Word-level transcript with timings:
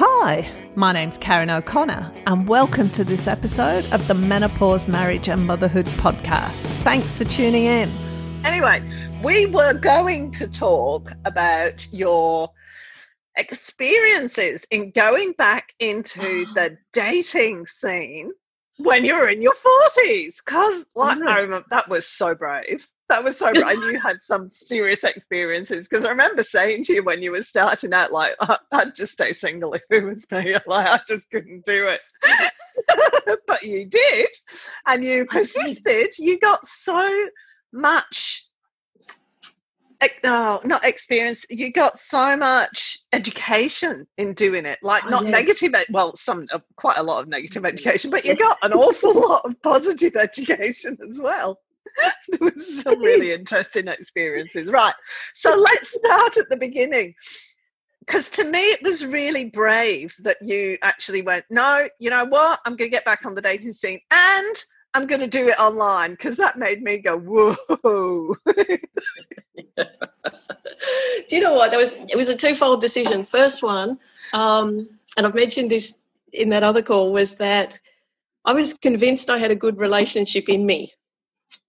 Hi, 0.00 0.48
my 0.76 0.92
name's 0.92 1.18
Karen 1.18 1.50
O'Connor, 1.50 2.12
and 2.28 2.46
welcome 2.46 2.88
to 2.90 3.02
this 3.02 3.26
episode 3.26 3.84
of 3.86 4.06
the 4.06 4.14
Menopause, 4.14 4.86
Marriage 4.86 5.28
and 5.28 5.44
Motherhood 5.44 5.86
podcast. 5.86 6.66
Thanks 6.84 7.18
for 7.18 7.24
tuning 7.24 7.64
in. 7.64 7.90
Anyway, 8.44 8.80
we 9.24 9.46
were 9.46 9.74
going 9.74 10.30
to 10.30 10.46
talk 10.46 11.10
about 11.24 11.84
your 11.90 12.48
experiences 13.36 14.64
in 14.70 14.92
going 14.92 15.32
back 15.32 15.74
into 15.80 16.44
the 16.54 16.78
dating 16.92 17.66
scene 17.66 18.30
when 18.76 19.04
you 19.04 19.16
were 19.16 19.28
in 19.28 19.42
your 19.42 19.52
40s 19.52 20.36
because 20.36 20.84
like 20.94 21.18
mm-hmm. 21.18 21.26
i 21.26 21.40
remember 21.40 21.66
that 21.70 21.88
was 21.88 22.06
so 22.06 22.36
brave 22.36 22.86
that 23.08 23.24
was 23.24 23.36
so 23.36 23.52
brave 23.52 23.78
you 23.84 23.98
had 23.98 24.22
some 24.22 24.50
serious 24.50 25.04
experiences 25.04 25.88
because 25.88 26.04
i 26.04 26.10
remember 26.10 26.42
saying 26.42 26.82
to 26.82 26.94
you 26.94 27.02
when 27.02 27.22
you 27.22 27.30
were 27.30 27.42
starting 27.42 27.92
out 27.92 28.12
like 28.12 28.34
i'd 28.72 28.94
just 28.94 29.12
stay 29.12 29.32
single 29.32 29.74
if 29.74 29.82
it 29.90 30.04
was 30.04 30.26
me 30.30 30.54
like 30.66 30.86
i 30.86 31.00
just 31.06 31.30
couldn't 31.30 31.64
do 31.64 31.86
it 31.86 32.00
but 33.46 33.62
you 33.62 33.86
did 33.86 34.28
and 34.86 35.04
you 35.04 35.24
persisted 35.26 36.16
you 36.18 36.38
got 36.38 36.64
so 36.66 37.28
much 37.72 38.48
no, 40.22 40.60
not 40.64 40.84
experience. 40.84 41.44
You 41.50 41.72
got 41.72 41.98
so 41.98 42.36
much 42.36 43.00
education 43.12 44.06
in 44.16 44.34
doing 44.34 44.64
it. 44.64 44.78
Like 44.82 45.04
oh, 45.06 45.10
not 45.10 45.24
yeah. 45.24 45.30
negative, 45.30 45.74
well, 45.90 46.16
some 46.16 46.46
uh, 46.52 46.58
quite 46.76 46.98
a 46.98 47.02
lot 47.02 47.22
of 47.22 47.28
negative 47.28 47.64
education, 47.64 48.10
but 48.10 48.24
you 48.24 48.36
got 48.36 48.58
an 48.62 48.72
awful 48.72 49.14
lot 49.14 49.42
of 49.44 49.60
positive 49.62 50.16
education 50.16 50.96
as 51.08 51.20
well. 51.20 51.58
there 52.28 52.50
was 52.54 52.82
some 52.82 53.00
really 53.00 53.32
interesting 53.32 53.88
experiences. 53.88 54.70
Right. 54.70 54.94
So 55.34 55.56
let's 55.56 55.94
start 55.94 56.36
at 56.36 56.48
the 56.48 56.56
beginning. 56.56 57.14
Because 58.00 58.28
to 58.30 58.44
me, 58.44 58.60
it 58.60 58.82
was 58.82 59.04
really 59.04 59.44
brave 59.44 60.14
that 60.20 60.38
you 60.40 60.78
actually 60.82 61.20
went, 61.20 61.44
no, 61.50 61.86
you 61.98 62.08
know 62.08 62.24
what? 62.24 62.58
I'm 62.64 62.74
going 62.74 62.90
to 62.90 62.94
get 62.94 63.04
back 63.04 63.26
on 63.26 63.34
the 63.34 63.42
dating 63.42 63.74
scene 63.74 64.00
and 64.10 64.56
I'm 64.94 65.06
going 65.06 65.20
to 65.20 65.26
do 65.26 65.48
it 65.48 65.60
online 65.60 66.12
because 66.12 66.36
that 66.36 66.56
made 66.56 66.82
me 66.82 66.98
go, 66.98 67.18
whoa. 67.18 68.36
do 69.76 71.36
you 71.36 71.40
know 71.40 71.54
what? 71.54 71.70
There 71.70 71.78
was 71.78 71.92
it 71.92 72.16
was 72.16 72.28
a 72.28 72.36
twofold 72.36 72.80
decision. 72.80 73.24
First 73.24 73.62
one, 73.62 73.98
um, 74.32 74.88
and 75.16 75.26
I've 75.26 75.34
mentioned 75.34 75.70
this 75.70 75.98
in 76.32 76.48
that 76.50 76.62
other 76.62 76.82
call, 76.82 77.12
was 77.12 77.36
that 77.36 77.78
I 78.44 78.54
was 78.54 78.74
convinced 78.74 79.30
I 79.30 79.38
had 79.38 79.50
a 79.50 79.56
good 79.56 79.78
relationship 79.78 80.48
in 80.48 80.64
me, 80.64 80.92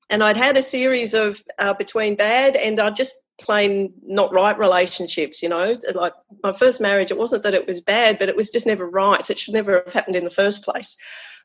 and 0.10 0.24
I'd 0.24 0.38
had 0.38 0.58
a 0.58 0.64
series 0.64 1.14
of 1.14 1.42
uh, 1.58 1.74
between 1.74 2.16
bad 2.16 2.56
and 2.56 2.80
I 2.80 2.90
just 2.90 3.16
plain 3.40 3.94
not 4.04 4.34
right 4.34 4.58
relationships. 4.58 5.42
You 5.42 5.50
know, 5.50 5.78
like 5.94 6.14
my 6.44 6.52
first 6.52 6.82
marriage, 6.82 7.12
it 7.12 7.18
wasn't 7.18 7.44
that 7.44 7.54
it 7.54 7.68
was 7.68 7.82
bad, 7.82 8.20
but 8.20 8.30
it 8.30 8.36
was 8.36 8.50
just 8.50 8.68
never 8.68 8.88
right. 8.88 9.30
It 9.30 9.40
should 9.40 9.54
never 9.54 9.84
have 9.86 9.94
happened 9.94 10.16
in 10.16 10.24
the 10.24 10.30
first 10.30 10.64
place. 10.64 10.96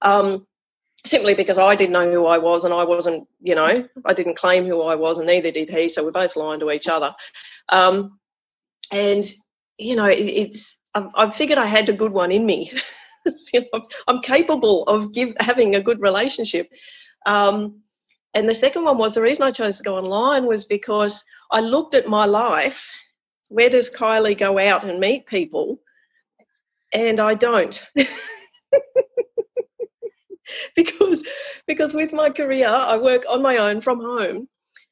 Um, 0.02 0.46
simply 1.06 1.34
because 1.34 1.58
I 1.58 1.76
didn't 1.76 1.92
know 1.92 2.10
who 2.10 2.26
I 2.26 2.38
was 2.38 2.64
and 2.64 2.72
I 2.72 2.84
wasn't, 2.84 3.28
you 3.42 3.54
know, 3.54 3.86
I 4.04 4.12
didn't 4.14 4.38
claim 4.38 4.64
who 4.64 4.82
I 4.82 4.94
was 4.94 5.18
and 5.18 5.26
neither 5.26 5.50
did 5.50 5.68
he. 5.68 5.88
So 5.88 6.02
we're 6.02 6.12
both 6.12 6.36
lying 6.36 6.60
to 6.60 6.70
each 6.70 6.88
other. 6.88 7.14
Um, 7.68 8.18
and, 8.90 9.24
you 9.78 9.96
know, 9.96 10.06
it, 10.06 10.18
it's, 10.18 10.78
I've, 10.94 11.08
I've, 11.14 11.36
figured 11.36 11.58
I 11.58 11.66
had 11.66 11.88
a 11.88 11.94
good 11.94 12.12
one 12.12 12.32
in 12.32 12.46
me. 12.46 12.72
you 13.52 13.60
know, 13.60 13.66
I'm, 13.74 13.82
I'm, 14.08 14.22
capable 14.22 14.84
of 14.84 15.12
give, 15.12 15.34
having 15.40 15.74
a 15.74 15.82
good 15.82 16.00
relationship. 16.00 16.70
Um, 17.26 17.82
and 18.34 18.48
the 18.48 18.54
second 18.54 18.84
one 18.84 18.98
was 18.98 19.14
the 19.14 19.22
reason 19.22 19.44
I 19.44 19.52
chose 19.52 19.78
to 19.78 19.84
go 19.84 19.96
online 19.96 20.46
was 20.46 20.64
because 20.64 21.24
I 21.50 21.60
looked 21.60 21.94
at 21.94 22.08
my 22.08 22.24
life. 22.24 22.90
Where 23.48 23.70
does 23.70 23.88
Kylie 23.90 24.36
go 24.36 24.58
out 24.58 24.84
and 24.84 24.98
meet 24.98 25.26
people? 25.26 25.80
And 26.92 27.20
I 27.20 27.34
don't. 27.34 27.80
because 30.76 31.24
because 31.66 31.94
with 31.94 32.12
my 32.12 32.28
career 32.30 32.68
I 32.68 32.96
work 32.96 33.24
on 33.28 33.42
my 33.42 33.56
own 33.56 33.80
from 33.80 34.00
home 34.00 34.48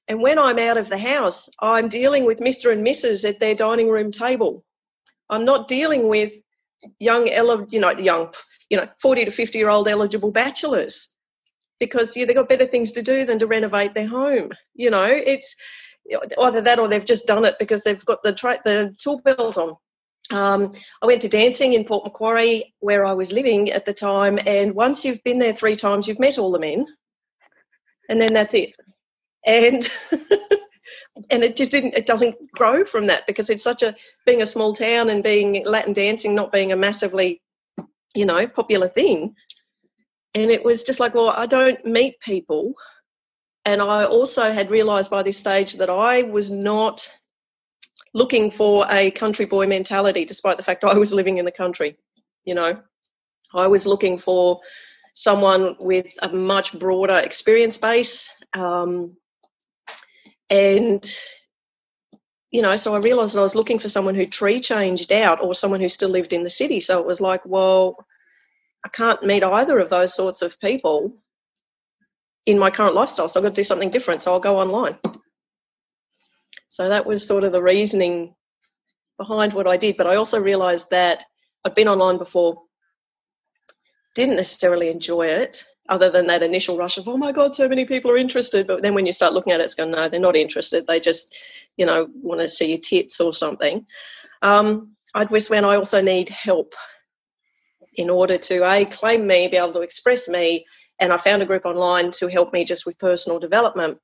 and 0.08 0.20
when 0.20 0.38
I'm 0.38 0.58
out 0.58 0.76
of 0.78 0.88
the 0.88 0.98
house 0.98 1.48
I'm 1.60 1.88
dealing 1.88 2.24
with 2.24 2.40
Mr 2.40 2.72
and 2.72 2.84
Mrs 2.86 3.28
at 3.28 3.38
their 3.38 3.54
dining 3.54 3.88
room 3.90 4.10
table 4.12 4.64
I'm 5.28 5.44
not 5.44 5.68
dealing 5.68 6.08
with 6.08 6.32
young 6.98 7.26
you 7.26 7.80
know 7.80 7.90
young 7.90 8.32
you 8.70 8.76
know 8.78 8.88
40 9.00 9.26
to 9.26 9.30
50 9.30 9.58
year 9.58 9.68
old 9.68 9.88
eligible 9.88 10.30
bachelors 10.30 11.08
because 11.82 12.16
yeah, 12.16 12.24
they've 12.24 12.36
got 12.36 12.48
better 12.48 12.66
things 12.66 12.92
to 12.92 13.02
do 13.02 13.24
than 13.24 13.40
to 13.40 13.46
renovate 13.48 13.92
their 13.92 14.06
home 14.06 14.50
you 14.74 14.88
know 14.88 15.04
it's 15.04 15.56
either 16.40 16.60
that 16.60 16.78
or 16.78 16.86
they've 16.86 17.04
just 17.04 17.26
done 17.26 17.44
it 17.44 17.56
because 17.58 17.82
they've 17.82 18.04
got 18.04 18.22
the 18.22 18.32
tra- 18.32 18.60
the 18.64 18.94
tool 19.02 19.20
belt 19.24 19.58
on 19.58 19.74
um, 20.30 20.72
I 21.02 21.06
went 21.06 21.22
to 21.22 21.28
dancing 21.28 21.72
in 21.72 21.84
Port 21.84 22.04
Macquarie 22.04 22.74
where 22.80 23.04
I 23.04 23.12
was 23.12 23.32
living 23.32 23.70
at 23.70 23.84
the 23.84 23.92
time, 23.92 24.38
and 24.46 24.72
once 24.74 25.04
you've 25.04 25.22
been 25.24 25.38
there 25.38 25.52
three 25.52 25.76
times, 25.76 26.06
you've 26.06 26.20
met 26.20 26.38
all 26.38 26.52
the 26.52 26.60
men, 26.60 26.86
and 28.08 28.20
then 28.20 28.32
that's 28.32 28.54
it. 28.54 28.74
And 29.44 29.90
and 31.30 31.42
it 31.42 31.56
just 31.56 31.72
didn't 31.72 31.94
it 31.94 32.06
doesn't 32.06 32.36
grow 32.52 32.84
from 32.84 33.06
that 33.06 33.26
because 33.26 33.50
it's 33.50 33.62
such 33.62 33.82
a 33.82 33.94
being 34.24 34.42
a 34.42 34.46
small 34.46 34.74
town 34.74 35.10
and 35.10 35.22
being 35.22 35.64
Latin 35.66 35.92
dancing 35.92 36.34
not 36.34 36.52
being 36.52 36.72
a 36.72 36.76
massively 36.76 37.42
you 38.14 38.24
know 38.24 38.46
popular 38.46 38.88
thing. 38.88 39.34
And 40.34 40.50
it 40.50 40.64
was 40.64 40.82
just 40.82 41.00
like, 41.00 41.14
well, 41.14 41.30
I 41.30 41.46
don't 41.46 41.84
meet 41.84 42.18
people. 42.20 42.74
And 43.64 43.80
I 43.80 44.04
also 44.04 44.50
had 44.50 44.70
realized 44.70 45.10
by 45.10 45.22
this 45.22 45.38
stage 45.38 45.74
that 45.74 45.90
I 45.90 46.22
was 46.22 46.50
not 46.50 47.08
looking 48.14 48.50
for 48.50 48.86
a 48.90 49.10
country 49.10 49.44
boy 49.44 49.66
mentality, 49.66 50.24
despite 50.24 50.56
the 50.56 50.62
fact 50.62 50.84
I 50.84 50.98
was 50.98 51.14
living 51.14 51.38
in 51.38 51.44
the 51.44 51.52
country. 51.52 51.96
You 52.44 52.54
know, 52.54 52.80
I 53.54 53.66
was 53.68 53.86
looking 53.86 54.18
for 54.18 54.60
someone 55.14 55.76
with 55.80 56.12
a 56.22 56.32
much 56.32 56.78
broader 56.78 57.16
experience 57.16 57.76
base. 57.76 58.30
Um, 58.54 59.16
and, 60.50 61.08
you 62.50 62.62
know, 62.62 62.76
so 62.76 62.94
I 62.94 62.98
realized 62.98 63.36
I 63.36 63.42
was 63.42 63.54
looking 63.54 63.78
for 63.78 63.88
someone 63.88 64.14
who 64.14 64.26
tree 64.26 64.60
changed 64.60 65.12
out 65.12 65.42
or 65.42 65.54
someone 65.54 65.80
who 65.80 65.88
still 65.88 66.10
lived 66.10 66.32
in 66.32 66.42
the 66.42 66.50
city. 66.50 66.80
So 66.80 66.98
it 67.00 67.06
was 67.06 67.20
like, 67.20 67.44
well, 67.46 68.04
I 68.84 68.88
can't 68.88 69.22
meet 69.22 69.44
either 69.44 69.78
of 69.78 69.90
those 69.90 70.14
sorts 70.14 70.42
of 70.42 70.58
people 70.60 71.16
in 72.46 72.58
my 72.58 72.70
current 72.70 72.94
lifestyle. 72.94 73.28
So 73.28 73.38
I've 73.38 73.44
got 73.44 73.50
to 73.50 73.60
do 73.60 73.64
something 73.64 73.90
different. 73.90 74.20
So 74.20 74.32
I'll 74.32 74.40
go 74.40 74.58
online. 74.58 74.96
So 76.68 76.88
that 76.88 77.06
was 77.06 77.26
sort 77.26 77.44
of 77.44 77.52
the 77.52 77.62
reasoning 77.62 78.34
behind 79.18 79.52
what 79.52 79.68
I 79.68 79.76
did. 79.76 79.96
But 79.96 80.06
I 80.06 80.16
also 80.16 80.40
realized 80.40 80.90
that 80.90 81.24
I'd 81.64 81.74
been 81.74 81.88
online 81.88 82.18
before, 82.18 82.62
didn't 84.14 84.36
necessarily 84.36 84.88
enjoy 84.88 85.26
it, 85.26 85.64
other 85.88 86.10
than 86.10 86.26
that 86.26 86.42
initial 86.42 86.76
rush 86.76 86.98
of, 86.98 87.08
oh 87.08 87.16
my 87.16 87.32
God, 87.32 87.54
so 87.54 87.68
many 87.68 87.84
people 87.84 88.10
are 88.10 88.16
interested. 88.16 88.66
But 88.66 88.82
then 88.82 88.94
when 88.94 89.06
you 89.06 89.12
start 89.12 89.32
looking 89.32 89.52
at 89.52 89.60
it, 89.60 89.64
it's 89.64 89.74
going, 89.74 89.90
no, 89.90 90.08
they're 90.08 90.18
not 90.18 90.36
interested. 90.36 90.86
They 90.86 90.98
just, 90.98 91.36
you 91.76 91.86
know, 91.86 92.08
want 92.14 92.40
to 92.40 92.48
see 92.48 92.70
your 92.70 92.78
tits 92.78 93.20
or 93.20 93.32
something. 93.32 93.86
Um, 94.40 94.96
I'd 95.14 95.30
wish 95.30 95.50
when 95.50 95.64
I 95.64 95.76
also 95.76 96.00
need 96.00 96.28
help 96.30 96.74
in 97.94 98.10
order 98.10 98.38
to 98.38 98.64
a 98.64 98.84
claim 98.84 99.26
me, 99.26 99.48
be 99.48 99.56
able 99.56 99.72
to 99.74 99.80
express 99.80 100.28
me, 100.28 100.64
and 101.00 101.12
I 101.12 101.16
found 101.16 101.42
a 101.42 101.46
group 101.46 101.64
online 101.64 102.10
to 102.12 102.28
help 102.28 102.52
me 102.52 102.64
just 102.64 102.86
with 102.86 102.98
personal 102.98 103.38
development. 103.38 103.98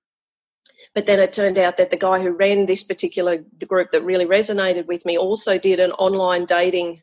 But 0.94 1.06
then 1.06 1.20
it 1.20 1.32
turned 1.32 1.58
out 1.58 1.76
that 1.76 1.90
the 1.90 1.96
guy 1.96 2.20
who 2.20 2.30
ran 2.30 2.66
this 2.66 2.82
particular 2.82 3.44
group 3.66 3.90
that 3.90 4.04
really 4.04 4.26
resonated 4.26 4.86
with 4.86 5.04
me 5.04 5.18
also 5.18 5.58
did 5.58 5.80
an 5.80 5.92
online 5.92 6.44
dating 6.44 7.02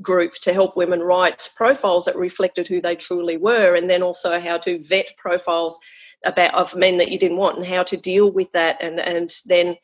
group 0.00 0.34
to 0.34 0.52
help 0.52 0.76
women 0.76 1.00
write 1.00 1.50
profiles 1.54 2.04
that 2.04 2.16
reflected 2.16 2.66
who 2.66 2.80
they 2.80 2.96
truly 2.96 3.36
were 3.36 3.76
and 3.76 3.88
then 3.88 4.02
also 4.02 4.40
how 4.40 4.58
to 4.58 4.82
vet 4.82 5.12
profiles 5.16 5.78
about 6.24 6.54
of 6.54 6.74
men 6.74 6.98
that 6.98 7.10
you 7.10 7.18
didn't 7.18 7.36
want 7.36 7.56
and 7.56 7.66
how 7.66 7.82
to 7.82 7.96
deal 7.96 8.30
with 8.30 8.50
that 8.52 8.80
and 8.80 8.98
and 9.00 9.34
then 9.46 9.76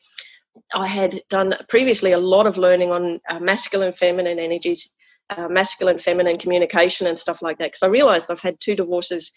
I 0.73 0.87
had 0.87 1.21
done 1.29 1.55
previously 1.69 2.11
a 2.11 2.17
lot 2.17 2.47
of 2.47 2.57
learning 2.57 2.91
on 2.91 3.21
uh, 3.29 3.39
masculine 3.39 3.93
feminine 3.93 4.39
energies 4.39 4.89
uh, 5.29 5.47
masculine 5.47 5.97
feminine 5.97 6.37
communication 6.37 7.07
and 7.07 7.17
stuff 7.17 7.41
like 7.41 7.57
that 7.59 7.71
because 7.71 7.83
I 7.83 7.87
realized 7.87 8.29
I've 8.29 8.41
had 8.41 8.59
two 8.59 8.75
divorces 8.75 9.31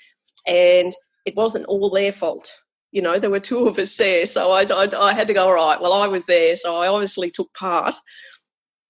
and 0.47 0.95
it 1.27 1.37
wasn't 1.37 1.67
all 1.67 1.91
their 1.91 2.13
fault 2.13 2.53
you 2.93 3.01
know, 3.01 3.19
there 3.19 3.31
were 3.31 3.41
two 3.41 3.67
of 3.67 3.79
us 3.79 3.97
there. 3.97 4.27
So 4.27 4.53
I, 4.53 4.65
I, 4.65 5.09
I, 5.09 5.15
had 5.15 5.27
to 5.29 5.35
go, 5.35 5.49
all 5.49 5.55
right, 5.55 5.81
well, 5.81 5.95
I 5.95 6.07
was 6.07 6.25
there. 6.27 6.57
So 6.57 6.77
I 6.77 6.89
obviously 6.89 7.31
took 7.31 7.53
part. 7.55 7.95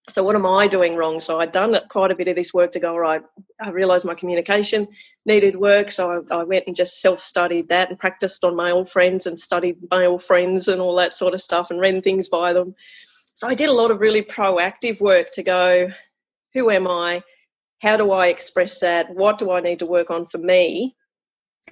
So 0.08 0.25
what 0.25 0.34
am 0.34 0.44
I 0.44 0.66
doing 0.66 0.96
wrong? 0.96 1.20
So 1.20 1.38
I'd 1.38 1.52
done 1.52 1.78
quite 1.88 2.10
a 2.10 2.16
bit 2.16 2.26
of 2.26 2.34
this 2.34 2.52
work 2.52 2.72
to 2.72 2.81
go, 2.81 2.90
all 2.90 2.99
right, 2.99 3.22
I 3.60 3.70
realised 3.70 4.04
my 4.04 4.14
communication 4.14 4.88
needed 5.25 5.54
work. 5.54 5.93
So 5.93 6.25
I, 6.31 6.40
I 6.40 6.43
went 6.43 6.64
and 6.66 6.75
just 6.75 7.00
self 7.00 7.20
studied 7.20 7.69
that 7.69 7.90
and 7.90 7.99
practiced 7.99 8.43
on 8.43 8.56
male 8.56 8.84
friends 8.84 9.26
and 9.26 9.38
studied 9.38 9.76
male 9.93 10.19
friends 10.19 10.66
and 10.66 10.81
all 10.81 10.96
that 10.96 11.14
sort 11.14 11.34
of 11.34 11.40
stuff 11.40 11.70
and 11.70 11.78
ran 11.78 12.02
things 12.02 12.28
by 12.28 12.52
them. 12.52 12.75
So 13.34 13.46
I 13.46 13.54
did 13.54 13.70
a 13.70 13.75
lot 13.75 13.93
of 13.93 14.00
really 14.00 14.22
proactive 14.22 15.00
work 15.00 15.31
to 15.32 15.44
go, 15.44 15.88
who 16.54 16.70
am 16.70 16.88
I? 16.88 17.22
How 17.82 17.96
do 17.96 18.12
I 18.12 18.28
express 18.28 18.81
that? 18.81 19.14
What 19.14 19.38
do 19.38 19.50
I 19.50 19.60
need 19.60 19.81
to 19.81 19.87
work 19.87 20.10
on 20.10 20.26
for 20.26 20.38
me? 20.38 20.96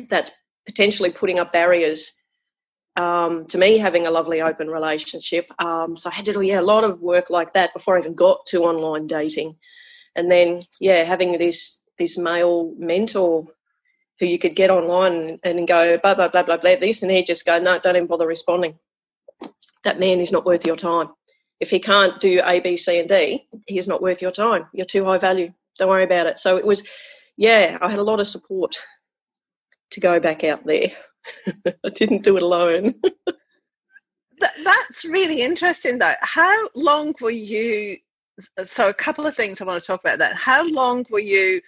That's 0.08 0.30
potentially 0.66 1.10
putting 1.10 1.38
up 1.38 1.52
barriers 1.52 2.12
um, 2.96 3.46
to 3.46 3.58
me 3.58 3.78
having 3.78 4.06
a 4.06 4.10
lovely 4.10 4.42
open 4.42 4.68
relationship. 4.68 5.50
Um, 5.62 5.96
so 5.96 6.10
I 6.10 6.14
had 6.14 6.26
to 6.26 6.32
do 6.32 6.40
yeah 6.42 6.60
a 6.60 6.62
lot 6.62 6.84
of 6.84 7.00
work 7.00 7.30
like 7.30 7.54
that 7.54 7.74
before 7.74 7.96
I 7.96 8.00
even 8.00 8.14
got 8.14 8.46
to 8.48 8.64
online 8.64 9.06
dating. 9.06 9.56
and 10.16 10.30
then 10.30 10.60
yeah 10.80 11.04
having 11.04 11.38
this 11.38 11.80
this 11.98 12.18
male 12.18 12.72
mentor 12.78 13.46
who 14.18 14.26
you 14.26 14.38
could 14.38 14.56
get 14.56 14.70
online 14.70 15.38
and 15.44 15.68
go 15.68 15.98
blah 15.98 16.14
blah 16.14 16.28
blah 16.28 16.42
blah 16.42 16.56
blah 16.56 16.76
this 16.76 17.02
and 17.02 17.10
he 17.10 17.22
just 17.22 17.46
go 17.46 17.58
no 17.58 17.78
don't 17.78 17.96
even 17.96 18.06
bother 18.06 18.26
responding 18.26 18.78
that 19.84 20.00
man 20.00 20.20
is 20.20 20.32
not 20.32 20.44
worth 20.44 20.66
your 20.66 20.76
time 20.76 21.08
if 21.60 21.70
he 21.70 21.78
can't 21.78 22.20
do 22.20 22.40
a 22.44 22.60
b 22.60 22.76
c 22.76 22.98
and 22.98 23.08
d 23.08 23.46
he's 23.66 23.88
not 23.88 24.02
worth 24.02 24.22
your 24.22 24.32
time. 24.32 24.66
You're 24.72 24.86
too 24.86 25.04
high 25.04 25.18
value. 25.18 25.52
Don't 25.78 25.88
worry 25.88 26.04
about 26.04 26.26
it. 26.26 26.38
So 26.38 26.56
it 26.56 26.66
was 26.66 26.82
yeah 27.36 27.78
i 27.80 27.88
had 27.88 27.98
a 27.98 28.02
lot 28.02 28.20
of 28.20 28.28
support 28.28 28.76
to 29.90 30.00
go 30.00 30.20
back 30.20 30.44
out 30.44 30.64
there. 30.66 30.88
I 31.66 31.88
didn't 31.94 32.22
do 32.22 32.36
it 32.36 32.42
alone. 32.42 32.94
That's 34.64 35.04
really 35.04 35.42
interesting 35.42 35.98
though. 35.98 36.14
How 36.22 36.68
long 36.74 37.14
were 37.20 37.30
you 37.30 37.96
so 38.62 38.88
a 38.88 38.94
couple 38.94 39.26
of 39.26 39.36
things 39.36 39.60
i 39.60 39.64
want 39.66 39.82
to 39.82 39.86
talk 39.86 40.00
about 40.00 40.18
that. 40.18 40.34
How 40.34 40.66
long 40.66 41.04
were 41.10 41.20
you 41.20 41.60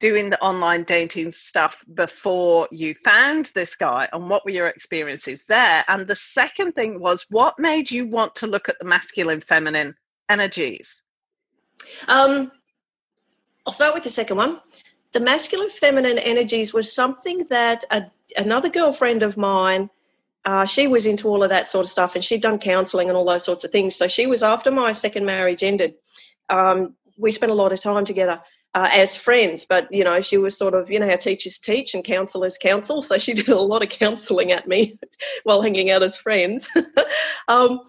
doing 0.00 0.30
the 0.30 0.40
online 0.40 0.82
dating 0.84 1.30
stuff 1.30 1.84
before 1.92 2.68
you 2.70 2.94
found 2.94 3.50
this 3.54 3.74
guy 3.76 4.08
and 4.12 4.28
what 4.30 4.44
were 4.44 4.50
your 4.50 4.68
experiences 4.68 5.44
there? 5.46 5.84
And 5.88 6.06
the 6.06 6.16
second 6.16 6.72
thing 6.72 7.00
was 7.00 7.26
what 7.30 7.58
made 7.58 7.90
you 7.90 8.06
want 8.06 8.34
to 8.36 8.46
look 8.46 8.68
at 8.68 8.78
the 8.78 8.86
masculine 8.86 9.40
feminine 9.40 9.94
energies? 10.28 11.02
Um 12.08 12.50
i'll 13.66 13.72
start 13.72 13.94
with 13.94 14.04
the 14.04 14.10
second 14.10 14.36
one. 14.36 14.60
The 15.12 15.20
masculine 15.20 15.70
feminine 15.70 16.18
energies 16.18 16.72
was 16.72 16.92
something 16.92 17.44
that 17.50 17.84
a, 17.90 18.04
another 18.36 18.70
girlfriend 18.70 19.22
of 19.22 19.36
mine 19.36 19.90
uh, 20.46 20.66
she 20.66 20.86
was 20.86 21.06
into 21.06 21.28
all 21.28 21.42
of 21.42 21.50
that 21.50 21.68
sort 21.68 21.86
of 21.86 21.90
stuff 21.90 22.14
and 22.14 22.24
she'd 22.24 22.42
done 22.42 22.58
counseling 22.58 23.08
and 23.08 23.16
all 23.16 23.24
those 23.24 23.44
sorts 23.44 23.64
of 23.64 23.70
things. 23.70 23.96
So 23.96 24.08
she 24.08 24.26
was 24.26 24.42
after 24.42 24.70
my 24.70 24.92
second 24.92 25.24
marriage 25.24 25.62
ended. 25.62 25.94
Um, 26.50 26.94
we 27.16 27.30
spent 27.30 27.52
a 27.52 27.54
lot 27.54 27.72
of 27.72 27.80
time 27.80 28.04
together 28.04 28.42
uh, 28.74 28.88
as 28.92 29.16
friends. 29.16 29.64
But 29.64 29.90
you 29.90 30.04
know, 30.04 30.20
she 30.20 30.36
was 30.36 30.56
sort 30.56 30.74
of 30.74 30.90
you 30.90 30.98
know 30.98 31.08
how 31.08 31.16
teachers 31.16 31.58
teach 31.58 31.94
and 31.94 32.04
counselors 32.04 32.58
counsel, 32.58 33.02
so 33.02 33.18
she 33.18 33.34
did 33.34 33.48
a 33.48 33.60
lot 33.60 33.82
of 33.82 33.88
counselling 33.88 34.52
at 34.52 34.68
me 34.68 34.98
while 35.44 35.62
hanging 35.62 35.90
out 35.90 36.02
as 36.02 36.16
friends. 36.16 36.68
um, 37.48 37.80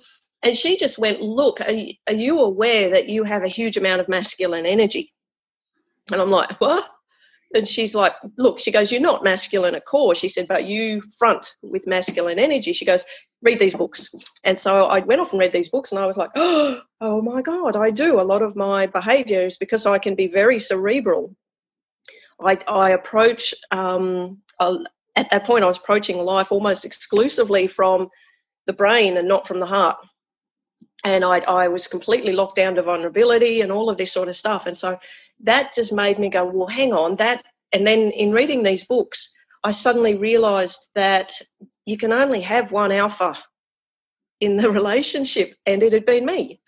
and 0.44 0.58
she 0.58 0.78
just 0.78 0.98
went, 0.98 1.22
"Look, 1.22 1.62
are, 1.62 1.76
are 2.08 2.14
you 2.14 2.40
aware 2.40 2.90
that 2.92 3.10
you 3.10 3.24
have 3.24 3.44
a 3.44 3.50
huge 3.50 3.78
amount 3.78 4.02
of 4.02 4.10
masculine 4.10 4.66
energy?" 4.66 5.14
And 6.12 6.22
I'm 6.22 6.32
like, 6.32 6.60
"What?" 6.62 6.90
And 7.54 7.68
she's 7.68 7.96
like, 7.96 8.14
look, 8.38 8.60
she 8.60 8.72
goes, 8.72 8.92
you're 8.92 9.02
not 9.02 9.24
masculine 9.24 9.76
at 9.76 9.86
core. 9.86 10.16
She 10.16 10.30
said, 10.30 10.48
but 10.48 10.66
you 10.66 11.02
front 11.18 11.56
with 11.62 11.88
masculine 11.88 12.40
energy. 12.40 12.74
She 12.74 12.86
goes, 12.86 13.06
read 13.42 13.60
these 13.60 13.76
books. 13.76 14.10
And 14.44 14.58
so 14.58 14.86
I 14.86 15.00
went 15.00 15.22
off 15.22 15.32
and 15.32 15.40
read 15.40 15.54
these 15.54 15.70
books 15.70 15.92
and 15.92 16.00
I 16.00 16.06
was 16.06 16.18
like, 16.18 16.32
oh, 16.36 16.82
oh 17.02 17.22
my 17.22 17.42
God, 17.42 17.76
I 17.76 17.92
do. 17.92 18.20
A 18.20 18.24
lot 18.24 18.42
of 18.42 18.56
my 18.56 18.88
behavior 18.88 19.42
is 19.42 19.58
because 19.58 19.86
I 19.86 20.00
can 20.00 20.16
be 20.16 20.28
very 20.28 20.60
cerebral. 20.60 21.36
I, 22.44 22.60
I 22.68 22.90
approach, 22.92 23.54
um, 23.72 24.40
at 24.60 25.30
that 25.30 25.46
point, 25.46 25.64
I 25.64 25.68
was 25.68 25.78
approaching 25.78 26.18
life 26.18 26.52
almost 26.52 26.84
exclusively 26.84 27.68
from 27.68 28.10
the 28.66 28.74
brain 28.74 29.18
and 29.18 29.28
not 29.28 29.48
from 29.48 29.60
the 29.60 29.66
heart. 29.66 29.98
And 31.06 31.24
I, 31.24 31.40
I 31.40 31.68
was 31.68 31.88
completely 31.88 32.34
locked 32.34 32.56
down 32.56 32.76
to 32.76 32.82
vulnerability 32.82 33.62
and 33.62 33.72
all 33.72 33.90
of 33.90 33.98
this 33.98 34.12
sort 34.12 34.28
of 34.28 34.36
stuff. 34.36 34.66
And 34.66 34.78
so 34.78 34.98
that 35.44 35.74
just 35.74 35.94
made 35.94 36.20
me 36.20 36.30
go, 36.30 36.46
well, 36.46 36.68
hang 36.68 36.94
on, 36.94 37.16
that. 37.18 37.44
And 37.74 37.86
then 37.86 38.12
in 38.12 38.32
reading 38.32 38.64
these 38.64 38.86
books, 38.86 39.32
I 39.64 39.72
suddenly 39.72 40.16
realized 40.16 40.88
that 40.96 41.34
you 41.86 41.98
can 41.98 42.14
only 42.14 42.42
have 42.42 42.72
one 42.72 42.92
alpha 42.92 43.36
in 44.40 44.58
the 44.58 44.70
relationship, 44.80 45.56
and 45.66 45.84
it 45.84 45.94
had 45.94 46.06
been 46.06 46.26
me. 46.26 46.60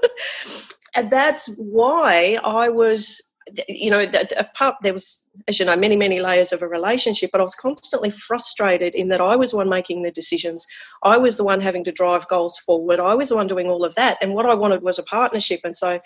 and 0.94 1.10
that's 1.10 1.46
why 1.56 2.38
I 2.44 2.68
was, 2.68 3.20
you 3.68 3.90
know, 3.90 4.06
apart, 4.36 4.76
there 4.82 4.92
was, 4.92 5.22
as 5.48 5.58
you 5.58 5.64
know, 5.64 5.76
many, 5.76 5.96
many 5.96 6.20
layers 6.20 6.52
of 6.52 6.62
a 6.62 6.68
relationship, 6.68 7.30
but 7.32 7.40
I 7.40 7.44
was 7.44 7.54
constantly 7.54 8.10
frustrated 8.10 8.94
in 8.94 9.08
that 9.08 9.20
I 9.20 9.36
was 9.36 9.50
the 9.50 9.56
one 9.56 9.68
making 9.68 10.02
the 10.02 10.10
decisions. 10.10 10.66
I 11.02 11.16
was 11.16 11.36
the 11.36 11.44
one 11.44 11.60
having 11.60 11.84
to 11.84 11.92
drive 11.92 12.28
goals 12.28 12.58
forward. 12.58 13.00
I 13.00 13.14
was 13.14 13.30
the 13.30 13.36
one 13.36 13.46
doing 13.46 13.68
all 13.68 13.84
of 13.84 13.94
that. 13.94 14.18
And 14.20 14.34
what 14.34 14.46
I 14.46 14.54
wanted 14.54 14.82
was 14.82 14.98
a 14.98 15.04
partnership. 15.04 15.60
And 15.64 15.74
so 15.74 16.00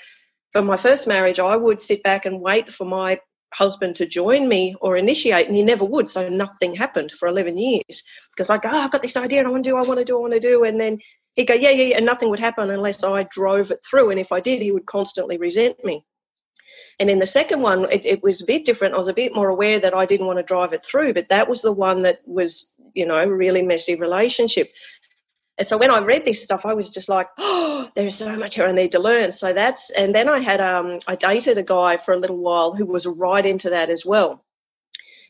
for 0.55 0.63
my 0.63 0.77
first 0.77 1.09
marriage, 1.09 1.41
I 1.41 1.57
would 1.57 1.81
sit 1.81 2.05
back 2.05 2.27
and 2.27 2.41
wait 2.41 2.73
for 2.73 2.85
my 2.85 3.19
husband 3.53 3.97
to 3.97 4.07
join 4.07 4.49
me 4.49 4.77
or 4.81 4.97
initiate, 4.97 5.49
and 5.49 5.57
he 5.57 5.65
never 5.65 5.85
would. 5.85 6.09
So 6.09 6.29
nothing 6.29 6.77
happened 6.77 7.11
for 7.11 7.27
11 7.27 7.59
years 7.59 8.05
because 8.31 8.51
I'd 8.51 8.63
go, 8.63 8.71
oh, 8.73 8.83
I've 8.83 8.93
got 8.93 9.03
this 9.03 9.17
idea 9.17 9.41
and 9.41 9.49
I 9.49 9.51
want 9.51 9.65
to 9.65 9.71
do, 9.71 9.77
I 9.77 9.83
want 9.83 9.99
to 9.99 10.05
do, 10.05 10.17
I 10.17 10.21
want 10.21 10.33
to 10.35 10.39
do. 10.39 10.63
And 10.63 10.81
then 10.81 11.01
he'd 11.35 11.49
go, 11.49 11.55
yeah, 11.55 11.71
yeah, 11.71 11.87
yeah, 11.87 11.97
and 11.97 12.07
nothing 12.07 12.31
would 12.31 12.39
happen 12.39 12.71
unless 12.71 13.03
I 13.03 13.25
drove 13.25 13.73
it 13.73 13.81
through. 13.85 14.11
And 14.11 14.21
if 14.21 14.31
I 14.31 14.39
did, 14.39 14.63
he 14.63 14.71
would 14.71 14.87
constantly 14.87 15.39
resent 15.39 15.85
me. 15.85 16.07
And 17.01 17.11
in 17.11 17.19
the 17.19 17.27
second 17.27 17.61
one, 17.61 17.91
it, 17.91 18.07
it 18.07 18.23
was 18.23 18.41
a 18.41 18.47
bit 18.47 18.65
different. 18.65 18.95
I 18.95 18.99
was 18.99 19.09
a 19.09 19.13
bit 19.13 19.35
more 19.35 19.49
aware 19.49 19.81
that 19.81 19.95
I 19.95 20.07
didn't 20.07 20.29
want 20.29 20.39
to 20.39 20.45
drive 20.45 20.73
it 20.73 20.87
through, 20.87 21.15
but 21.15 21.29
that 21.31 21.49
was 21.49 21.63
the 21.63 21.73
one 21.73 22.03
that 22.03 22.21
was, 22.27 22.71
you 22.95 23.07
know, 23.07 23.25
really 23.27 23.63
messy 23.63 23.97
relationship. 23.97 24.71
And 25.57 25.69
so 25.69 25.79
when 25.79 25.91
I 25.91 26.01
read 26.01 26.25
this 26.25 26.43
stuff, 26.43 26.67
I 26.67 26.75
was 26.75 26.91
just 26.91 27.09
like, 27.09 27.29
oh, 27.39 27.89
there's 27.95 28.17
so 28.17 28.37
much 28.37 28.57
here 28.57 28.67
I 28.67 28.73
need 28.73 28.93
to 28.93 28.99
learn. 28.99 29.31
So 29.33 29.53
that's, 29.53 29.91
and 29.91 30.15
then 30.15 30.29
I 30.29 30.41
had, 30.41 30.61
um, 30.61 30.99
I 31.07 31.15
dated 31.15 31.59
a 31.59 31.63
guy 31.63 31.97
for 31.97 32.15
a 32.15 32.19
little 32.19 32.39
while 32.39 32.75
who 32.75 32.87
was 32.87 33.07
right 33.07 33.45
into 33.45 33.71
that 33.71 33.91
as 33.91 34.05
well. 34.05 34.45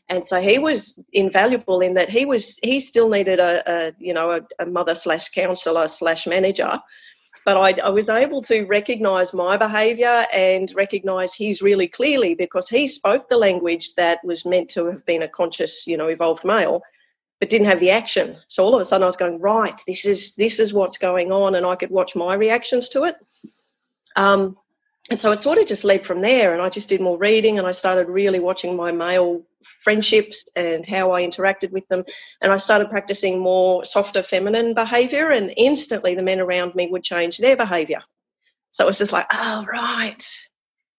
And 0.07 0.25
so 0.25 0.39
he 0.39 0.59
was 0.59 0.99
invaluable 1.13 1.81
in 1.81 1.95
that 1.95 2.09
he 2.09 2.25
was, 2.25 2.59
he 2.61 2.79
still 2.79 3.09
needed 3.09 3.39
a, 3.39 3.63
a 3.71 3.93
you 3.97 4.13
know, 4.13 4.31
a, 4.31 4.41
a 4.59 4.65
mother 4.65 4.93
slash 4.93 5.29
counselor 5.29 5.87
slash 5.87 6.27
manager. 6.27 6.79
But 7.43 7.57
I, 7.57 7.79
I 7.81 7.89
was 7.89 8.09
able 8.09 8.41
to 8.43 8.65
recognize 8.65 9.33
my 9.33 9.57
behavior 9.57 10.25
and 10.33 10.71
recognize 10.75 11.35
his 11.35 11.61
really 11.61 11.87
clearly 11.87 12.33
because 12.33 12.69
he 12.69 12.87
spoke 12.87 13.29
the 13.29 13.37
language 13.37 13.93
that 13.95 14.23
was 14.23 14.45
meant 14.45 14.69
to 14.71 14.85
have 14.85 15.05
been 15.05 15.23
a 15.23 15.27
conscious, 15.27 15.85
you 15.85 15.97
know, 15.97 16.07
evolved 16.07 16.43
male 16.43 16.81
but 17.45 17.51
didn't 17.51 17.67
have 17.67 17.79
the 17.79 17.91
action. 17.91 18.39
So 18.47 18.63
all 18.63 18.73
of 18.73 18.81
a 18.81 18.85
sudden 18.85 19.03
I 19.03 19.05
was 19.05 19.17
going, 19.17 19.39
right, 19.39 19.79
this 19.85 20.03
is 20.03 20.33
this 20.33 20.59
is 20.59 20.73
what's 20.73 20.97
going 20.97 21.31
on, 21.31 21.53
and 21.53 21.63
I 21.63 21.75
could 21.75 21.91
watch 21.91 22.15
my 22.15 22.33
reactions 22.33 22.89
to 22.89 23.03
it. 23.03 23.17
Um, 24.15 24.57
and 25.11 25.19
so 25.19 25.31
it 25.31 25.41
sort 25.41 25.59
of 25.59 25.67
just 25.67 25.83
led 25.83 26.07
from 26.07 26.21
there, 26.21 26.53
and 26.53 26.61
I 26.61 26.69
just 26.69 26.89
did 26.89 27.01
more 27.01 27.19
reading, 27.19 27.59
and 27.59 27.67
I 27.67 27.71
started 27.71 28.09
really 28.09 28.39
watching 28.39 28.75
my 28.75 28.91
male 28.91 29.43
friendships 29.83 30.43
and 30.55 30.83
how 30.87 31.11
I 31.11 31.21
interacted 31.21 31.69
with 31.69 31.87
them, 31.87 32.03
and 32.41 32.51
I 32.51 32.57
started 32.57 32.89
practicing 32.89 33.37
more 33.37 33.85
softer 33.85 34.23
feminine 34.23 34.73
behaviour, 34.73 35.29
and 35.29 35.53
instantly 35.55 36.15
the 36.15 36.23
men 36.23 36.39
around 36.39 36.73
me 36.73 36.87
would 36.87 37.03
change 37.03 37.37
their 37.37 37.55
behaviour. 37.55 38.01
So 38.71 38.85
it 38.85 38.87
was 38.87 38.97
just 38.97 39.13
like, 39.13 39.27
oh 39.31 39.67
right, 39.71 40.25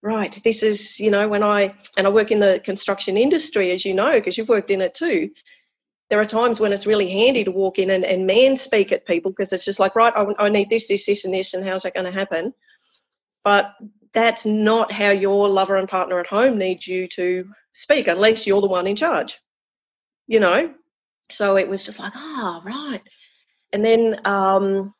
right, 0.01 0.39
this 0.45 0.63
is 0.63 0.97
you 0.97 1.11
know 1.11 1.27
when 1.27 1.43
I 1.43 1.73
and 1.97 2.07
I 2.07 2.09
work 2.09 2.31
in 2.31 2.39
the 2.39 2.61
construction 2.63 3.17
industry, 3.17 3.71
as 3.71 3.83
you 3.83 3.93
know, 3.93 4.13
because 4.13 4.37
you've 4.37 4.47
worked 4.47 4.71
in 4.71 4.79
it 4.79 4.93
too 4.93 5.31
there 6.09 6.19
are 6.19 6.25
times 6.25 6.59
when 6.59 6.71
it's 6.71 6.87
really 6.87 7.09
handy 7.09 7.43
to 7.43 7.51
walk 7.51 7.79
in 7.79 7.89
and, 7.89 8.05
and 8.05 8.25
man 8.25 8.55
speak 8.55 8.91
at 8.91 9.05
people 9.05 9.31
because 9.31 9.51
it's 9.51 9.65
just 9.65 9.79
like, 9.79 9.95
right, 9.95 10.13
I, 10.15 10.25
I 10.45 10.49
need 10.49 10.69
this, 10.69 10.87
this, 10.87 11.05
this, 11.05 11.25
and 11.25 11.33
this, 11.33 11.53
and 11.53 11.65
how's 11.65 11.83
that 11.83 11.93
going 11.93 12.05
to 12.05 12.11
happen? 12.11 12.53
But 13.43 13.73
that's 14.13 14.45
not 14.45 14.91
how 14.91 15.09
your 15.09 15.49
lover 15.49 15.75
and 15.75 15.89
partner 15.89 16.19
at 16.19 16.27
home 16.27 16.57
needs 16.57 16.87
you 16.87 17.07
to 17.09 17.49
speak 17.73 18.07
unless 18.07 18.47
you're 18.47 18.61
the 18.61 18.67
one 18.67 18.87
in 18.87 18.95
charge, 18.95 19.39
you 20.27 20.39
know? 20.39 20.73
So 21.29 21.57
it 21.57 21.67
was 21.67 21.85
just 21.85 21.99
like, 21.99 22.13
oh, 22.15 22.61
right. 22.65 23.01
And 23.73 23.83
then, 23.83 24.21
um, 24.25 24.93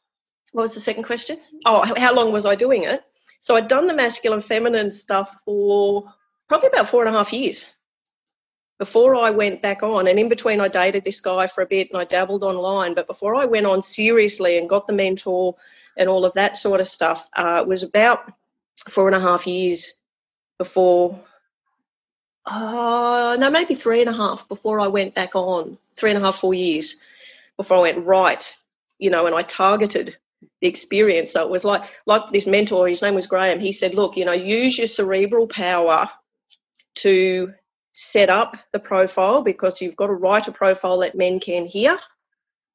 what 0.51 0.63
was 0.63 0.75
the 0.75 0.81
second 0.81 1.03
question? 1.03 1.37
Oh, 1.65 1.93
how 1.97 2.13
long 2.13 2.31
was 2.31 2.45
I 2.45 2.55
doing 2.55 2.83
it? 2.83 3.01
So 3.39 3.55
I'd 3.55 3.67
done 3.67 3.87
the 3.87 3.93
masculine 3.93 4.41
feminine 4.41 4.89
stuff 4.89 5.33
for 5.45 6.11
probably 6.49 6.69
about 6.69 6.89
four 6.89 7.05
and 7.05 7.13
a 7.13 7.17
half 7.17 7.31
years 7.31 7.65
before 8.79 9.15
I 9.15 9.31
went 9.31 9.61
back 9.61 9.81
on, 9.81 10.07
and 10.07 10.19
in 10.19 10.29
between, 10.29 10.61
I 10.61 10.67
dated 10.67 11.03
this 11.03 11.19
guy 11.19 11.47
for 11.47 11.61
a 11.61 11.65
bit 11.65 11.89
and 11.89 11.99
I 11.99 12.03
dabbled 12.03 12.43
online. 12.43 12.93
But 12.93 13.07
before 13.07 13.35
I 13.35 13.45
went 13.45 13.65
on 13.65 13.81
seriously 13.81 14.57
and 14.57 14.69
got 14.69 14.85
the 14.85 14.93
mentor 14.93 15.55
and 15.97 16.07
all 16.07 16.25
of 16.25 16.33
that 16.33 16.57
sort 16.57 16.79
of 16.79 16.87
stuff, 16.87 17.27
uh, 17.33 17.59
it 17.63 17.67
was 17.67 17.81
about 17.81 18.31
four 18.87 19.07
and 19.07 19.15
a 19.15 19.19
half 19.19 19.47
years 19.47 19.95
before, 20.59 21.19
uh, 22.45 23.35
no, 23.39 23.49
maybe 23.49 23.73
three 23.73 24.01
and 24.01 24.09
a 24.09 24.13
half 24.13 24.47
before 24.47 24.79
I 24.79 24.87
went 24.87 25.15
back 25.15 25.35
on, 25.35 25.77
three 25.95 26.11
and 26.11 26.17
a 26.17 26.21
half, 26.21 26.39
four 26.39 26.53
years 26.53 27.01
before 27.57 27.77
I 27.77 27.81
went 27.81 28.05
right, 28.05 28.55
you 28.99 29.09
know, 29.09 29.25
and 29.25 29.35
I 29.35 29.41
targeted 29.41 30.15
the 30.61 30.67
experience. 30.67 31.31
So 31.31 31.43
it 31.43 31.49
was 31.49 31.65
like, 31.65 31.83
like 32.05 32.29
this 32.29 32.45
mentor, 32.45 32.87
his 32.87 33.01
name 33.01 33.15
was 33.15 33.25
Graham, 33.25 33.59
he 33.59 33.71
said, 33.71 33.95
look, 33.95 34.15
you 34.15 34.25
know, 34.25 34.33
use 34.33 34.77
your 34.77 34.87
cerebral 34.87 35.47
power 35.47 36.09
to 36.95 37.53
set 37.97 38.29
up 38.29 38.55
the 38.73 38.79
profile 38.79 39.41
because 39.41 39.81
you've 39.81 39.95
got 39.95 40.07
to 40.07 40.13
write 40.13 40.47
a 40.47 40.51
profile 40.51 40.99
that 40.99 41.15
men 41.15 41.39
can 41.39 41.65
hear. 41.65 41.97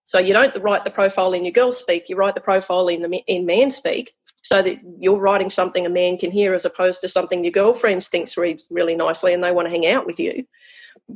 So 0.05 0.19
you 0.19 0.33
don't 0.33 0.61
write 0.61 0.85
the 0.85 0.91
profile 0.91 1.33
in 1.33 1.45
your 1.45 1.53
girl 1.53 1.71
speak, 1.71 2.09
you 2.09 2.17
write 2.17 2.35
the 2.35 2.41
profile 2.41 2.89
in 2.89 3.03
the 3.03 3.23
in 3.29 3.47
man 3.47 3.71
speak, 3.71 4.13
so 4.43 4.61
that 4.61 4.81
you're 4.99 5.21
writing 5.21 5.49
something 5.49 5.87
a 5.87 5.89
man 5.89 6.19
can 6.19 6.33
hear 6.33 6.55
as 6.55 6.65
opposed 6.65 7.01
to 7.03 7.09
something 7.09 7.45
your 7.45 7.53
girlfriends 7.53 8.09
thinks 8.09 8.37
reads 8.37 8.67
really 8.69 8.97
nicely 8.97 9.33
and 9.33 9.43
they 9.43 9.53
want 9.53 9.67
to 9.67 9.71
hang 9.71 9.87
out 9.87 10.07
with 10.07 10.19
you. 10.19 10.45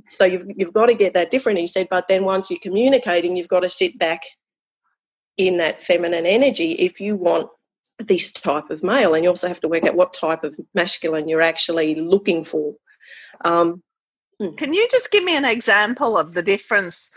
So 0.08 0.24
you've 0.24 0.46
you've 0.54 0.72
got 0.72 0.86
to 0.86 0.94
get 0.94 1.14
that 1.14 1.32
different. 1.32 1.58
He 1.58 1.66
said, 1.66 1.88
but 1.90 2.06
then 2.06 2.24
once 2.24 2.48
you're 2.48 2.60
communicating, 2.60 3.36
you've 3.36 3.48
got 3.48 3.60
to 3.60 3.68
sit 3.68 3.98
back 3.98 4.22
in 5.36 5.56
that 5.56 5.82
feminine 5.82 6.26
energy 6.26 6.72
if 6.72 7.00
you 7.00 7.16
want 7.16 7.48
this 7.98 8.30
type 8.30 8.70
of 8.70 8.84
male, 8.84 9.14
and 9.14 9.24
you 9.24 9.30
also 9.30 9.48
have 9.48 9.60
to 9.60 9.68
work 9.68 9.84
out 9.84 9.96
what 9.96 10.14
type 10.14 10.44
of 10.44 10.54
masculine 10.74 11.28
you're 11.28 11.42
actually 11.42 11.96
looking 11.96 12.44
for. 12.44 12.74
Um. 13.44 13.82
Can 14.56 14.72
you 14.72 14.86
just 14.90 15.10
give 15.10 15.24
me 15.24 15.36
an 15.36 15.44
example 15.44 16.18
of 16.18 16.34
the 16.34 16.42
difference? 16.42 17.10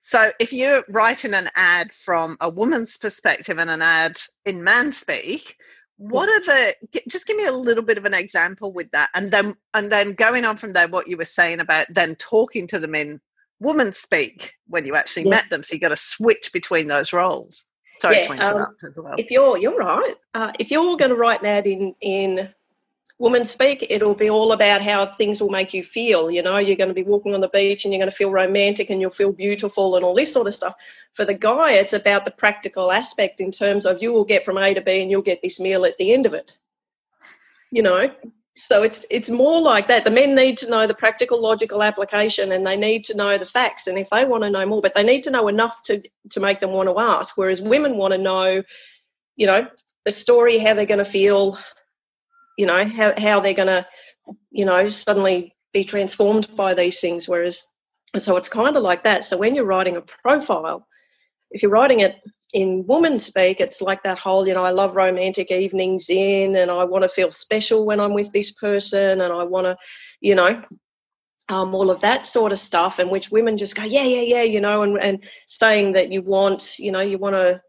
So, 0.00 0.32
if 0.38 0.52
you're 0.52 0.84
writing 0.90 1.34
an 1.34 1.50
ad 1.54 1.92
from 1.92 2.36
a 2.40 2.48
woman's 2.48 2.96
perspective 2.96 3.58
and 3.58 3.70
an 3.70 3.80
ad 3.80 4.18
in 4.44 4.62
man 4.62 4.92
speak, 4.92 5.56
what 5.96 6.28
are 6.28 6.40
the 6.40 6.74
just 7.08 7.26
give 7.26 7.36
me 7.36 7.46
a 7.46 7.52
little 7.52 7.84
bit 7.84 7.98
of 7.98 8.04
an 8.04 8.14
example 8.14 8.72
with 8.72 8.90
that 8.90 9.10
and 9.14 9.30
then 9.30 9.54
and 9.74 9.92
then 9.92 10.12
going 10.12 10.44
on 10.44 10.56
from 10.56 10.72
there 10.72 10.88
what 10.88 11.06
you 11.06 11.16
were 11.16 11.24
saying 11.24 11.60
about 11.60 11.86
then 11.88 12.16
talking 12.16 12.66
to 12.66 12.80
them 12.80 12.96
in 12.96 13.20
woman 13.60 13.92
speak 13.92 14.52
when 14.66 14.84
you 14.84 14.96
actually 14.96 15.22
yeah. 15.22 15.30
met 15.30 15.48
them 15.50 15.62
so 15.62 15.74
you 15.74 15.80
got 15.80 15.88
to 15.90 15.96
switch 15.96 16.52
between 16.52 16.86
those 16.86 17.12
roles. 17.12 17.64
Sorry 18.00 18.24
yeah, 18.24 18.26
um, 18.26 18.66
as 18.84 18.96
well. 18.96 19.14
if 19.18 19.30
you're 19.30 19.56
you're 19.56 19.76
right. 19.76 20.14
Uh, 20.34 20.52
if 20.58 20.70
you're 20.70 20.96
going 20.96 21.10
to 21.10 21.16
write 21.16 21.40
an 21.40 21.46
ad 21.46 21.66
in 21.66 21.94
in 22.00 22.52
woman 23.18 23.44
speak 23.44 23.86
it'll 23.90 24.14
be 24.14 24.28
all 24.28 24.52
about 24.52 24.82
how 24.82 25.06
things 25.06 25.40
will 25.40 25.50
make 25.50 25.72
you 25.72 25.82
feel. 25.84 26.30
You 26.30 26.42
know 26.42 26.58
you're 26.58 26.76
going 26.76 26.88
to 26.88 26.94
be 26.94 27.04
walking 27.04 27.34
on 27.34 27.40
the 27.40 27.48
beach 27.48 27.84
and 27.84 27.92
you're 27.92 28.00
going 28.00 28.10
to 28.10 28.16
feel 28.16 28.30
romantic 28.30 28.90
and 28.90 29.00
you'll 29.00 29.10
feel 29.10 29.32
beautiful 29.32 29.96
and 29.96 30.04
all 30.04 30.14
this 30.14 30.32
sort 30.32 30.48
of 30.48 30.54
stuff. 30.54 30.74
For 31.14 31.24
the 31.24 31.34
guy 31.34 31.72
it's 31.72 31.92
about 31.92 32.24
the 32.24 32.30
practical 32.32 32.90
aspect 32.90 33.40
in 33.40 33.50
terms 33.52 33.86
of 33.86 34.02
you 34.02 34.12
will 34.12 34.24
get 34.24 34.44
from 34.44 34.58
a 34.58 34.74
to 34.74 34.80
b 34.80 35.00
and 35.00 35.10
you'll 35.10 35.22
get 35.22 35.42
this 35.42 35.60
meal 35.60 35.84
at 35.84 35.96
the 35.98 36.12
end 36.12 36.26
of 36.26 36.34
it. 36.34 36.52
You 37.70 37.82
know? 37.82 38.10
So 38.56 38.82
it's 38.82 39.04
it's 39.10 39.30
more 39.30 39.60
like 39.60 39.88
that. 39.88 40.04
The 40.04 40.10
men 40.10 40.34
need 40.34 40.58
to 40.58 40.70
know 40.70 40.86
the 40.86 40.94
practical 40.94 41.40
logical 41.40 41.82
application 41.82 42.52
and 42.52 42.64
they 42.64 42.76
need 42.76 43.04
to 43.04 43.16
know 43.16 43.36
the 43.36 43.46
facts. 43.46 43.88
And 43.88 43.98
if 43.98 44.10
they 44.10 44.24
want 44.24 44.44
to 44.44 44.50
know 44.50 44.66
more 44.66 44.82
but 44.82 44.94
they 44.94 45.02
need 45.02 45.22
to 45.24 45.30
know 45.30 45.48
enough 45.48 45.82
to 45.84 46.02
to 46.30 46.40
make 46.40 46.60
them 46.60 46.70
want 46.70 46.88
to 46.88 46.98
ask. 46.98 47.36
Whereas 47.36 47.62
women 47.62 47.96
want 47.96 48.12
to 48.12 48.18
know 48.18 48.62
you 49.36 49.46
know 49.46 49.68
the 50.04 50.12
story 50.12 50.58
how 50.58 50.74
they're 50.74 50.86
going 50.86 50.98
to 50.98 51.04
feel 51.04 51.58
you 52.56 52.66
know 52.66 52.84
how, 52.84 53.12
how 53.18 53.40
they're 53.40 53.54
going 53.54 53.68
to 53.68 53.86
you 54.50 54.64
know 54.64 54.88
suddenly 54.88 55.54
be 55.72 55.84
transformed 55.84 56.54
by 56.56 56.74
these 56.74 57.00
things 57.00 57.28
whereas 57.28 57.64
so 58.16 58.36
it's 58.36 58.48
kind 58.48 58.76
of 58.76 58.82
like 58.84 59.02
that. 59.02 59.24
So 59.24 59.36
when 59.36 59.56
you're 59.56 59.64
writing 59.64 59.96
a 59.96 60.02
profile 60.02 60.86
if 61.50 61.62
you're 61.62 61.70
writing 61.70 62.00
it 62.00 62.20
in 62.52 62.86
woman 62.86 63.18
speak 63.18 63.60
it's 63.60 63.82
like 63.82 64.02
that 64.02 64.18
whole 64.18 64.46
you 64.46 64.54
know 64.54 64.64
i 64.64 64.70
love 64.70 64.94
romantic 64.94 65.50
evenings 65.50 66.08
in 66.08 66.54
and 66.54 66.70
i 66.70 66.84
want 66.84 67.02
to 67.02 67.08
feel 67.08 67.30
special 67.30 67.84
when 67.84 67.98
i'm 67.98 68.14
with 68.14 68.30
this 68.32 68.52
person 68.52 69.20
and 69.20 69.32
i 69.32 69.42
want 69.42 69.64
to 69.64 69.76
you 70.20 70.34
know 70.34 70.62
um, 71.50 71.74
all 71.74 71.90
of 71.90 72.00
that 72.00 72.26
sort 72.26 72.52
of 72.52 72.58
stuff 72.58 73.00
and 73.00 73.10
which 73.10 73.30
women 73.30 73.58
just 73.58 73.74
go 73.74 73.82
yeah 73.82 74.04
yeah 74.04 74.20
yeah 74.20 74.42
you 74.42 74.60
know 74.60 74.82
and, 74.82 74.98
and 75.00 75.24
saying 75.48 75.92
that 75.92 76.12
you 76.12 76.22
want 76.22 76.78
you 76.78 76.92
know 76.92 77.00
you 77.00 77.18
want 77.18 77.34
to 77.34 77.60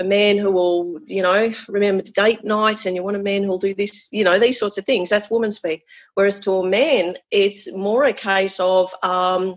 a 0.00 0.04
man 0.04 0.38
who 0.38 0.50
will, 0.50 1.00
you 1.06 1.22
know, 1.22 1.52
remember 1.68 2.02
to 2.02 2.12
date 2.12 2.44
night 2.44 2.84
and 2.84 2.96
you 2.96 3.02
want 3.02 3.16
a 3.16 3.22
man 3.22 3.44
who'll 3.44 3.58
do 3.58 3.74
this, 3.74 4.08
you 4.10 4.24
know, 4.24 4.38
these 4.38 4.58
sorts 4.58 4.76
of 4.76 4.84
things. 4.84 5.08
That's 5.08 5.30
woman 5.30 5.52
speak. 5.52 5.84
Whereas 6.14 6.40
to 6.40 6.52
a 6.52 6.66
man, 6.66 7.16
it's 7.30 7.70
more 7.72 8.04
a 8.04 8.12
case 8.12 8.58
of 8.58 8.92
um, 9.02 9.56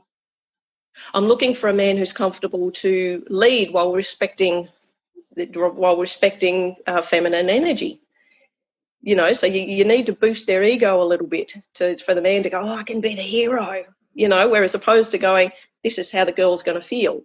I'm 1.14 1.26
looking 1.26 1.56
for 1.56 1.70
a 1.70 1.74
man 1.74 1.98
who's 1.98 2.14
comfortable 2.14 2.72
to 2.72 3.24
lead 3.30 3.74
while 3.74 3.94
respecting 3.94 4.70
while 5.54 5.98
respecting 5.98 6.76
uh, 6.88 7.02
feminine 7.02 7.50
energy. 7.50 8.02
You 9.02 9.16
know, 9.16 9.34
so 9.34 9.46
you, 9.46 9.62
you 9.62 9.86
need 9.86 10.08
to 10.08 10.14
boost 10.14 10.48
their 10.48 10.64
ego 10.64 11.02
a 11.02 11.06
little 11.06 11.28
bit 11.28 11.54
to 11.76 11.96
for 11.98 12.16
the 12.16 12.22
man 12.22 12.44
to 12.44 12.50
go, 12.50 12.60
oh, 12.60 12.74
I 12.74 12.84
can 12.84 13.02
be 13.02 13.16
the 13.16 13.22
hero. 13.22 13.86
You 14.16 14.28
know, 14.28 14.50
whereas 14.50 14.74
opposed 14.74 15.12
to 15.12 15.20
going, 15.20 15.52
this 15.84 16.00
is 16.00 16.10
how 16.10 16.26
the 16.26 16.32
girl's 16.32 16.64
going 16.64 16.80
to 16.80 16.86
feel 16.86 17.24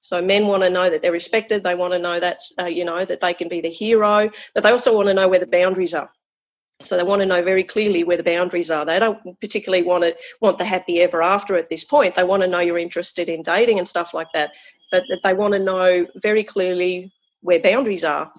so 0.00 0.22
men 0.22 0.46
want 0.46 0.62
to 0.62 0.70
know 0.70 0.88
that 0.88 1.02
they're 1.02 1.12
respected. 1.12 1.62
They 1.62 1.74
want 1.74 1.92
to 1.92 1.98
know 1.98 2.18
that 2.20 2.40
uh, 2.58 2.64
you 2.64 2.84
know 2.84 3.04
that 3.04 3.20
they 3.20 3.34
can 3.34 3.48
be 3.48 3.60
the 3.60 3.68
hero, 3.68 4.30
but 4.54 4.62
they 4.62 4.70
also 4.70 4.94
want 4.94 5.08
to 5.08 5.14
know 5.14 5.28
where 5.28 5.38
the 5.38 5.46
boundaries 5.46 5.94
are. 5.94 6.10
So 6.82 6.96
they 6.96 7.02
want 7.02 7.20
to 7.20 7.26
know 7.26 7.42
very 7.42 7.62
clearly 7.62 8.04
where 8.04 8.16
the 8.16 8.22
boundaries 8.22 8.70
are. 8.70 8.86
They 8.86 8.98
don't 8.98 9.38
particularly 9.40 9.84
want 9.84 10.04
to 10.04 10.16
want 10.40 10.58
the 10.58 10.64
happy 10.64 11.00
ever 11.00 11.22
after 11.22 11.56
at 11.56 11.68
this 11.68 11.84
point. 11.84 12.14
They 12.14 12.24
want 12.24 12.42
to 12.42 12.48
know 12.48 12.60
you're 12.60 12.78
interested 12.78 13.28
in 13.28 13.42
dating 13.42 13.78
and 13.78 13.88
stuff 13.88 14.14
like 14.14 14.28
that, 14.32 14.52
but 14.90 15.04
that 15.10 15.20
they 15.22 15.34
want 15.34 15.52
to 15.52 15.58
know 15.58 16.06
very 16.16 16.42
clearly 16.42 17.12
where 17.42 17.60
boundaries 17.60 18.04
are. 18.04 18.32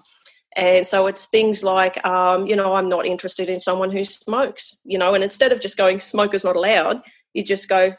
And 0.56 0.86
so 0.86 1.06
it's 1.06 1.26
things 1.26 1.64
like, 1.64 2.04
um, 2.06 2.46
you 2.46 2.56
know, 2.56 2.74
I'm 2.74 2.88
not 2.88 3.06
interested 3.06 3.48
in 3.48 3.58
someone 3.58 3.90
who 3.90 4.04
smokes, 4.04 4.76
you 4.84 4.98
know, 4.98 5.14
and 5.14 5.24
instead 5.24 5.52
of 5.52 5.60
just 5.60 5.78
going, 5.78 5.98
smokers 5.98 6.44
not 6.44 6.56
allowed, 6.56 7.00
you 7.32 7.42
just 7.42 7.68
go, 7.68 7.94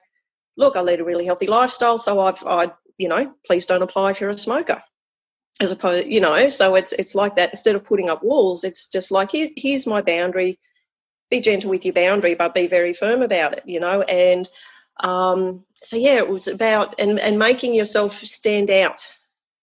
look, 0.56 0.76
I 0.76 0.82
lead 0.82 1.00
a 1.00 1.04
really 1.04 1.26
healthy 1.26 1.48
lifestyle, 1.48 1.98
so 1.98 2.20
I've, 2.20 2.44
I 2.46 2.72
you 2.98 3.08
know, 3.08 3.34
please 3.46 3.66
don't 3.66 3.82
apply 3.82 4.12
if 4.12 4.22
you're 4.22 4.30
a 4.30 4.38
smoker. 4.38 4.82
As 5.60 5.72
opposed, 5.72 6.08
you 6.08 6.20
know, 6.20 6.50
so 6.50 6.76
it's 6.76 6.94
it's 6.94 7.16
like 7.16 7.36
that. 7.36 7.52
Instead 7.52 7.76
of 7.76 7.84
putting 7.84 8.10
up 8.10 8.24
walls, 8.24 8.64
it's 8.64 8.88
just 8.88 9.12
like 9.12 9.32
Here, 9.32 9.50
here's 9.56 9.86
my 9.86 10.02
boundary. 10.02 10.60
Be 11.30 11.42
gentle 11.42 11.70
with 11.70 11.86
your 11.86 11.94
boundary, 11.94 12.34
but 12.34 12.56
be 12.56 12.68
very 12.68 12.94
firm 12.94 13.22
about 13.22 13.54
it. 13.54 13.64
You 13.66 13.80
know, 13.80 14.02
and 14.04 14.50
um, 15.02 15.64
so 15.84 15.96
yeah, 15.96 16.16
it 16.16 16.28
was 16.28 16.48
about 16.48 16.96
and 17.00 17.20
and 17.20 17.38
making 17.38 17.76
yourself 17.76 18.18
stand 18.26 18.72
out. 18.72 19.06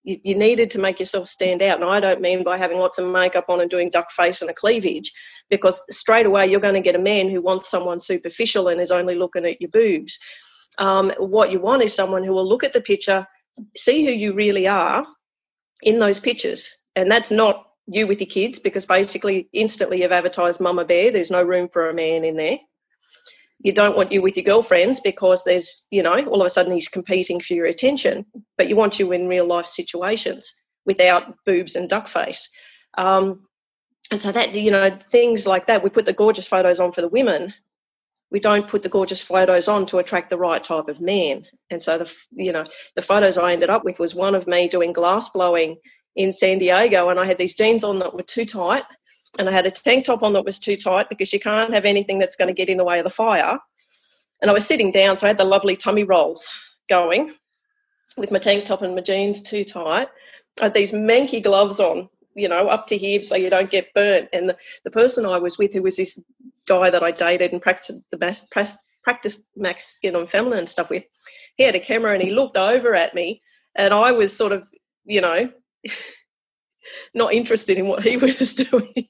You, 0.04 0.18
you 0.22 0.34
needed 0.36 0.70
to 0.70 0.78
make 0.78 1.00
yourself 1.00 1.28
stand 1.28 1.60
out, 1.60 1.80
and 1.80 1.90
I 1.90 1.98
don't 1.98 2.20
mean 2.20 2.44
by 2.44 2.56
having 2.56 2.78
lots 2.78 2.98
of 2.98 3.10
makeup 3.10 3.46
on 3.48 3.60
and 3.60 3.68
doing 3.68 3.90
duck 3.90 4.12
face 4.12 4.42
and 4.42 4.50
a 4.50 4.54
cleavage, 4.54 5.12
because 5.50 5.82
straight 5.90 6.24
away 6.24 6.46
you're 6.46 6.60
going 6.60 6.74
to 6.74 6.80
get 6.80 6.94
a 6.94 7.00
man 7.00 7.28
who 7.28 7.42
wants 7.42 7.68
someone 7.68 7.98
superficial 7.98 8.68
and 8.68 8.80
is 8.80 8.92
only 8.92 9.16
looking 9.16 9.44
at 9.44 9.60
your 9.60 9.70
boobs 9.70 10.18
um, 10.80 11.12
what 11.18 11.52
you 11.52 11.60
want 11.60 11.82
is 11.82 11.94
someone 11.94 12.24
who 12.24 12.32
will 12.32 12.48
look 12.48 12.64
at 12.64 12.72
the 12.72 12.80
picture, 12.80 13.26
see 13.76 14.04
who 14.04 14.10
you 14.10 14.32
really 14.32 14.66
are 14.66 15.06
in 15.82 15.98
those 15.98 16.18
pictures. 16.18 16.74
And 16.96 17.10
that's 17.10 17.30
not 17.30 17.66
you 17.86 18.06
with 18.06 18.20
your 18.20 18.28
kids 18.28 18.58
because 18.58 18.86
basically 18.86 19.48
instantly 19.52 20.02
you've 20.02 20.12
advertised 20.12 20.60
mama 20.60 20.84
bear. 20.84 21.10
There's 21.10 21.30
no 21.30 21.42
room 21.42 21.68
for 21.72 21.88
a 21.88 21.94
man 21.94 22.24
in 22.24 22.36
there. 22.36 22.58
You 23.62 23.72
don't 23.72 23.96
want 23.96 24.10
you 24.10 24.22
with 24.22 24.36
your 24.36 24.44
girlfriends 24.44 25.00
because 25.00 25.44
there's, 25.44 25.86
you 25.90 26.02
know, 26.02 26.16
all 26.24 26.40
of 26.40 26.46
a 26.46 26.50
sudden 26.50 26.72
he's 26.72 26.88
competing 26.88 27.40
for 27.40 27.52
your 27.52 27.66
attention, 27.66 28.24
but 28.56 28.68
you 28.68 28.76
want 28.76 28.98
you 28.98 29.12
in 29.12 29.28
real 29.28 29.44
life 29.44 29.66
situations 29.66 30.50
without 30.86 31.34
boobs 31.44 31.76
and 31.76 31.88
duck 31.88 32.08
face. 32.08 32.48
Um, 32.96 33.46
and 34.10 34.20
so 34.20 34.32
that, 34.32 34.54
you 34.54 34.70
know, 34.70 34.98
things 35.12 35.46
like 35.46 35.66
that, 35.66 35.84
we 35.84 35.90
put 35.90 36.06
the 36.06 36.14
gorgeous 36.14 36.48
photos 36.48 36.80
on 36.80 36.92
for 36.92 37.02
the 37.02 37.08
women, 37.08 37.52
we 38.30 38.40
don't 38.40 38.68
put 38.68 38.82
the 38.82 38.88
gorgeous 38.88 39.20
photos 39.20 39.68
on 39.68 39.86
to 39.86 39.98
attract 39.98 40.30
the 40.30 40.38
right 40.38 40.62
type 40.62 40.88
of 40.88 41.00
man. 41.00 41.46
And 41.70 41.82
so 41.82 41.98
the 41.98 42.12
you 42.30 42.52
know 42.52 42.64
the 42.96 43.02
photos 43.02 43.38
I 43.38 43.52
ended 43.52 43.70
up 43.70 43.84
with 43.84 43.98
was 43.98 44.14
one 44.14 44.34
of 44.34 44.46
me 44.46 44.68
doing 44.68 44.92
glass 44.92 45.28
blowing 45.28 45.76
in 46.16 46.32
San 46.32 46.58
Diego, 46.58 47.08
and 47.08 47.20
I 47.20 47.24
had 47.24 47.38
these 47.38 47.54
jeans 47.54 47.84
on 47.84 47.98
that 48.00 48.14
were 48.14 48.22
too 48.22 48.44
tight, 48.44 48.84
and 49.38 49.48
I 49.48 49.52
had 49.52 49.66
a 49.66 49.70
tank 49.70 50.04
top 50.04 50.22
on 50.22 50.32
that 50.32 50.44
was 50.44 50.58
too 50.58 50.76
tight 50.76 51.08
because 51.08 51.32
you 51.32 51.40
can't 51.40 51.72
have 51.72 51.84
anything 51.84 52.18
that's 52.18 52.36
going 52.36 52.48
to 52.48 52.54
get 52.54 52.68
in 52.68 52.78
the 52.78 52.84
way 52.84 52.98
of 52.98 53.04
the 53.04 53.10
fire. 53.10 53.58
And 54.42 54.50
I 54.50 54.54
was 54.54 54.66
sitting 54.66 54.90
down, 54.90 55.16
so 55.16 55.26
I 55.26 55.28
had 55.28 55.38
the 55.38 55.44
lovely 55.44 55.76
tummy 55.76 56.04
rolls 56.04 56.50
going 56.88 57.34
with 58.16 58.30
my 58.30 58.38
tank 58.38 58.64
top 58.64 58.82
and 58.82 58.94
my 58.94 59.00
jeans 59.00 59.42
too 59.42 59.64
tight. 59.64 60.08
I 60.60 60.64
had 60.64 60.74
these 60.74 60.92
manky 60.92 61.42
gloves 61.42 61.78
on, 61.78 62.08
you 62.34 62.48
know, 62.48 62.68
up 62.68 62.86
to 62.88 62.96
here 62.96 63.22
so 63.22 63.36
you 63.36 63.50
don't 63.50 63.70
get 63.70 63.94
burnt. 63.94 64.28
And 64.32 64.48
the, 64.48 64.56
the 64.84 64.90
person 64.90 65.24
I 65.24 65.38
was 65.38 65.58
with, 65.58 65.72
who 65.72 65.82
was 65.82 65.96
this 65.96 66.18
guy 66.70 66.88
that 66.88 67.02
I 67.02 67.10
dated 67.10 67.52
and 67.52 67.60
practiced 67.60 68.00
the 68.12 68.16
best 68.16 68.48
practiced 69.02 69.42
masculine 69.56 70.20
and 70.20 70.30
feminine 70.30 70.66
stuff 70.66 70.88
with, 70.88 71.02
he 71.56 71.64
had 71.64 71.74
a 71.74 71.80
camera 71.80 72.12
and 72.12 72.22
he 72.22 72.30
looked 72.30 72.56
over 72.56 72.94
at 72.94 73.12
me, 73.12 73.42
and 73.74 73.92
I 73.92 74.12
was 74.12 74.34
sort 74.36 74.52
of, 74.52 74.68
you 75.04 75.20
know, 75.20 75.50
not 77.14 77.34
interested 77.34 77.76
in 77.76 77.88
what 77.88 78.04
he 78.04 78.16
was 78.24 78.54
doing. 78.54 79.08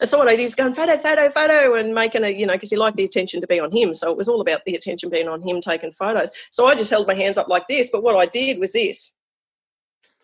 and 0.00 0.08
so 0.08 0.16
what 0.16 0.28
I 0.28 0.36
did 0.36 0.44
is 0.44 0.54
going 0.54 0.72
photo, 0.72 0.96
photo, 0.96 1.30
photo, 1.30 1.74
and 1.74 1.94
making 1.94 2.24
a, 2.24 2.30
you 2.30 2.46
know, 2.46 2.54
because 2.54 2.70
he 2.70 2.76
liked 2.76 2.96
the 2.96 3.04
attention 3.04 3.42
to 3.42 3.46
be 3.46 3.60
on 3.60 3.70
him. 3.70 3.92
So 3.92 4.10
it 4.10 4.16
was 4.16 4.28
all 4.28 4.40
about 4.40 4.64
the 4.64 4.76
attention 4.76 5.10
being 5.10 5.28
on 5.28 5.46
him 5.46 5.60
taking 5.60 5.92
photos. 5.92 6.30
So 6.50 6.66
I 6.66 6.74
just 6.74 6.90
held 6.90 7.06
my 7.06 7.14
hands 7.14 7.36
up 7.36 7.48
like 7.48 7.68
this, 7.68 7.90
but 7.90 8.02
what 8.02 8.16
I 8.16 8.24
did 8.24 8.58
was 8.58 8.72
this, 8.72 9.12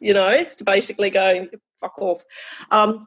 you 0.01 0.15
know, 0.15 0.45
to 0.45 0.65
basically 0.65 1.11
go 1.11 1.47
fuck 1.83 1.99
off. 1.99 2.25
Um, 2.71 3.07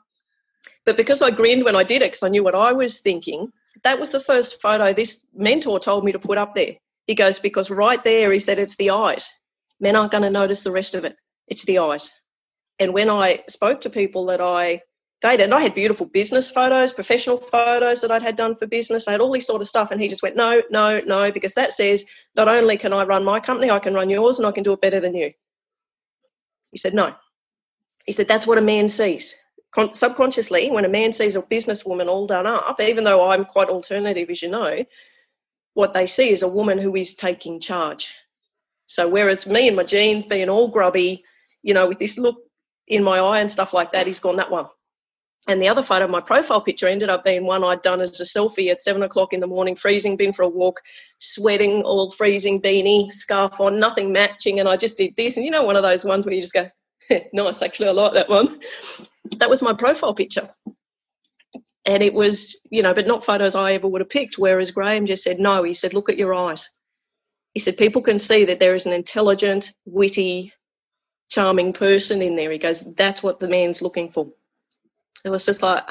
but 0.85 0.97
because 0.97 1.21
I 1.21 1.31
grinned 1.31 1.63
when 1.63 1.75
I 1.75 1.83
did 1.83 2.01
it, 2.01 2.11
because 2.11 2.23
I 2.23 2.29
knew 2.29 2.43
what 2.43 2.55
I 2.55 2.71
was 2.71 2.99
thinking, 2.99 3.51
that 3.83 3.99
was 3.99 4.09
the 4.09 4.19
first 4.19 4.61
photo 4.61 4.93
this 4.93 5.25
mentor 5.35 5.79
told 5.79 6.05
me 6.05 6.11
to 6.11 6.19
put 6.19 6.37
up 6.37 6.55
there. 6.55 6.75
He 7.07 7.15
goes, 7.15 7.39
because 7.39 7.69
right 7.69 8.03
there, 8.03 8.31
he 8.31 8.39
said, 8.39 8.59
it's 8.59 8.75
the 8.75 8.91
eyes. 8.91 9.31
Men 9.79 9.95
aren't 9.95 10.11
going 10.11 10.23
to 10.23 10.29
notice 10.29 10.63
the 10.63 10.71
rest 10.71 10.95
of 10.95 11.03
it. 11.05 11.17
It's 11.47 11.65
the 11.65 11.79
eyes. 11.79 12.11
And 12.79 12.93
when 12.93 13.09
I 13.09 13.43
spoke 13.47 13.81
to 13.81 13.89
people 13.89 14.25
that 14.27 14.41
I 14.41 14.81
dated, 15.21 15.45
and 15.45 15.53
I 15.53 15.61
had 15.61 15.75
beautiful 15.75 16.05
business 16.05 16.51
photos, 16.51 16.93
professional 16.93 17.37
photos 17.37 18.01
that 18.01 18.11
I'd 18.11 18.21
had 18.21 18.35
done 18.35 18.55
for 18.55 18.67
business, 18.67 19.07
I 19.07 19.11
had 19.13 19.21
all 19.21 19.31
this 19.31 19.47
sort 19.47 19.61
of 19.61 19.67
stuff. 19.67 19.91
And 19.91 19.99
he 19.99 20.07
just 20.07 20.23
went, 20.23 20.35
no, 20.35 20.61
no, 20.69 20.99
no, 21.01 21.31
because 21.31 21.53
that 21.55 21.73
says 21.73 22.05
not 22.35 22.47
only 22.47 22.77
can 22.77 22.93
I 22.93 23.03
run 23.03 23.23
my 23.23 23.39
company, 23.39 23.71
I 23.71 23.79
can 23.79 23.93
run 23.93 24.09
yours 24.09 24.39
and 24.39 24.47
I 24.47 24.51
can 24.51 24.63
do 24.63 24.73
it 24.73 24.81
better 24.81 24.99
than 24.99 25.15
you. 25.15 25.31
He 26.71 26.77
said, 26.77 26.93
no. 26.93 27.15
He 28.05 28.11
said, 28.11 28.27
that's 28.27 28.45
what 28.45 28.57
a 28.57 28.61
man 28.61 28.89
sees 28.89 29.35
con- 29.75 29.93
subconsciously, 29.93 30.71
when 30.71 30.85
a 30.85 30.89
man 30.89 31.11
sees 31.11 31.35
a 31.35 31.41
businesswoman 31.41 32.07
all 32.07 32.25
done 32.25 32.47
up, 32.47 32.81
even 32.81 33.03
though 33.03 33.29
I'm 33.29 33.45
quite 33.45 33.67
alternative, 33.67 34.29
as 34.29 34.41
you 34.41 34.49
know, 34.49 34.83
what 35.73 35.93
they 35.93 36.07
see 36.07 36.29
is 36.29 36.41
a 36.41 36.47
woman 36.47 36.79
who 36.79 36.95
is 36.95 37.13
taking 37.13 37.59
charge. 37.59 38.13
So 38.87 39.07
whereas 39.09 39.45
me 39.45 39.67
and 39.67 39.75
my 39.75 39.83
jeans 39.83 40.25
being 40.25 40.49
all 40.49 40.69
grubby, 40.69 41.23
you 41.61 41.73
know, 41.73 41.87
with 41.87 41.99
this 41.99 42.17
look 42.17 42.37
in 42.87 43.03
my 43.03 43.19
eye 43.19 43.41
and 43.41 43.51
stuff 43.51 43.73
like 43.73 43.91
that, 43.91 44.07
he's 44.07 44.19
gone 44.21 44.37
that 44.37 44.49
one. 44.49 44.67
And 45.47 45.61
the 45.61 45.67
other 45.67 45.83
photo, 45.83 46.05
of 46.05 46.11
my 46.11 46.21
profile 46.21 46.61
picture, 46.61 46.87
ended 46.87 47.09
up 47.09 47.23
being 47.23 47.45
one 47.45 47.63
I'd 47.63 47.83
done 47.83 48.01
as 48.01 48.19
a 48.19 48.23
selfie 48.23 48.71
at 48.71 48.79
seven 48.79 49.03
o'clock 49.03 49.33
in 49.33 49.41
the 49.41 49.47
morning, 49.47 49.75
freezing, 49.75 50.15
been 50.15 50.33
for 50.33 50.41
a 50.41 50.47
walk, 50.47 50.81
sweating, 51.19 51.83
all 51.83 52.09
freezing, 52.09 52.59
beanie, 52.61 53.11
scarf 53.11 53.59
on, 53.59 53.79
nothing 53.79 54.11
matching. 54.11 54.59
And 54.59 54.67
I 54.67 54.77
just 54.77 54.97
did 54.97 55.15
this. 55.17 55.35
And 55.35 55.45
you 55.45 55.51
know, 55.51 55.63
one 55.63 55.75
of 55.75 55.83
those 55.83 56.05
ones 56.05 56.25
where 56.25 56.33
you 56.33 56.41
just 56.41 56.53
go, 56.53 56.67
nice, 57.33 57.61
actually, 57.61 57.89
I 57.89 57.91
like 57.91 58.13
that 58.13 58.29
one. 58.29 58.59
That 59.37 59.49
was 59.49 59.61
my 59.61 59.73
profile 59.73 60.13
picture. 60.13 60.49
And 61.85 62.01
it 62.01 62.13
was, 62.13 62.59
you 62.71 62.81
know, 62.81 62.93
but 62.93 63.07
not 63.07 63.25
photos 63.25 63.55
I 63.55 63.73
ever 63.73 63.87
would 63.87 64.01
have 64.01 64.09
picked. 64.09 64.37
Whereas 64.37 64.71
Graham 64.71 65.05
just 65.05 65.23
said, 65.23 65.39
no, 65.39 65.63
he 65.63 65.73
said, 65.73 65.93
look 65.93 66.09
at 66.09 66.17
your 66.17 66.33
eyes. 66.33 66.69
He 67.53 67.59
said, 67.59 67.77
people 67.77 68.01
can 68.01 68.19
see 68.19 68.45
that 68.45 68.59
there 68.59 68.75
is 68.75 68.85
an 68.85 68.93
intelligent, 68.93 69.71
witty, 69.85 70.51
charming 71.29 71.73
person 71.73 72.21
in 72.21 72.35
there. 72.35 72.51
He 72.51 72.57
goes, 72.57 72.81
that's 72.95 73.21
what 73.21 73.39
the 73.39 73.47
man's 73.47 73.81
looking 73.81 74.11
for. 74.11 74.27
It 75.23 75.29
was 75.29 75.45
just 75.45 75.61
like, 75.61 75.83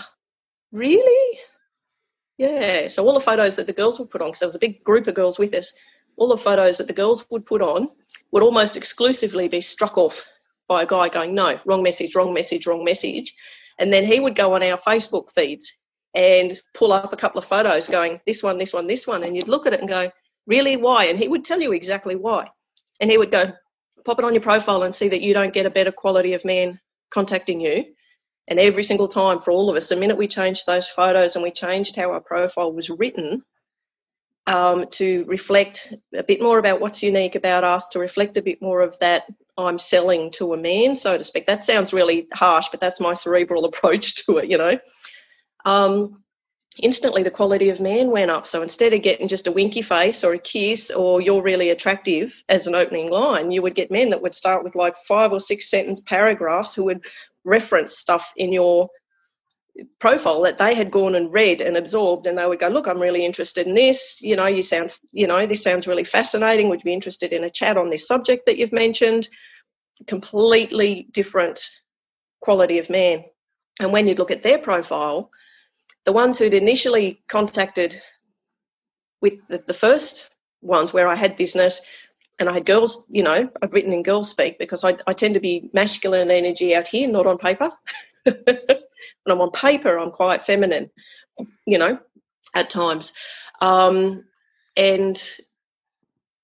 really? 0.72 1.38
Yeah. 2.38 2.88
So 2.88 3.06
all 3.06 3.14
the 3.14 3.20
photos 3.20 3.56
that 3.56 3.66
the 3.66 3.72
girls 3.72 3.98
would 3.98 4.10
put 4.10 4.20
on, 4.20 4.28
because 4.28 4.40
there 4.40 4.48
was 4.48 4.56
a 4.56 4.60
big 4.60 4.82
group 4.82 5.06
of 5.06 5.14
girls 5.14 5.38
with 5.38 5.54
us, 5.54 5.72
all 6.16 6.28
the 6.28 6.36
photos 6.36 6.78
that 6.78 6.86
the 6.86 6.92
girls 6.92 7.24
would 7.30 7.46
put 7.46 7.62
on 7.62 7.88
would 8.32 8.42
almost 8.42 8.76
exclusively 8.76 9.48
be 9.48 9.60
struck 9.60 9.96
off 9.96 10.24
by 10.68 10.82
a 10.82 10.86
guy 10.86 11.08
going, 11.08 11.34
no, 11.34 11.58
wrong 11.64 11.82
message, 11.82 12.14
wrong 12.14 12.32
message, 12.32 12.66
wrong 12.66 12.84
message. 12.84 13.34
And 13.78 13.92
then 13.92 14.04
he 14.04 14.20
would 14.20 14.34
go 14.34 14.54
on 14.54 14.62
our 14.62 14.78
Facebook 14.78 15.32
feeds 15.34 15.72
and 16.14 16.58
pull 16.74 16.92
up 16.92 17.12
a 17.12 17.16
couple 17.16 17.38
of 17.38 17.44
photos 17.44 17.88
going, 17.88 18.20
this 18.26 18.42
one, 18.42 18.56
this 18.58 18.72
one, 18.72 18.86
this 18.86 19.06
one. 19.06 19.24
And 19.24 19.34
you'd 19.34 19.48
look 19.48 19.66
at 19.66 19.72
it 19.72 19.80
and 19.80 19.88
go, 19.88 20.10
really, 20.46 20.76
why? 20.76 21.06
And 21.06 21.18
he 21.18 21.28
would 21.28 21.44
tell 21.44 21.60
you 21.60 21.72
exactly 21.72 22.16
why. 22.16 22.48
And 23.00 23.10
he 23.10 23.18
would 23.18 23.30
go, 23.30 23.52
pop 24.04 24.18
it 24.18 24.24
on 24.24 24.34
your 24.34 24.42
profile 24.42 24.82
and 24.82 24.94
see 24.94 25.08
that 25.08 25.22
you 25.22 25.34
don't 25.34 25.52
get 25.52 25.66
a 25.66 25.70
better 25.70 25.90
quality 25.90 26.34
of 26.34 26.44
man 26.44 26.78
contacting 27.10 27.60
you 27.60 27.84
and 28.48 28.58
every 28.58 28.84
single 28.84 29.08
time 29.08 29.40
for 29.40 29.50
all 29.50 29.70
of 29.70 29.76
us, 29.76 29.88
the 29.88 29.96
minute 29.96 30.18
we 30.18 30.28
changed 30.28 30.66
those 30.66 30.88
photos 30.88 31.34
and 31.34 31.42
we 31.42 31.50
changed 31.50 31.96
how 31.96 32.12
our 32.12 32.20
profile 32.20 32.72
was 32.72 32.90
written 32.90 33.42
um, 34.46 34.86
to 34.88 35.24
reflect 35.24 35.94
a 36.14 36.22
bit 36.22 36.42
more 36.42 36.58
about 36.58 36.80
what's 36.80 37.02
unique 37.02 37.34
about 37.34 37.64
us, 37.64 37.88
to 37.88 37.98
reflect 37.98 38.36
a 38.36 38.42
bit 38.42 38.60
more 38.60 38.82
of 38.82 38.98
that 38.98 39.24
I'm 39.56 39.78
selling 39.78 40.30
to 40.32 40.52
a 40.52 40.56
man, 40.56 40.96
so 40.96 41.16
to 41.16 41.24
speak. 41.24 41.46
That 41.46 41.62
sounds 41.62 41.92
really 41.92 42.28
harsh, 42.32 42.66
but 42.70 42.80
that's 42.80 43.00
my 43.00 43.14
cerebral 43.14 43.64
approach 43.66 44.26
to 44.26 44.38
it, 44.38 44.50
you 44.50 44.58
know. 44.58 44.78
Um, 45.64 46.24
instantly 46.78 47.22
the 47.22 47.30
quality 47.30 47.68
of 47.68 47.80
man 47.80 48.10
went 48.10 48.30
up. 48.30 48.46
So 48.46 48.62
instead 48.62 48.92
of 48.92 49.02
getting 49.02 49.28
just 49.28 49.46
a 49.46 49.52
winky 49.52 49.82
face 49.82 50.24
or 50.24 50.34
a 50.34 50.38
kiss 50.38 50.90
or 50.90 51.20
you're 51.20 51.42
really 51.42 51.70
attractive 51.70 52.42
as 52.48 52.66
an 52.66 52.74
opening 52.74 53.10
line, 53.10 53.50
you 53.50 53.62
would 53.62 53.74
get 53.74 53.90
men 53.90 54.10
that 54.10 54.22
would 54.22 54.34
start 54.34 54.64
with 54.64 54.74
like 54.74 54.96
five 55.06 55.32
or 55.32 55.40
six 55.40 55.70
sentence 55.70 56.00
paragraphs 56.00 56.74
who 56.74 56.84
would 56.84 57.04
reference 57.44 57.98
stuff 57.98 58.32
in 58.36 58.52
your 58.52 58.88
profile 59.98 60.42
that 60.42 60.58
they 60.58 60.74
had 60.74 60.90
gone 60.90 61.14
and 61.14 61.32
read 61.32 61.60
and 61.60 61.76
absorbed 61.76 62.26
and 62.26 62.38
they 62.38 62.46
would 62.46 62.60
go 62.60 62.68
look 62.68 62.86
i'm 62.86 63.00
really 63.00 63.24
interested 63.24 63.66
in 63.66 63.74
this. 63.74 64.20
You 64.20 64.36
know 64.36 64.46
you 64.46 64.62
sound 64.62 64.96
you 65.12 65.26
know 65.26 65.46
this 65.46 65.62
sounds 65.62 65.86
really 65.86 66.04
fascinating. 66.04 66.68
Would 66.68 66.80
you 66.80 66.84
be 66.84 66.92
interested 66.94 67.32
in 67.32 67.44
a 67.44 67.50
chat 67.50 67.76
on 67.76 67.90
this 67.90 68.06
subject 68.06 68.46
that 68.46 68.56
you've 68.56 68.72
mentioned? 68.72 69.28
Completely 70.06 71.08
different 71.12 71.60
quality 72.40 72.78
of 72.78 72.90
man. 72.90 73.24
And 73.80 73.92
when 73.92 74.06
you 74.06 74.14
look 74.14 74.30
at 74.30 74.42
their 74.42 74.58
profile 74.58 75.30
the 76.04 76.12
ones 76.12 76.38
who'd 76.38 76.54
initially 76.54 77.22
contacted 77.28 78.00
with 79.22 79.34
the, 79.48 79.64
the 79.66 79.74
first 79.74 80.28
ones 80.60 80.92
where 80.92 81.08
i 81.08 81.14
had 81.14 81.36
business 81.36 81.80
and 82.38 82.48
I 82.48 82.52
had 82.52 82.66
girls, 82.66 83.04
you 83.10 83.22
know, 83.22 83.48
I've 83.62 83.72
written 83.72 83.92
in 83.92 84.02
girls 84.02 84.28
speak 84.28 84.58
because 84.58 84.82
I, 84.84 84.96
I 85.06 85.12
tend 85.12 85.34
to 85.34 85.40
be 85.40 85.70
masculine 85.72 86.30
energy 86.30 86.74
out 86.74 86.88
here, 86.88 87.08
not 87.08 87.26
on 87.26 87.38
paper. 87.38 87.70
when 89.24 89.34
I'm 89.34 89.40
on 89.40 89.50
paper, 89.50 89.98
I'm 89.98 90.10
quite 90.10 90.42
feminine, 90.42 90.90
you 91.66 91.78
know, 91.78 91.98
at 92.54 92.70
times. 92.70 93.12
Um, 93.60 94.24
and 94.76 95.22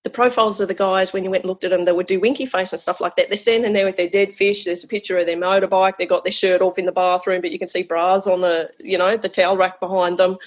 the 0.02 0.10
profiles 0.10 0.60
of 0.60 0.68
the 0.68 0.74
guys, 0.74 1.12
when 1.12 1.24
you 1.24 1.30
went 1.30 1.44
and 1.44 1.48
looked 1.48 1.64
at 1.64 1.70
them, 1.70 1.82
they 1.82 1.92
would 1.92 2.06
do 2.06 2.20
winky 2.20 2.46
face 2.46 2.72
and 2.72 2.80
stuff 2.80 3.00
like 3.00 3.16
that. 3.16 3.28
They're 3.28 3.36
standing 3.36 3.74
there 3.74 3.84
with 3.84 3.96
their 3.96 4.08
dead 4.08 4.34
fish. 4.34 4.64
There's 4.64 4.84
a 4.84 4.88
picture 4.88 5.18
of 5.18 5.26
their 5.26 5.36
motorbike. 5.36 5.98
They've 5.98 6.08
got 6.08 6.24
their 6.24 6.32
shirt 6.32 6.62
off 6.62 6.78
in 6.78 6.86
the 6.86 6.92
bathroom, 6.92 7.42
but 7.42 7.50
you 7.50 7.58
can 7.58 7.68
see 7.68 7.82
bras 7.82 8.26
on 8.26 8.40
the, 8.40 8.70
you 8.78 8.96
know, 8.96 9.16
the 9.16 9.28
towel 9.28 9.58
rack 9.58 9.78
behind 9.78 10.18
them. 10.18 10.38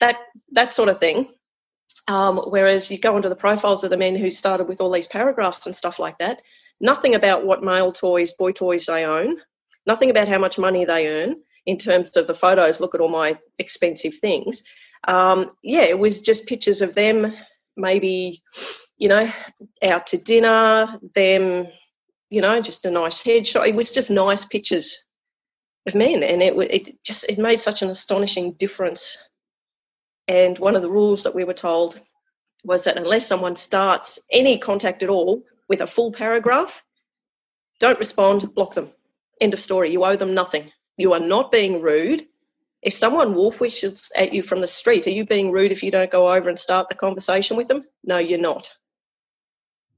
That 0.00 0.18
that 0.52 0.74
sort 0.74 0.88
of 0.88 0.98
thing. 0.98 1.28
Um, 2.08 2.38
whereas 2.48 2.90
you 2.90 2.98
go 2.98 3.16
into 3.16 3.28
the 3.28 3.36
profiles 3.36 3.84
of 3.84 3.90
the 3.90 3.96
men 3.96 4.16
who 4.16 4.28
started 4.28 4.68
with 4.68 4.80
all 4.80 4.90
these 4.90 5.06
paragraphs 5.06 5.66
and 5.66 5.74
stuff 5.74 5.98
like 5.98 6.18
that, 6.18 6.42
nothing 6.80 7.14
about 7.14 7.46
what 7.46 7.62
male 7.62 7.92
toys, 7.92 8.32
boy 8.32 8.52
toys 8.52 8.86
they 8.86 9.04
own, 9.04 9.38
nothing 9.86 10.10
about 10.10 10.28
how 10.28 10.38
much 10.38 10.58
money 10.58 10.84
they 10.84 11.08
earn 11.08 11.36
in 11.66 11.78
terms 11.78 12.16
of 12.16 12.26
the 12.26 12.34
photos. 12.34 12.80
Look 12.80 12.94
at 12.94 13.00
all 13.00 13.08
my 13.08 13.38
expensive 13.58 14.16
things. 14.16 14.62
Um, 15.06 15.52
yeah, 15.62 15.82
it 15.82 15.98
was 15.98 16.20
just 16.20 16.46
pictures 16.46 16.80
of 16.80 16.94
them, 16.94 17.34
maybe, 17.76 18.42
you 18.96 19.08
know, 19.08 19.30
out 19.82 20.06
to 20.08 20.18
dinner, 20.18 20.98
them, 21.14 21.66
you 22.30 22.40
know, 22.40 22.60
just 22.60 22.86
a 22.86 22.90
nice 22.90 23.22
headshot. 23.22 23.68
It 23.68 23.74
was 23.74 23.92
just 23.92 24.10
nice 24.10 24.44
pictures 24.44 24.98
of 25.86 25.94
men, 25.94 26.22
and 26.22 26.42
it 26.42 26.54
it 26.70 27.04
just 27.04 27.28
it 27.28 27.38
made 27.38 27.60
such 27.60 27.82
an 27.82 27.90
astonishing 27.90 28.52
difference 28.52 29.18
and 30.28 30.58
one 30.58 30.74
of 30.74 30.82
the 30.82 30.90
rules 30.90 31.22
that 31.24 31.34
we 31.34 31.44
were 31.44 31.54
told 31.54 32.00
was 32.64 32.84
that 32.84 32.96
unless 32.96 33.26
someone 33.26 33.56
starts 33.56 34.18
any 34.30 34.58
contact 34.58 35.02
at 35.02 35.10
all 35.10 35.42
with 35.68 35.82
a 35.82 35.86
full 35.86 36.12
paragraph, 36.12 36.82
don't 37.78 37.98
respond, 37.98 38.54
block 38.54 38.74
them. 38.74 38.90
End 39.40 39.54
of 39.54 39.60
story. 39.60 39.90
You 39.90 40.04
owe 40.04 40.16
them 40.16 40.34
nothing. 40.34 40.70
You 40.96 41.12
are 41.12 41.20
not 41.20 41.52
being 41.52 41.80
rude. 41.80 42.26
If 42.82 42.94
someone 42.94 43.34
wolf 43.34 43.60
wishes 43.60 44.12
at 44.14 44.32
you 44.32 44.42
from 44.42 44.60
the 44.60 44.68
street, 44.68 45.06
are 45.06 45.10
you 45.10 45.24
being 45.24 45.50
rude 45.50 45.72
if 45.72 45.82
you 45.82 45.90
don't 45.90 46.10
go 46.10 46.30
over 46.30 46.48
and 46.48 46.58
start 46.58 46.88
the 46.88 46.94
conversation 46.94 47.56
with 47.56 47.66
them? 47.66 47.84
No, 48.04 48.18
you're 48.18 48.38
not. 48.38 48.72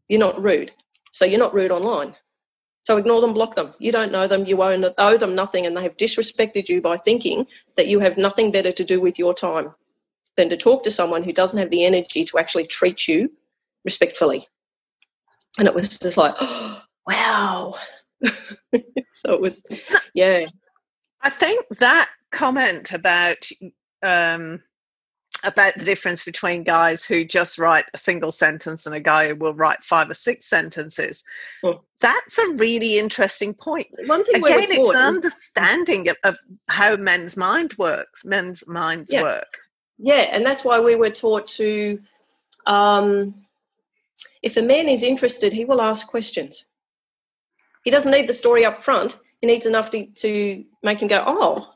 You're 0.08 0.20
not 0.20 0.40
rude. 0.40 0.72
So 1.12 1.24
you're 1.24 1.40
not 1.40 1.54
rude 1.54 1.72
online. 1.72 2.14
So 2.84 2.96
ignore 2.96 3.20
them, 3.20 3.34
block 3.34 3.56
them. 3.56 3.74
You 3.80 3.90
don't 3.90 4.12
know 4.12 4.28
them, 4.28 4.46
you 4.46 4.62
owe, 4.62 5.16
them 5.16 5.34
nothing, 5.34 5.66
and 5.66 5.76
they 5.76 5.82
have 5.82 5.96
disrespected 5.96 6.68
you 6.68 6.80
by 6.80 6.96
thinking 6.98 7.48
that 7.76 7.88
you 7.88 7.98
have 7.98 8.16
nothing 8.16 8.52
better 8.52 8.70
to 8.70 8.84
do 8.84 9.00
with 9.00 9.18
your 9.18 9.34
time 9.34 9.74
than 10.36 10.48
to 10.50 10.56
talk 10.56 10.84
to 10.84 10.90
someone 10.92 11.24
who 11.24 11.32
doesn't 11.32 11.58
have 11.58 11.70
the 11.70 11.84
energy 11.84 12.24
to 12.26 12.38
actually 12.38 12.68
treat 12.68 13.08
you 13.08 13.32
respectfully. 13.84 14.46
And 15.58 15.66
it 15.66 15.74
was 15.74 15.98
just 15.98 16.16
like, 16.16 16.36
oh, 16.40 16.80
wow. 17.08 17.74
so 19.12 19.32
it 19.32 19.40
was, 19.40 19.62
yeah. 20.14 20.46
I 21.22 21.30
think 21.30 21.66
that 21.78 22.08
comment 22.30 22.92
about 22.92 23.48
um, 24.02 24.62
about 25.44 25.74
the 25.74 25.84
difference 25.84 26.24
between 26.24 26.62
guys 26.62 27.04
who 27.04 27.24
just 27.24 27.58
write 27.58 27.84
a 27.94 27.98
single 27.98 28.32
sentence 28.32 28.86
and 28.86 28.94
a 28.94 29.00
guy 29.00 29.28
who 29.28 29.36
will 29.36 29.54
write 29.54 29.82
five 29.82 30.10
or 30.10 30.14
six 30.14 30.48
sentences. 30.48 31.22
Hmm. 31.62 31.72
That's 32.00 32.38
a 32.38 32.54
really 32.54 32.98
interesting 32.98 33.54
point. 33.54 33.88
One 34.06 34.24
thing 34.24 34.44
Again, 34.44 34.66
it's 34.68 34.90
an 34.90 34.96
understanding 34.96 36.08
of, 36.08 36.16
of, 36.24 36.36
how 36.68 36.96
men's 36.96 37.36
mind 37.36 37.74
works, 37.78 38.24
men's 38.24 38.66
minds 38.66 39.12
yeah. 39.12 39.22
work. 39.22 39.58
Yeah, 39.98 40.28
and 40.32 40.44
that's 40.44 40.64
why 40.64 40.78
we 40.78 40.94
were 40.94 41.10
taught 41.10 41.48
to, 41.48 42.00
um, 42.66 43.34
if 44.42 44.56
a 44.56 44.62
man 44.62 44.88
is 44.88 45.02
interested, 45.02 45.52
he 45.52 45.64
will 45.64 45.80
ask 45.80 46.06
questions. 46.06 46.66
He 47.86 47.92
doesn't 47.92 48.10
need 48.10 48.28
the 48.28 48.34
story 48.34 48.64
up 48.64 48.82
front. 48.82 49.16
He 49.40 49.46
needs 49.46 49.64
enough 49.64 49.90
to, 49.90 50.06
to 50.06 50.64
make 50.82 51.00
him 51.00 51.06
go, 51.06 51.22
oh, 51.24 51.72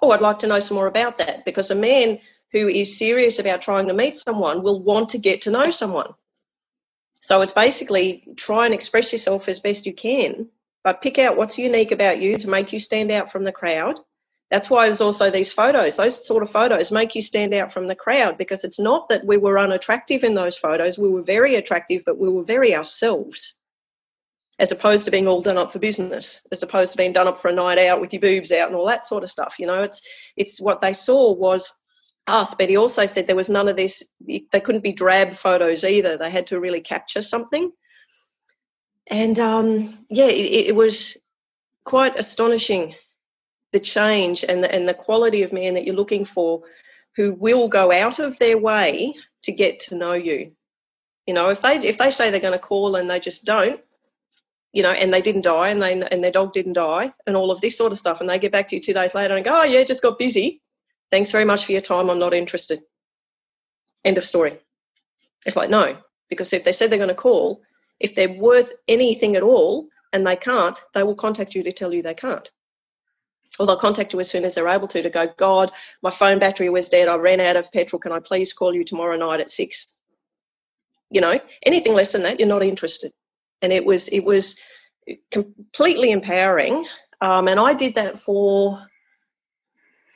oh, 0.00 0.10
I'd 0.10 0.22
like 0.22 0.38
to 0.40 0.46
know 0.46 0.60
some 0.60 0.76
more 0.76 0.86
about 0.86 1.18
that. 1.18 1.44
Because 1.44 1.70
a 1.70 1.74
man 1.74 2.18
who 2.52 2.68
is 2.68 2.98
serious 2.98 3.38
about 3.38 3.60
trying 3.60 3.86
to 3.88 3.94
meet 3.94 4.16
someone 4.16 4.62
will 4.62 4.82
want 4.82 5.10
to 5.10 5.18
get 5.18 5.42
to 5.42 5.50
know 5.50 5.70
someone. 5.70 6.14
So 7.20 7.42
it's 7.42 7.52
basically 7.52 8.34
try 8.36 8.64
and 8.64 8.72
express 8.72 9.12
yourself 9.12 9.46
as 9.46 9.60
best 9.60 9.84
you 9.84 9.92
can, 9.92 10.48
but 10.84 11.02
pick 11.02 11.18
out 11.18 11.36
what's 11.36 11.58
unique 11.58 11.92
about 11.92 12.20
you 12.20 12.38
to 12.38 12.48
make 12.48 12.72
you 12.72 12.80
stand 12.80 13.12
out 13.12 13.30
from 13.30 13.44
the 13.44 13.52
crowd 13.52 13.96
that's 14.52 14.68
why 14.68 14.84
there's 14.84 15.00
also 15.00 15.30
these 15.30 15.50
photos. 15.50 15.96
Those 15.96 16.26
sort 16.26 16.42
of 16.42 16.50
photos 16.50 16.92
make 16.92 17.14
you 17.14 17.22
stand 17.22 17.54
out 17.54 17.72
from 17.72 17.86
the 17.86 17.94
crowd 17.94 18.36
because 18.36 18.64
it's 18.64 18.78
not 18.78 19.08
that 19.08 19.24
we 19.24 19.38
were 19.38 19.58
unattractive 19.58 20.24
in 20.24 20.34
those 20.34 20.58
photos. 20.58 20.98
We 20.98 21.08
were 21.08 21.22
very 21.22 21.54
attractive, 21.54 22.02
but 22.04 22.18
we 22.18 22.28
were 22.28 22.44
very 22.44 22.76
ourselves, 22.76 23.54
as 24.62 24.70
opposed 24.70 25.04
to 25.04 25.10
being 25.10 25.26
all 25.26 25.42
done 25.42 25.58
up 25.58 25.72
for 25.72 25.80
business, 25.80 26.40
as 26.52 26.62
opposed 26.62 26.92
to 26.92 26.96
being 26.96 27.12
done 27.12 27.26
up 27.26 27.36
for 27.36 27.48
a 27.48 27.52
night 27.52 27.78
out 27.80 28.00
with 28.00 28.12
your 28.12 28.22
boobs 28.22 28.52
out 28.52 28.68
and 28.68 28.76
all 28.76 28.86
that 28.86 29.04
sort 29.04 29.24
of 29.24 29.30
stuff. 29.30 29.56
You 29.58 29.66
know, 29.66 29.82
it's 29.82 30.00
it's 30.36 30.60
what 30.60 30.80
they 30.80 30.92
saw 30.92 31.32
was 31.32 31.70
us. 32.28 32.54
But 32.54 32.68
he 32.68 32.76
also 32.76 33.04
said 33.04 33.26
there 33.26 33.34
was 33.34 33.50
none 33.50 33.68
of 33.68 33.76
this. 33.76 34.04
They 34.24 34.60
couldn't 34.60 34.84
be 34.84 34.92
drab 34.92 35.34
photos 35.34 35.82
either. 35.82 36.16
They 36.16 36.30
had 36.30 36.46
to 36.46 36.60
really 36.60 36.80
capture 36.80 37.22
something. 37.22 37.72
And 39.08 39.36
um, 39.40 40.06
yeah, 40.08 40.28
it, 40.28 40.68
it 40.68 40.76
was 40.76 41.16
quite 41.84 42.16
astonishing 42.16 42.94
the 43.72 43.80
change 43.80 44.44
and 44.48 44.62
the, 44.62 44.72
and 44.72 44.88
the 44.88 44.94
quality 44.94 45.42
of 45.42 45.52
man 45.52 45.74
that 45.74 45.84
you're 45.84 45.96
looking 45.96 46.24
for 46.24 46.62
who 47.16 47.34
will 47.34 47.66
go 47.66 47.90
out 47.90 48.20
of 48.20 48.38
their 48.38 48.58
way 48.58 49.12
to 49.42 49.50
get 49.50 49.80
to 49.80 49.96
know 49.96 50.12
you. 50.12 50.52
You 51.26 51.34
know, 51.34 51.50
if 51.50 51.60
they 51.60 51.78
if 51.78 51.98
they 51.98 52.12
say 52.12 52.30
they're 52.30 52.38
going 52.38 52.52
to 52.52 52.60
call 52.60 52.94
and 52.94 53.10
they 53.10 53.18
just 53.18 53.44
don't, 53.44 53.80
you 54.72 54.82
know, 54.82 54.92
and 54.92 55.12
they 55.12 55.20
didn't 55.20 55.42
die, 55.42 55.68
and 55.68 55.82
they 55.82 56.00
and 56.00 56.24
their 56.24 56.30
dog 56.30 56.52
didn't 56.52 56.72
die, 56.74 57.12
and 57.26 57.36
all 57.36 57.50
of 57.50 57.60
this 57.60 57.76
sort 57.76 57.92
of 57.92 57.98
stuff, 57.98 58.20
and 58.20 58.28
they 58.28 58.38
get 58.38 58.52
back 58.52 58.68
to 58.68 58.76
you 58.76 58.82
two 58.82 58.94
days 58.94 59.14
later 59.14 59.34
and 59.34 59.44
go, 59.44 59.60
oh 59.60 59.64
yeah, 59.64 59.84
just 59.84 60.02
got 60.02 60.18
busy. 60.18 60.62
Thanks 61.10 61.30
very 61.30 61.44
much 61.44 61.66
for 61.66 61.72
your 61.72 61.82
time. 61.82 62.08
I'm 62.08 62.18
not 62.18 62.32
interested. 62.32 62.82
End 64.04 64.18
of 64.18 64.24
story. 64.24 64.58
It's 65.44 65.56
like 65.56 65.70
no, 65.70 65.98
because 66.30 66.52
if 66.52 66.64
they 66.64 66.72
said 66.72 66.90
they're 66.90 66.98
going 66.98 67.08
to 67.08 67.14
call, 67.14 67.62
if 68.00 68.14
they're 68.14 68.32
worth 68.32 68.72
anything 68.88 69.36
at 69.36 69.42
all 69.42 69.88
and 70.12 70.26
they 70.26 70.36
can't, 70.36 70.80
they 70.94 71.02
will 71.02 71.14
contact 71.14 71.54
you 71.54 71.62
to 71.62 71.72
tell 71.72 71.92
you 71.92 72.02
they 72.02 72.14
can't. 72.14 72.50
Or 73.58 73.66
they'll 73.66 73.76
contact 73.76 74.14
you 74.14 74.20
as 74.20 74.30
soon 74.30 74.44
as 74.44 74.54
they're 74.54 74.68
able 74.68 74.88
to 74.88 75.02
to 75.02 75.10
go, 75.10 75.28
God, 75.36 75.70
my 76.02 76.10
phone 76.10 76.38
battery 76.38 76.70
was 76.70 76.88
dead. 76.88 77.08
I 77.08 77.16
ran 77.16 77.40
out 77.40 77.56
of 77.56 77.70
petrol. 77.70 78.00
Can 78.00 78.12
I 78.12 78.18
please 78.18 78.52
call 78.52 78.74
you 78.74 78.82
tomorrow 78.82 79.16
night 79.16 79.40
at 79.40 79.50
six? 79.50 79.86
You 81.10 81.20
know, 81.20 81.38
anything 81.64 81.92
less 81.92 82.12
than 82.12 82.22
that, 82.22 82.40
you're 82.40 82.48
not 82.48 82.62
interested. 82.62 83.12
And 83.62 83.72
it 83.72 83.84
was 83.84 84.08
it 84.08 84.20
was 84.20 84.56
completely 85.30 86.10
empowering. 86.10 86.86
Um, 87.20 87.48
and 87.48 87.58
I 87.58 87.74
did 87.74 87.94
that 87.94 88.18
for 88.18 88.80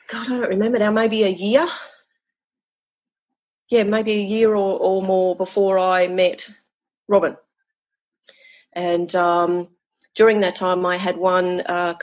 God, 0.07 0.27
I 0.27 0.37
don't 0.37 0.49
remember 0.49 0.79
now, 0.79 0.91
maybe 0.91 1.23
a 1.23 1.29
year. 1.29 1.67
Yeah, 3.69 3.83
maybe 3.83 4.13
a 4.13 4.21
year 4.21 4.55
or, 4.55 4.79
or 4.79 5.01
more 5.01 5.35
before 5.35 5.77
I 5.77 6.07
met 6.07 6.49
Robin. 7.09 7.35
And 8.71 9.13
um, 9.15 9.69
during 10.17 10.39
that 10.39 10.55
time, 10.55 10.83
I 10.83 10.97
had 10.97 11.15
one, 11.15 11.61
uh, 11.67 11.93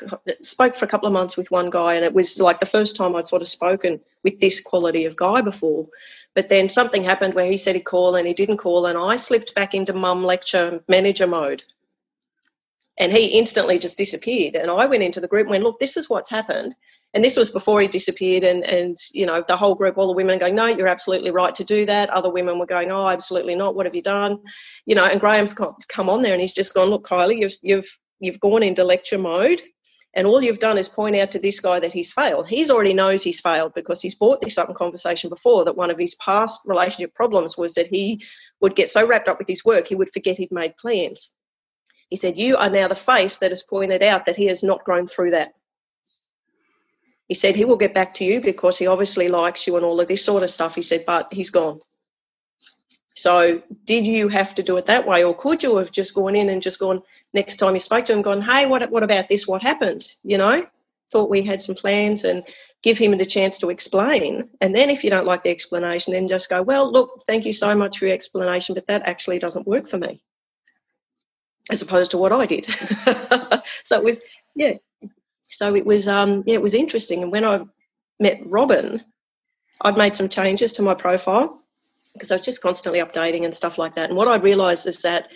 spoke 0.41 0.77
for 0.77 0.85
a 0.85 0.89
couple 0.89 1.09
of 1.09 1.13
months 1.13 1.37
with 1.37 1.51
one 1.51 1.69
guy, 1.69 1.95
and 1.95 2.05
it 2.05 2.15
was 2.15 2.39
like 2.39 2.61
the 2.61 2.67
first 2.67 2.95
time 2.95 3.17
I'd 3.17 3.27
sort 3.27 3.43
of 3.43 3.49
spoken 3.49 3.99
with 4.23 4.39
this 4.39 4.61
quality 4.61 5.05
of 5.05 5.17
guy 5.17 5.41
before. 5.41 5.89
But 6.33 6.49
then 6.49 6.69
something 6.69 7.03
happened 7.03 7.35
where 7.35 7.51
he 7.51 7.57
said 7.57 7.75
he'd 7.75 7.81
call 7.81 8.15
and 8.15 8.29
he 8.29 8.33
didn't 8.33 8.59
call, 8.59 8.87
and 8.87 8.97
I 8.97 9.17
slipped 9.17 9.53
back 9.57 9.75
into 9.75 9.93
mum 9.93 10.23
lecture 10.23 10.81
manager 10.89 11.27
mode. 11.27 11.65
And 12.97 13.11
he 13.11 13.37
instantly 13.37 13.81
just 13.81 13.99
disappeared. 13.99 14.55
And 14.55 14.71
I 14.71 14.87
went 14.87 15.03
into 15.03 15.21
the 15.21 15.27
group 15.27 15.47
and 15.47 15.51
went, 15.51 15.65
Look, 15.65 15.81
this 15.81 15.97
is 15.97 16.09
what's 16.09 16.31
happened. 16.31 16.77
And 17.15 17.25
this 17.25 17.37
was 17.37 17.51
before 17.51 17.81
he 17.81 17.89
disappeared. 17.89 18.45
And, 18.45 18.63
and, 18.63 18.97
you 19.13 19.27
know, 19.27 19.43
the 19.49 19.57
whole 19.57 19.75
group, 19.75 19.99
all 19.99 20.07
the 20.07 20.13
women 20.13 20.39
going, 20.39 20.55
No, 20.55 20.67
you're 20.67 20.87
absolutely 20.87 21.33
right 21.33 21.55
to 21.57 21.65
do 21.65 21.85
that. 21.87 22.11
Other 22.11 22.31
women 22.31 22.61
were 22.61 22.67
going, 22.67 22.93
Oh, 22.93 23.09
absolutely 23.09 23.57
not. 23.57 23.75
What 23.75 23.87
have 23.87 23.97
you 23.97 24.03
done? 24.03 24.39
You 24.87 24.95
know, 24.95 25.07
and 25.07 25.19
Graham's 25.19 25.55
come 25.55 26.09
on 26.09 26.23
there 26.23 26.33
and 26.33 26.41
he's 26.41 26.53
just 26.53 26.75
gone, 26.75 26.91
Look, 26.91 27.09
Kylie, 27.09 27.41
you've, 27.41 27.57
you've 27.63 27.99
you've 28.25 28.41
gone 28.41 28.63
into 28.63 28.85
lecture 28.85 29.19
mode 29.19 29.63
and 30.15 30.27
all 30.27 30.43
you've 30.43 30.61
done 30.61 30.79
is 30.79 30.89
point 30.89 31.17
out 31.17 31.31
to 31.33 31.39
this 31.39 31.59
guy 31.59 31.81
that 31.81 31.93
he's 31.93 32.13
failed. 32.13 32.47
He's 32.47 32.71
already 32.71 32.95
knows 32.95 33.23
he's 33.23 33.41
failed 33.41 33.75
because 33.75 34.01
he's 34.01 34.15
brought 34.15 34.41
this 34.41 34.59
up 34.59 34.69
in 34.69 34.75
conversation 34.75 35.29
before 35.29 35.65
that 35.65 35.77
one 35.77 35.91
of 35.91 35.99
his 35.99 36.15
past 36.17 36.61
relationship 36.65 37.15
problems 37.15 37.57
was 37.57 37.75
that 37.75 37.89
he 37.89 38.23
would 38.61 38.77
get 38.77 38.91
so 38.91 39.07
wrapped 39.07 39.29
up 39.29 39.39
with 39.39 39.49
his 39.49 39.65
work 39.65 39.89
he 39.89 39.97
would 39.97 40.13
forget 40.13 40.37
he'd 40.37 40.53
made 40.53 40.77
plans. 40.77 41.31
He 42.11 42.17
said, 42.17 42.37
You 42.37 42.57
are 42.57 42.71
now 42.71 42.87
the 42.87 42.95
face 42.95 43.39
that 43.39 43.51
has 43.51 43.65
pointed 43.65 44.03
out 44.03 44.27
that 44.27 44.37
he 44.37 44.47
has 44.47 44.63
not 44.63 44.85
grown 44.85 45.09
through 45.09 45.33
that. 45.33 45.53
He 47.27 47.35
said 47.35 47.57
he 47.57 47.65
will 47.65 47.77
get 47.77 47.95
back 47.95 48.15
to 48.15 48.25
you 48.25 48.41
because 48.41 48.79
he 48.79 48.87
obviously 48.87 49.29
likes 49.29 49.67
you 49.67 49.77
and 49.77 49.85
all 49.85 50.01
of 50.01 50.07
this 50.07 50.25
sort 50.25 50.43
of 50.43 50.51
stuff. 50.51 50.75
He 50.75 50.83
said, 50.83 51.05
but 51.07 51.33
he's 51.33 51.51
gone. 51.51 51.81
So, 53.17 53.63
did 53.85 54.07
you 54.07 54.29
have 54.29 54.55
to 54.57 54.63
do 54.63 54.77
it 54.77 54.87
that 54.87 55.07
way, 55.07 55.23
or 55.23 55.37
could 55.37 55.63
you 55.63 55.77
have 55.77 55.93
just 55.93 56.15
gone 56.15 56.35
in 56.35 56.49
and 56.49 56.61
just 56.61 56.81
gone 56.81 57.01
next 57.35 57.57
time 57.57 57.75
you 57.75 57.81
spoke 57.81 58.07
to 58.07 58.13
him, 58.13 58.23
gone, 58.23 58.41
"Hey, 58.41 58.67
what 58.67 58.91
what 58.91 59.03
about 59.03 59.29
this? 59.29 59.47
What 59.47 59.63
happened?" 59.63 60.13
You 60.23 60.39
know, 60.39 60.67
thought 61.11 61.31
we 61.31 61.43
had 61.43 61.61
some 61.61 61.75
plans 61.75 62.25
and 62.25 62.45
give 62.83 62.97
him 62.97 63.17
the 63.19 63.27
chance 63.27 63.59
to 63.59 63.71
explain. 63.71 64.49
And 64.61 64.75
then, 64.75 64.91
if 64.91 65.05
you 65.05 65.11
don't 65.11 65.27
like 65.27 65.43
the 65.43 65.51
explanation, 65.51 66.13
then 66.13 66.29
just 66.29 66.49
go, 66.49 66.63
"Well, 66.63 66.91
look, 66.91 67.23
thank 67.27 67.45
you 67.45 67.53
so 67.53 67.75
much 67.75 67.99
for 67.99 68.07
your 68.07 68.15
explanation, 68.15 68.75
but 68.75 68.87
that 68.87 69.03
actually 69.03 69.39
doesn't 69.39 69.67
work 69.67 69.89
for 69.89 69.99
me," 69.99 70.23
as 71.71 71.83
opposed 71.83 72.13
to 72.13 72.19
what 72.19 72.33
I 72.33 72.47
did. 72.47 72.67
so 73.83 73.99
it 73.99 74.05
was, 74.05 74.21
yeah. 74.55 74.75
So 75.51 75.75
it 75.75 75.87
was, 75.87 76.09
um, 76.09 76.43
yeah, 76.47 76.55
it 76.55 76.63
was 76.63 76.75
interesting. 76.75 77.23
And 77.23 77.31
when 77.31 77.45
I 77.45 77.65
met 78.19 78.41
Robin, 78.45 79.05
I'd 79.81 79.97
made 79.97 80.15
some 80.15 80.29
changes 80.29 80.73
to 80.75 80.83
my 80.83 80.95
profile 80.95 81.61
because 82.13 82.31
I 82.31 82.37
was 82.37 82.45
just 82.45 82.63
constantly 82.63 83.01
updating 83.01 83.45
and 83.45 83.55
stuff 83.55 83.79
like 83.79 83.95
that. 83.97 84.09
And 84.09 84.17
what 84.17 84.29
I 84.29 84.37
realized 84.37 84.87
is 84.87 85.03
that 85.03 85.29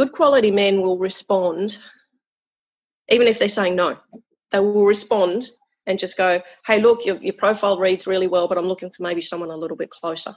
good 0.00 0.12
quality 0.12 0.50
men 0.50 0.80
will 0.80 0.96
respond, 0.96 1.76
even 3.10 3.26
if 3.26 3.38
they're 3.38 3.50
saying 3.50 3.76
no, 3.76 3.98
they 4.50 4.58
will 4.58 4.86
respond 4.86 5.50
and 5.86 5.98
just 5.98 6.16
go, 6.16 6.40
hey, 6.66 6.80
look, 6.80 7.04
your, 7.04 7.16
your 7.16 7.34
profile 7.34 7.78
reads 7.78 8.06
really 8.06 8.26
well, 8.26 8.48
but 8.48 8.56
I'm 8.56 8.64
looking 8.64 8.90
for 8.90 9.02
maybe 9.02 9.20
someone 9.20 9.50
a 9.50 9.56
little 9.56 9.76
bit 9.76 9.90
closer. 9.90 10.34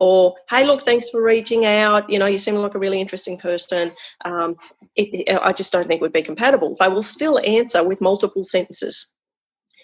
Or, 0.00 0.34
hey, 0.50 0.66
look, 0.66 0.82
thanks 0.82 1.08
for 1.08 1.22
reaching 1.22 1.64
out. 1.64 2.10
You 2.10 2.18
know, 2.18 2.26
you 2.26 2.36
seem 2.36 2.56
like 2.56 2.74
a 2.74 2.78
really 2.78 3.00
interesting 3.00 3.38
person. 3.38 3.92
Um, 4.26 4.56
it, 4.96 5.26
it, 5.26 5.38
I 5.40 5.54
just 5.54 5.72
don't 5.72 5.86
think 5.86 6.02
we'd 6.02 6.12
be 6.12 6.20
compatible. 6.20 6.76
They 6.78 6.88
will 6.88 7.00
still 7.00 7.38
answer 7.38 7.82
with 7.82 8.02
multiple 8.02 8.44
sentences. 8.44 9.08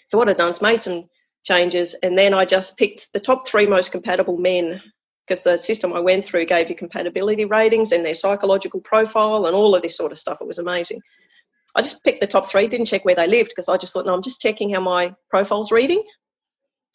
So, 0.05 0.19
what 0.19 0.29
I've 0.29 0.37
done 0.37 0.51
is 0.51 0.61
made 0.61 0.83
some 0.83 1.05
changes, 1.43 1.95
and 2.03 2.15
then 2.15 2.35
I 2.35 2.45
just 2.45 2.77
picked 2.77 3.11
the 3.13 3.19
top 3.19 3.47
three 3.47 3.65
most 3.65 3.91
compatible 3.91 4.37
men 4.37 4.79
because 5.25 5.43
the 5.43 5.57
system 5.57 5.93
I 5.93 5.99
went 5.99 6.25
through 6.25 6.45
gave 6.45 6.69
you 6.69 6.75
compatibility 6.75 7.45
ratings 7.45 7.91
and 7.91 8.05
their 8.05 8.15
psychological 8.15 8.81
profile 8.81 9.45
and 9.45 9.55
all 9.55 9.75
of 9.75 9.81
this 9.81 9.97
sort 9.97 10.11
of 10.11 10.19
stuff. 10.19 10.39
It 10.41 10.47
was 10.47 10.59
amazing. 10.59 11.01
I 11.75 11.81
just 11.81 12.03
picked 12.03 12.21
the 12.21 12.27
top 12.27 12.47
three, 12.47 12.67
didn't 12.67 12.87
check 12.87 13.05
where 13.05 13.15
they 13.15 13.27
lived 13.27 13.49
because 13.49 13.69
I 13.69 13.77
just 13.77 13.93
thought, 13.93 14.05
no, 14.05 14.13
I'm 14.13 14.21
just 14.21 14.41
checking 14.41 14.73
how 14.73 14.81
my 14.81 15.13
profile's 15.29 15.71
reading. 15.71 16.03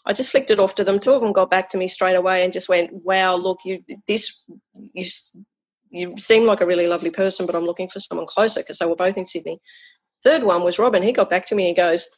I 0.07 0.13
just 0.13 0.31
flicked 0.31 0.51
it 0.51 0.61
off 0.61 0.75
to 0.77 0.85
them. 0.85 0.99
Two 0.99 1.13
of 1.13 1.21
them 1.21 1.33
got 1.33 1.51
back 1.51 1.69
to 1.71 1.79
me 1.79 1.89
straight 1.89 2.15
away 2.15 2.45
and 2.45 2.53
just 2.53 2.69
went, 2.69 2.91
"Wow, 2.93 3.37
look, 3.37 3.59
you 3.65 3.83
this 4.07 4.45
you 4.95 5.05
you 5.91 6.17
seem 6.17 6.45
like 6.45 6.61
a 6.61 6.67
really 6.67 6.87
lovely 6.87 7.11
person, 7.11 7.45
but 7.45 7.55
I'm 7.55 7.67
looking 7.67 7.89
for 7.89 8.01
someone 8.01 8.27
closer 8.27 8.61
because 8.61 8.79
they 8.79 8.87
were 8.87 8.97
both 8.97 9.19
in 9.19 9.25
Sydney." 9.25 9.59
Third 10.25 10.45
one 10.45 10.63
was 10.63 10.79
Robin. 10.79 11.03
He 11.03 11.13
got 11.13 11.29
back 11.29 11.47
to 11.47 11.55
me 11.55 11.69
and 11.69 11.77
goes, 11.77 12.09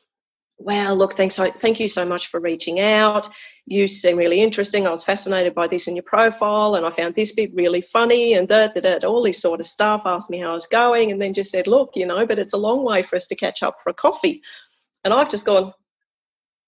wow, 0.61 0.92
look, 0.92 1.14
thanks, 1.14 1.37
thank 1.37 1.81
you 1.81 1.88
so 1.88 2.05
much 2.05 2.29
for 2.29 2.38
reaching 2.38 2.81
out. 2.81 3.29
You 3.66 3.88
seem 3.88 4.16
really 4.16 4.40
interesting. 4.40 4.87
I 4.87 4.90
was 4.90 5.03
fascinated 5.03 5.55
by 5.55 5.66
this 5.66 5.88
in 5.88 5.96
your 5.96 6.03
profile, 6.03 6.75
and 6.75 6.85
I 6.85 6.90
found 6.90 7.14
this 7.14 7.33
bit 7.33 7.51
really 7.55 7.81
funny, 7.81 8.35
and 8.35 8.46
that, 8.49 8.81
that, 8.83 9.05
all 9.05 9.23
this 9.23 9.40
sort 9.40 9.61
of 9.61 9.66
stuff. 9.66 10.03
Asked 10.05 10.31
me 10.31 10.38
how 10.38 10.51
I 10.51 10.55
was 10.55 10.66
going, 10.66 11.11
and 11.11 11.20
then 11.20 11.35
just 11.35 11.51
said, 11.51 11.66
look, 11.66 11.92
you 11.94 12.07
know, 12.07 12.27
but 12.27 12.38
it's 12.38 12.53
a 12.53 12.59
long 12.59 12.85
way 12.85 13.03
for 13.03 13.16
us 13.16 13.27
to 13.29 13.35
catch 13.35 13.62
up 13.62 13.77
for 13.83 13.90
a 13.90 13.94
coffee. 13.94 14.42
And 15.03 15.14
I've 15.14 15.31
just 15.31 15.46
gone, 15.46 15.73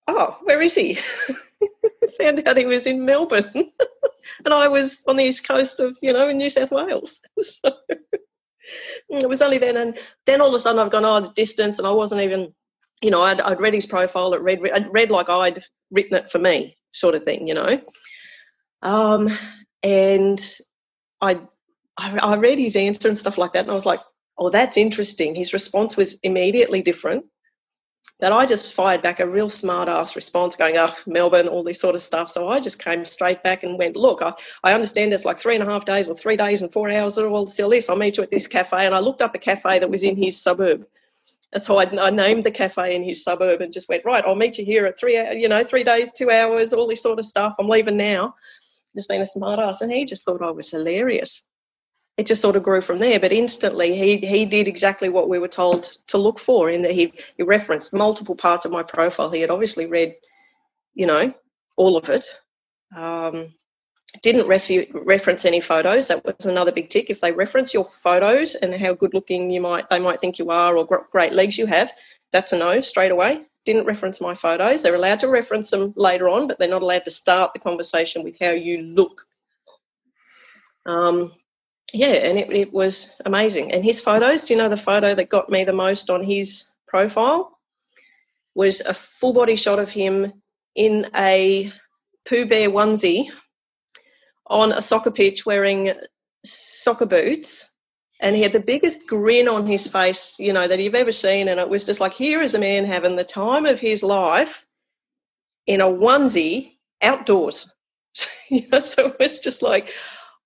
oh, 0.09 0.38
where 0.44 0.62
is 0.62 0.74
he? 0.74 0.98
found 2.18 2.46
out 2.46 2.57
he 2.57 2.66
was 2.66 2.87
in 2.87 3.05
Melbourne, 3.05 3.50
and 4.44 4.55
I 4.55 4.68
was 4.68 5.02
on 5.07 5.16
the 5.16 5.24
east 5.24 5.46
coast 5.46 5.81
of, 5.81 5.96
you 6.00 6.12
know, 6.12 6.28
in 6.28 6.38
New 6.38 6.50
South 6.50 6.70
Wales. 6.70 7.20
so 7.42 7.72
it 9.11 9.28
was 9.28 9.42
only 9.42 9.59
then, 9.59 9.76
and 9.76 9.98
then 10.24 10.40
all 10.40 10.48
of 10.48 10.55
a 10.55 10.61
sudden 10.61 10.81
I've 10.81 10.90
gone, 10.90 11.05
oh, 11.05 11.20
the 11.20 11.33
distance, 11.35 11.78
and 11.78 11.87
I 11.87 11.90
wasn't 11.90 12.22
even 12.22 12.55
you 13.02 13.10
know, 13.10 13.22
I'd, 13.22 13.40
I'd 13.40 13.60
read 13.60 13.74
his 13.74 13.86
profile, 13.86 14.32
it 14.34 14.40
read, 14.40 14.60
I'd 14.72 14.92
read 14.92 15.10
like 15.10 15.28
I'd 15.28 15.64
written 15.90 16.16
it 16.16 16.30
for 16.30 16.38
me, 16.38 16.76
sort 16.92 17.14
of 17.14 17.24
thing, 17.24 17.48
you 17.48 17.54
know. 17.54 17.80
Um, 18.82 19.28
and 19.82 20.40
I, 21.20 21.40
I, 21.96 22.18
I 22.18 22.36
read 22.36 22.58
his 22.58 22.76
answer 22.76 23.08
and 23.08 23.18
stuff 23.18 23.38
like 23.38 23.52
that, 23.52 23.62
and 23.62 23.70
I 23.70 23.74
was 23.74 23.86
like, 23.86 24.00
oh, 24.38 24.50
that's 24.50 24.76
interesting. 24.76 25.34
His 25.34 25.52
response 25.52 25.96
was 25.96 26.18
immediately 26.22 26.82
different. 26.82 27.24
That 28.20 28.32
I 28.32 28.46
just 28.46 28.72
fired 28.72 29.02
back 29.02 29.18
a 29.18 29.26
real 29.26 29.48
smart 29.48 29.88
ass 29.88 30.14
response, 30.14 30.54
going, 30.54 30.76
oh, 30.76 30.94
Melbourne, 31.06 31.48
all 31.48 31.64
this 31.64 31.80
sort 31.80 31.96
of 31.96 32.02
stuff. 32.04 32.30
So 32.30 32.48
I 32.48 32.60
just 32.60 32.78
came 32.78 33.04
straight 33.04 33.42
back 33.42 33.64
and 33.64 33.78
went, 33.78 33.96
look, 33.96 34.22
I, 34.22 34.32
I 34.62 34.74
understand 34.74 35.12
it's 35.12 35.24
like 35.24 35.40
three 35.40 35.54
and 35.54 35.62
a 35.62 35.66
half 35.66 35.84
days 35.84 36.08
or 36.08 36.14
three 36.14 36.36
days 36.36 36.62
and 36.62 36.72
four 36.72 36.88
hours 36.88 37.18
or 37.18 37.26
all 37.28 37.48
still 37.48 37.70
this. 37.70 37.90
I'll 37.90 37.96
meet 37.96 38.16
you 38.16 38.22
at 38.22 38.30
this 38.30 38.46
cafe. 38.46 38.86
And 38.86 38.94
I 38.94 39.00
looked 39.00 39.22
up 39.22 39.34
a 39.34 39.38
cafe 39.38 39.80
that 39.80 39.90
was 39.90 40.04
in 40.04 40.16
his 40.16 40.40
suburb. 40.40 40.86
So 41.58 41.78
I, 41.78 41.84
I, 42.00 42.10
named 42.10 42.44
the 42.44 42.50
cafe 42.50 42.94
in 42.94 43.02
his 43.02 43.22
suburb 43.22 43.60
and 43.60 43.72
just 43.72 43.88
went, 43.88 44.06
right, 44.06 44.24
I'll 44.24 44.34
meet 44.34 44.56
you 44.56 44.64
here 44.64 44.86
at 44.86 44.98
three, 44.98 45.18
you 45.38 45.48
know, 45.48 45.62
three 45.62 45.84
days, 45.84 46.12
two 46.12 46.30
hours, 46.30 46.72
all 46.72 46.88
this 46.88 47.02
sort 47.02 47.18
of 47.18 47.26
stuff. 47.26 47.54
I'm 47.58 47.68
leaving 47.68 47.98
now. 47.98 48.34
Just 48.96 49.08
being 49.08 49.20
a 49.20 49.26
smart 49.26 49.58
ass. 49.58 49.82
And 49.82 49.92
he 49.92 50.06
just 50.06 50.24
thought 50.24 50.42
I 50.42 50.50
was 50.50 50.70
hilarious. 50.70 51.42
It 52.16 52.26
just 52.26 52.42
sort 52.42 52.56
of 52.56 52.62
grew 52.62 52.80
from 52.80 52.98
there. 52.98 53.20
But 53.20 53.32
instantly 53.32 53.96
he 53.96 54.16
he 54.18 54.44
did 54.46 54.66
exactly 54.66 55.08
what 55.10 55.28
we 55.28 55.38
were 55.38 55.48
told 55.48 55.84
to 56.08 56.18
look 56.18 56.38
for 56.38 56.70
in 56.70 56.82
that 56.82 56.92
he, 56.92 57.12
he 57.36 57.42
referenced 57.42 57.92
multiple 57.92 58.36
parts 58.36 58.64
of 58.64 58.72
my 58.72 58.82
profile. 58.82 59.30
He 59.30 59.40
had 59.40 59.50
obviously 59.50 59.86
read, 59.86 60.14
you 60.94 61.06
know, 61.06 61.34
all 61.76 61.96
of 61.96 62.08
it. 62.08 62.24
Um, 62.96 63.54
didn't 64.20 64.46
refu- 64.46 64.90
reference 64.92 65.44
any 65.44 65.61
photos. 65.61 66.09
That 66.09 66.25
was 66.25 66.46
another 66.46 66.72
big 66.72 66.90
tick. 66.90 67.09
If 67.09 67.20
they 67.20 67.33
reference 67.33 67.72
your 67.72 67.85
photos 67.85 68.55
and 68.55 68.75
how 68.75 68.92
good 68.94 69.14
looking 69.14 69.51
you 69.51 69.61
might 69.61 69.88
they 69.88 70.01
might 70.01 70.20
think 70.20 70.38
you 70.38 70.51
are 70.51 70.77
or 70.77 71.07
great 71.11 71.33
legs 71.33 71.57
you 71.57 71.66
have, 71.66 71.90
that's 72.31 72.53
a 72.53 72.59
no 72.59 72.81
straight 72.81 73.12
away. 73.12 73.44
Didn't 73.64 73.87
reference 73.87 74.20
my 74.20 74.35
photos. 74.35 74.83
They're 74.83 74.94
allowed 74.94 75.20
to 75.20 75.29
reference 75.29 75.70
them 75.70 75.94
later 75.96 76.29
on, 76.29 76.46
but 76.46 76.59
they're 76.59 76.68
not 76.68 76.83
allowed 76.83 77.05
to 77.05 77.11
start 77.11 77.53
the 77.53 77.61
conversation 77.61 78.22
with 78.22 78.37
how 78.40 78.51
you 78.51 78.83
look. 78.83 79.27
Um, 80.85 81.33
yeah, 81.92 82.09
and 82.09 82.38
it, 82.38 82.51
it 82.51 82.72
was 82.72 83.20
amazing. 83.25 83.72
And 83.72 83.85
his 83.85 84.01
photos, 84.01 84.44
do 84.44 84.55
you 84.55 84.59
know 84.59 84.68
the 84.68 84.77
photo 84.77 85.14
that 85.14 85.29
got 85.29 85.48
me 85.48 85.64
the 85.64 85.72
most 85.72 86.11
on 86.11 86.25
his 86.25 86.64
profile? 86.87 87.59
Was 88.55 88.81
a 88.81 88.92
full 88.92 89.33
body 89.33 89.57
shot 89.57 89.79
of 89.79 89.90
him 89.90 90.33
in 90.75 91.09
a 91.14 91.72
Pooh 92.27 92.46
Bear 92.46 92.68
onesie 92.68 93.31
on 94.46 94.72
a 94.72 94.83
soccer 94.83 95.11
pitch 95.11 95.46
wearing 95.46 95.92
soccer 96.44 97.07
boots 97.07 97.70
and 98.22 98.37
he 98.37 98.42
had 98.42 98.52
the 98.52 98.61
biggest 98.61 99.07
grin 99.07 99.48
on 99.48 99.66
his 99.66 99.88
face, 99.88 100.37
you 100.38 100.52
know, 100.52 100.68
that 100.68 100.78
you've 100.78 100.94
ever 100.94 101.11
seen. 101.11 101.48
And 101.48 101.59
it 101.59 101.68
was 101.68 101.85
just 101.85 102.00
like, 102.00 102.12
here 102.12 102.40
is 102.40 102.55
a 102.55 102.59
man 102.59 102.85
having 102.85 103.16
the 103.16 103.24
time 103.24 103.66
of 103.66 103.81
his 103.81 104.05
life 104.05 104.64
in 105.66 105.81
a 105.81 105.87
onesie 105.87 106.76
outdoors. 107.02 107.74
you 108.48 108.68
know, 108.68 108.83
so 108.83 109.09
it 109.09 109.18
was 109.18 109.40
just 109.40 109.61
like, 109.61 109.92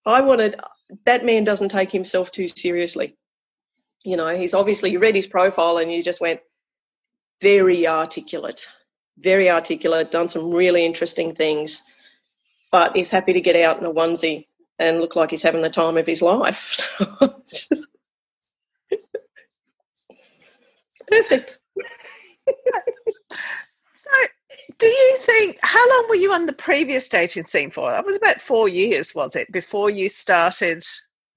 I 0.07 0.23
wanted 0.23 0.59
that 1.05 1.25
man 1.25 1.45
doesn't 1.45 1.69
take 1.69 1.91
himself 1.91 2.31
too 2.31 2.49
seriously. 2.49 3.15
You 4.05 4.17
know, 4.17 4.35
he's 4.35 4.55
obviously 4.55 4.91
you 4.91 4.99
read 4.99 5.17
his 5.17 5.27
profile 5.27 5.79
and 5.79 5.93
you 5.93 6.03
just 6.03 6.21
went 6.21 6.41
very 7.43 7.87
articulate, 7.87 8.67
very 9.19 9.51
articulate, 9.51 10.11
done 10.11 10.29
some 10.29 10.51
really 10.51 10.87
interesting 10.87 11.35
things, 11.35 11.83
but 12.77 12.95
he's 12.95 13.11
happy 13.11 13.33
to 13.33 13.41
get 13.41 13.57
out 13.57 13.81
in 13.81 13.87
a 13.87 13.91
onesie 13.91 14.45
and 14.79 15.01
look 15.01 15.17
like 15.17 15.31
he's 15.31 15.43
having 15.43 15.63
the 15.63 15.71
time 15.71 15.97
of 15.97 16.05
his 16.05 16.21
life. 16.21 16.87
Perfect. 21.09 21.59
so, 22.47 24.11
do 24.77 24.87
you 24.87 25.17
think 25.21 25.57
how 25.63 25.89
long 25.89 26.07
were 26.11 26.17
you 26.17 26.35
on 26.35 26.45
the 26.45 26.53
previous 26.53 27.09
dating 27.09 27.47
scene 27.47 27.71
for? 27.71 27.91
That 27.91 28.05
was 28.05 28.19
about 28.19 28.43
four 28.43 28.69
years, 28.69 29.15
was 29.15 29.37
it, 29.37 29.51
before 29.51 29.89
you 29.89 30.11
started? 30.11 30.85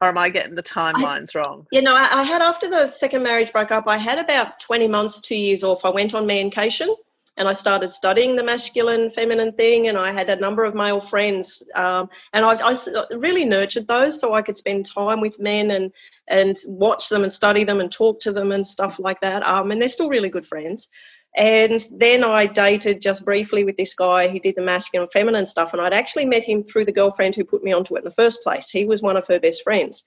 Or 0.02 0.10
am 0.10 0.18
I 0.18 0.28
getting 0.28 0.56
the 0.56 0.64
timelines 0.64 1.38
I, 1.38 1.40
wrong? 1.40 1.68
You 1.72 1.82
know, 1.82 1.96
I, 1.96 2.20
I 2.20 2.24
had 2.24 2.42
after 2.42 2.70
the 2.70 2.90
second 2.90 3.24
marriage 3.24 3.54
broke 3.54 3.72
up, 3.72 3.86
I 3.88 3.96
had 3.96 4.20
about 4.20 4.60
20 4.60 4.90
months, 4.90 5.22
two 5.22 5.38
years 5.38 5.64
off. 5.64 5.86
I 5.86 5.90
went 5.90 6.14
on 6.14 6.26
mancation 6.26 6.94
and 7.40 7.48
I 7.48 7.54
started 7.54 7.94
studying 7.94 8.36
the 8.36 8.44
masculine 8.44 9.10
feminine 9.10 9.54
thing 9.54 9.88
and 9.88 9.98
I 9.98 10.12
had 10.12 10.30
a 10.30 10.36
number 10.36 10.66
of 10.66 10.76
male 10.76 11.02
friends 11.02 11.64
um, 11.74 12.10
and 12.34 12.46
I, 12.46 12.54
I, 12.62 12.76
really 13.16 13.46
nurtured 13.46 13.88
those 13.88 14.20
so 14.20 14.34
I 14.34 14.42
could 14.42 14.58
spend 14.58 14.86
time 14.86 15.22
with 15.22 15.40
men 15.40 15.72
and 15.72 15.92
and 16.28 16.58
watch 16.68 17.10
them 17.10 17.24
and 17.24 17.34
study 17.34 17.64
them 17.64 17.80
and 17.80 17.92
talk 17.92 18.20
to 18.22 18.34
them 18.34 18.52
and 18.52 18.68
stuff 18.68 19.00
like 19.00 19.22
that 19.22 19.42
um, 19.44 19.72
and 19.72 19.82
they're 19.82 19.90
still 19.90 20.10
really 20.10 20.30
good 20.30 20.46
friends 20.46 20.90
and 21.36 21.88
then 21.92 22.24
I 22.24 22.48
dated 22.48 23.02
just 23.02 23.24
briefly 23.24 23.64
with 23.64 23.78
this 23.78 23.94
guy. 23.94 24.28
He 24.28 24.40
did 24.40 24.56
the 24.56 24.64
masculine 24.64 25.04
and 25.04 25.12
feminine 25.12 25.46
stuff, 25.46 25.74
and 25.74 25.82
I'd 25.82 25.94
actually 25.94 26.26
met 26.26 26.42
him 26.42 26.64
through 26.64 26.86
the 26.86 26.92
girlfriend 26.92 27.36
who 27.36 27.46
put 27.46 27.64
me 27.64 27.72
onto 27.72 27.96
it 27.96 28.00
in 28.00 28.06
the 28.06 28.12
first 28.12 28.42
place. 28.42 28.70
He 28.72 28.86
was 28.86 29.04
one 29.04 29.16
of 29.16 29.28
her 29.28 29.40
best 29.40 29.64
friends. 29.64 30.04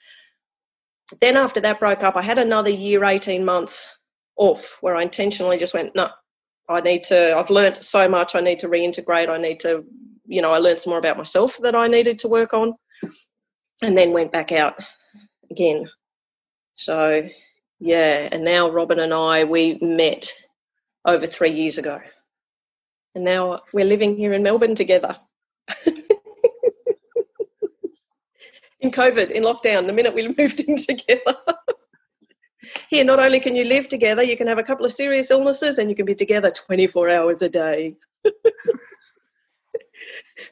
Then, 1.21 1.37
after 1.37 1.61
that 1.61 1.79
broke 1.79 2.03
up, 2.03 2.17
I 2.17 2.23
had 2.23 2.39
another 2.39 2.71
year, 2.71 3.05
18 3.05 3.45
months 3.45 3.89
off 4.37 4.77
where 4.81 4.97
I 4.97 5.03
intentionally 5.03 5.59
just 5.59 5.75
went, 5.75 5.95
no, 5.95 6.11
I 6.69 6.81
need 6.81 7.05
to, 7.05 7.37
I've 7.37 7.51
learned 7.51 7.83
so 7.83 8.09
much. 8.09 8.35
I 8.35 8.41
need 8.41 8.59
to 8.61 8.69
reintegrate. 8.69 9.29
I 9.29 9.39
need 9.39 9.61
to, 9.61 9.85
you 10.27 10.43
know, 10.43 10.53
I 10.53 10.59
learned 10.59 10.81
some 10.81 10.91
more 10.91 10.99
about 10.99 11.19
myself 11.19 11.59
that 11.63 11.75
I 11.75 11.89
needed 11.89 12.19
to 12.21 12.29
work 12.29 12.55
on. 12.55 12.75
And 13.83 13.99
then 13.99 14.13
went 14.13 14.31
back 14.31 14.53
out 14.53 14.77
again. 15.51 15.91
So, 16.77 17.29
yeah. 17.81 18.29
And 18.31 18.45
now 18.45 18.71
Robin 18.71 19.01
and 19.01 19.13
I, 19.13 19.43
we 19.45 19.79
met 19.81 20.33
over 21.05 21.27
three 21.27 21.51
years 21.51 21.79
ago. 21.79 22.01
And 23.15 23.25
now 23.25 23.61
we're 23.73 23.85
living 23.85 24.17
here 24.17 24.33
in 24.33 24.43
Melbourne 24.43 24.77
together. 24.77 25.17
in 28.81 28.91
COVID, 28.91 29.31
in 29.31 29.43
lockdown, 29.43 29.87
the 29.87 29.93
minute 29.93 30.15
we 30.15 30.29
moved 30.39 30.61
in 30.61 30.77
together. 30.77 31.37
Here, 32.89 33.05
not 33.05 33.21
only 33.21 33.41
can 33.41 33.57
you 33.57 33.65
live 33.65 33.89
together, 33.89 34.23
you 34.23 34.37
can 34.37 34.47
have 34.47 34.59
a 34.59 34.63
couple 34.63 34.87
of 34.87 34.93
serious 34.93 35.31
illnesses 35.31 35.79
and 35.79 35.91
you 35.91 35.97
can 35.97 36.07
be 36.07 36.15
together 36.15 36.51
24 36.51 37.09
hours 37.09 37.43
a 37.43 37.49
day. 37.49 37.97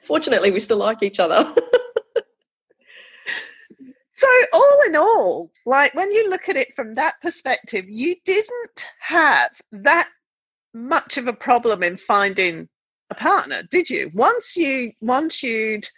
Fortunately, 0.02 0.50
we 0.50 0.60
still 0.60 0.78
like 0.78 1.02
each 1.02 1.20
other. 1.20 1.54
so, 4.12 4.28
all 4.52 4.80
in 4.86 4.96
all, 4.96 5.50
like 5.66 5.94
when 5.94 6.10
you 6.12 6.28
look 6.28 6.48
at 6.48 6.56
it 6.56 6.74
from 6.74 6.94
that 6.94 7.14
perspective, 7.20 7.84
you 7.88 8.16
didn't 8.24 8.88
have 9.00 9.50
that 9.72 10.08
much 10.74 11.16
of 11.16 11.28
a 11.28 11.32
problem 11.32 11.82
in 11.82 11.96
finding 11.96 12.68
a 13.10 13.14
partner, 13.14 13.62
did 13.70 13.90
you? 13.90 14.10
Once 14.14 14.56
you 14.56 14.92
once 15.00 15.42
you'd 15.42 15.88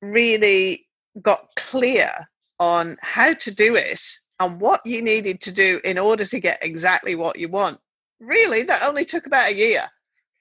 really 0.00 0.86
got 1.20 1.48
clear 1.56 2.10
on 2.58 2.96
how 3.00 3.32
to 3.34 3.50
do 3.50 3.74
it 3.74 4.00
and 4.40 4.60
what 4.60 4.84
you 4.84 5.02
needed 5.02 5.40
to 5.42 5.52
do 5.52 5.80
in 5.84 5.98
order 5.98 6.24
to 6.24 6.40
get 6.40 6.58
exactly 6.62 7.14
what 7.14 7.38
you 7.38 7.48
want. 7.48 7.78
Really, 8.18 8.62
that 8.62 8.82
only 8.82 9.04
took 9.04 9.26
about 9.26 9.50
a 9.50 9.54
year 9.54 9.82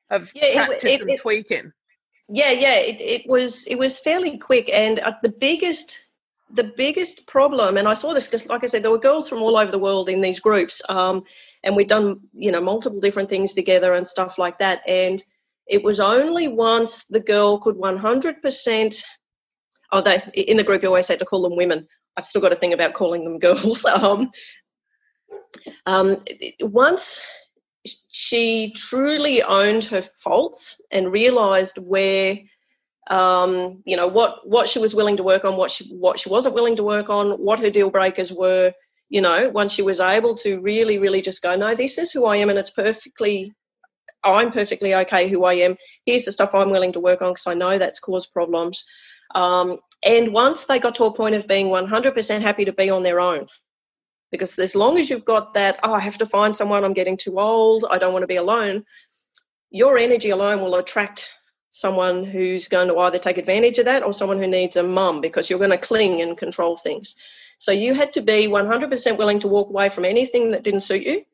of 0.10 0.32
yeah, 0.34 0.66
practice 0.66 0.92
it, 0.92 1.02
it, 1.02 1.10
and 1.10 1.20
tweaking. 1.20 1.72
Yeah, 2.30 2.52
yeah, 2.52 2.78
it, 2.80 3.00
it 3.00 3.30
was 3.30 3.66
it 3.68 3.78
was 3.78 4.00
fairly 4.00 4.38
quick, 4.38 4.70
and 4.74 5.00
uh, 5.00 5.14
the 5.22 5.30
biggest 5.30 6.06
the 6.52 6.64
biggest 6.64 7.28
problem, 7.28 7.78
and 7.78 7.88
I 7.88 7.94
saw 7.94 8.14
this 8.14 8.28
because, 8.28 8.48
like 8.48 8.64
I 8.64 8.68
said, 8.68 8.84
there 8.84 8.92
were 8.92 8.98
girls 8.98 9.30
from 9.30 9.42
all 9.44 9.56
over 9.56 9.72
the 9.72 9.78
world 9.78 10.10
in 10.10 10.20
these 10.20 10.40
groups, 10.40 10.82
um, 10.90 11.24
and 11.64 11.76
we'd 11.76 11.88
done 11.88 12.22
you 12.34 12.52
know 12.52 12.62
multiple 12.62 13.00
different 13.00 13.30
things 13.30 13.54
together 13.54 13.94
and 13.94 14.08
stuff 14.08 14.38
like 14.38 14.58
that, 14.60 14.82
and 14.88 15.24
it 15.68 15.84
was 15.84 16.00
only 16.00 16.48
once 16.48 17.06
the 17.06 17.20
girl 17.20 17.60
could 17.60 17.76
100% 17.76 19.04
oh 19.92 20.02
they 20.02 20.20
in 20.34 20.58
the 20.58 20.64
group 20.64 20.82
you 20.82 20.88
always 20.88 21.08
had 21.08 21.20
to 21.20 21.26
call 21.26 21.44
them 21.44 21.56
women 21.56 21.88
I've 22.18 22.26
still 22.26 22.42
got 22.42 22.54
a 22.54 22.56
thing 22.56 22.74
about 22.74 22.94
calling 22.94 23.24
them 23.24 23.40
girls. 23.40 23.86
Um, 23.96 24.32
um, 25.86 26.24
once 26.60 27.22
she 28.12 28.72
truly 28.76 29.42
owned 29.44 29.86
her 29.86 30.02
faults 30.02 30.80
and 30.92 31.12
realized 31.12 31.78
where 31.78 32.38
um, 33.10 33.82
you 33.86 33.98
know 33.98 34.08
what 34.08 34.48
what 34.48 34.70
she 34.70 34.80
was 34.80 34.94
willing 34.94 35.18
to 35.18 35.24
work 35.24 35.44
on 35.44 35.58
what 35.58 35.72
she 35.72 35.86
what 35.96 36.20
she 36.20 36.30
wasn't 36.30 36.56
willing 36.56 36.76
to 36.76 36.84
work 36.84 37.10
on 37.10 37.32
what 37.32 37.60
her 37.60 37.70
deal 37.70 37.90
breakers 37.90 38.32
were 38.32 38.72
you 39.10 39.22
know 39.22 39.50
once 39.50 39.74
she 39.74 39.82
was 39.82 40.00
able 40.00 40.36
to 40.36 40.62
really 40.62 41.00
really 41.00 41.22
just 41.22 41.42
go 41.42 41.56
no 41.56 41.74
this 41.74 41.98
is 41.98 42.12
who 42.12 42.26
i 42.26 42.36
am 42.36 42.50
and 42.50 42.60
it's 42.60 42.70
perfectly 42.70 43.52
i'm 44.24 44.52
perfectly 44.52 44.94
okay 44.94 45.28
who 45.28 45.44
i 45.46 45.54
am 45.54 45.76
here's 46.06 46.26
the 46.26 46.32
stuff 46.32 46.54
i'm 46.54 46.70
willing 46.70 46.92
to 46.92 47.00
work 47.00 47.22
on 47.22 47.32
because 47.32 47.48
i 47.48 47.54
know 47.54 47.78
that's 47.78 48.00
caused 48.00 48.32
problems 48.32 48.86
um, 49.36 49.78
and 50.04 50.34
once 50.34 50.66
they 50.66 50.80
got 50.80 50.96
to 50.96 51.06
a 51.06 51.14
point 51.14 51.36
of 51.36 51.48
being 51.48 51.68
100% 51.68 52.42
happy 52.42 52.66
to 52.66 52.74
be 52.74 52.90
on 52.90 53.04
their 53.04 53.20
own, 53.20 53.48
because 54.32 54.58
as 54.60 54.76
long 54.76 54.98
as 54.98 55.10
you've 55.10 55.26
got 55.26 55.54
that, 55.56 55.80
oh, 55.84 55.94
I 55.94 56.00
have 56.00 56.18
to 56.20 56.26
find 56.26 56.56
someone, 56.56 56.84
I'm 56.84 56.94
getting 56.94 57.18
too 57.18 57.40
old, 57.40 57.86
I 57.90 57.98
don't 57.98 58.14
want 58.14 58.24
to 58.24 58.28
be 58.28 58.38
alone, 58.38 58.86
your 59.72 59.98
energy 59.98 60.30
alone 60.30 60.62
will 60.62 60.76
attract 60.76 61.34
someone 61.72 62.24
who's 62.24 62.68
going 62.68 62.88
to 62.88 62.98
either 62.98 63.20
take 63.20 63.38
advantage 63.38 63.78
of 63.78 63.86
that 63.86 64.04
or 64.04 64.14
someone 64.14 64.40
who 64.40 64.48
needs 64.48 64.76
a 64.76 64.84
mum 64.84 65.22
because 65.22 65.50
you're 65.50 65.60
going 65.60 65.72
to 65.72 65.78
cling 65.78 66.22
and 66.22 66.38
control 66.38 66.78
things. 66.78 67.16
So 67.58 67.72
you 67.72 67.94
had 67.94 68.14
to 68.14 68.22
be 68.22 68.48
100% 68.48 69.18
willing 69.18 69.40
to 69.40 69.48
walk 69.48 69.70
away 69.70 69.90
from 69.90 70.06
anything 70.06 70.52
that 70.52 70.64
didn't 70.64 70.82
suit 70.82 71.04
you. 71.04 71.26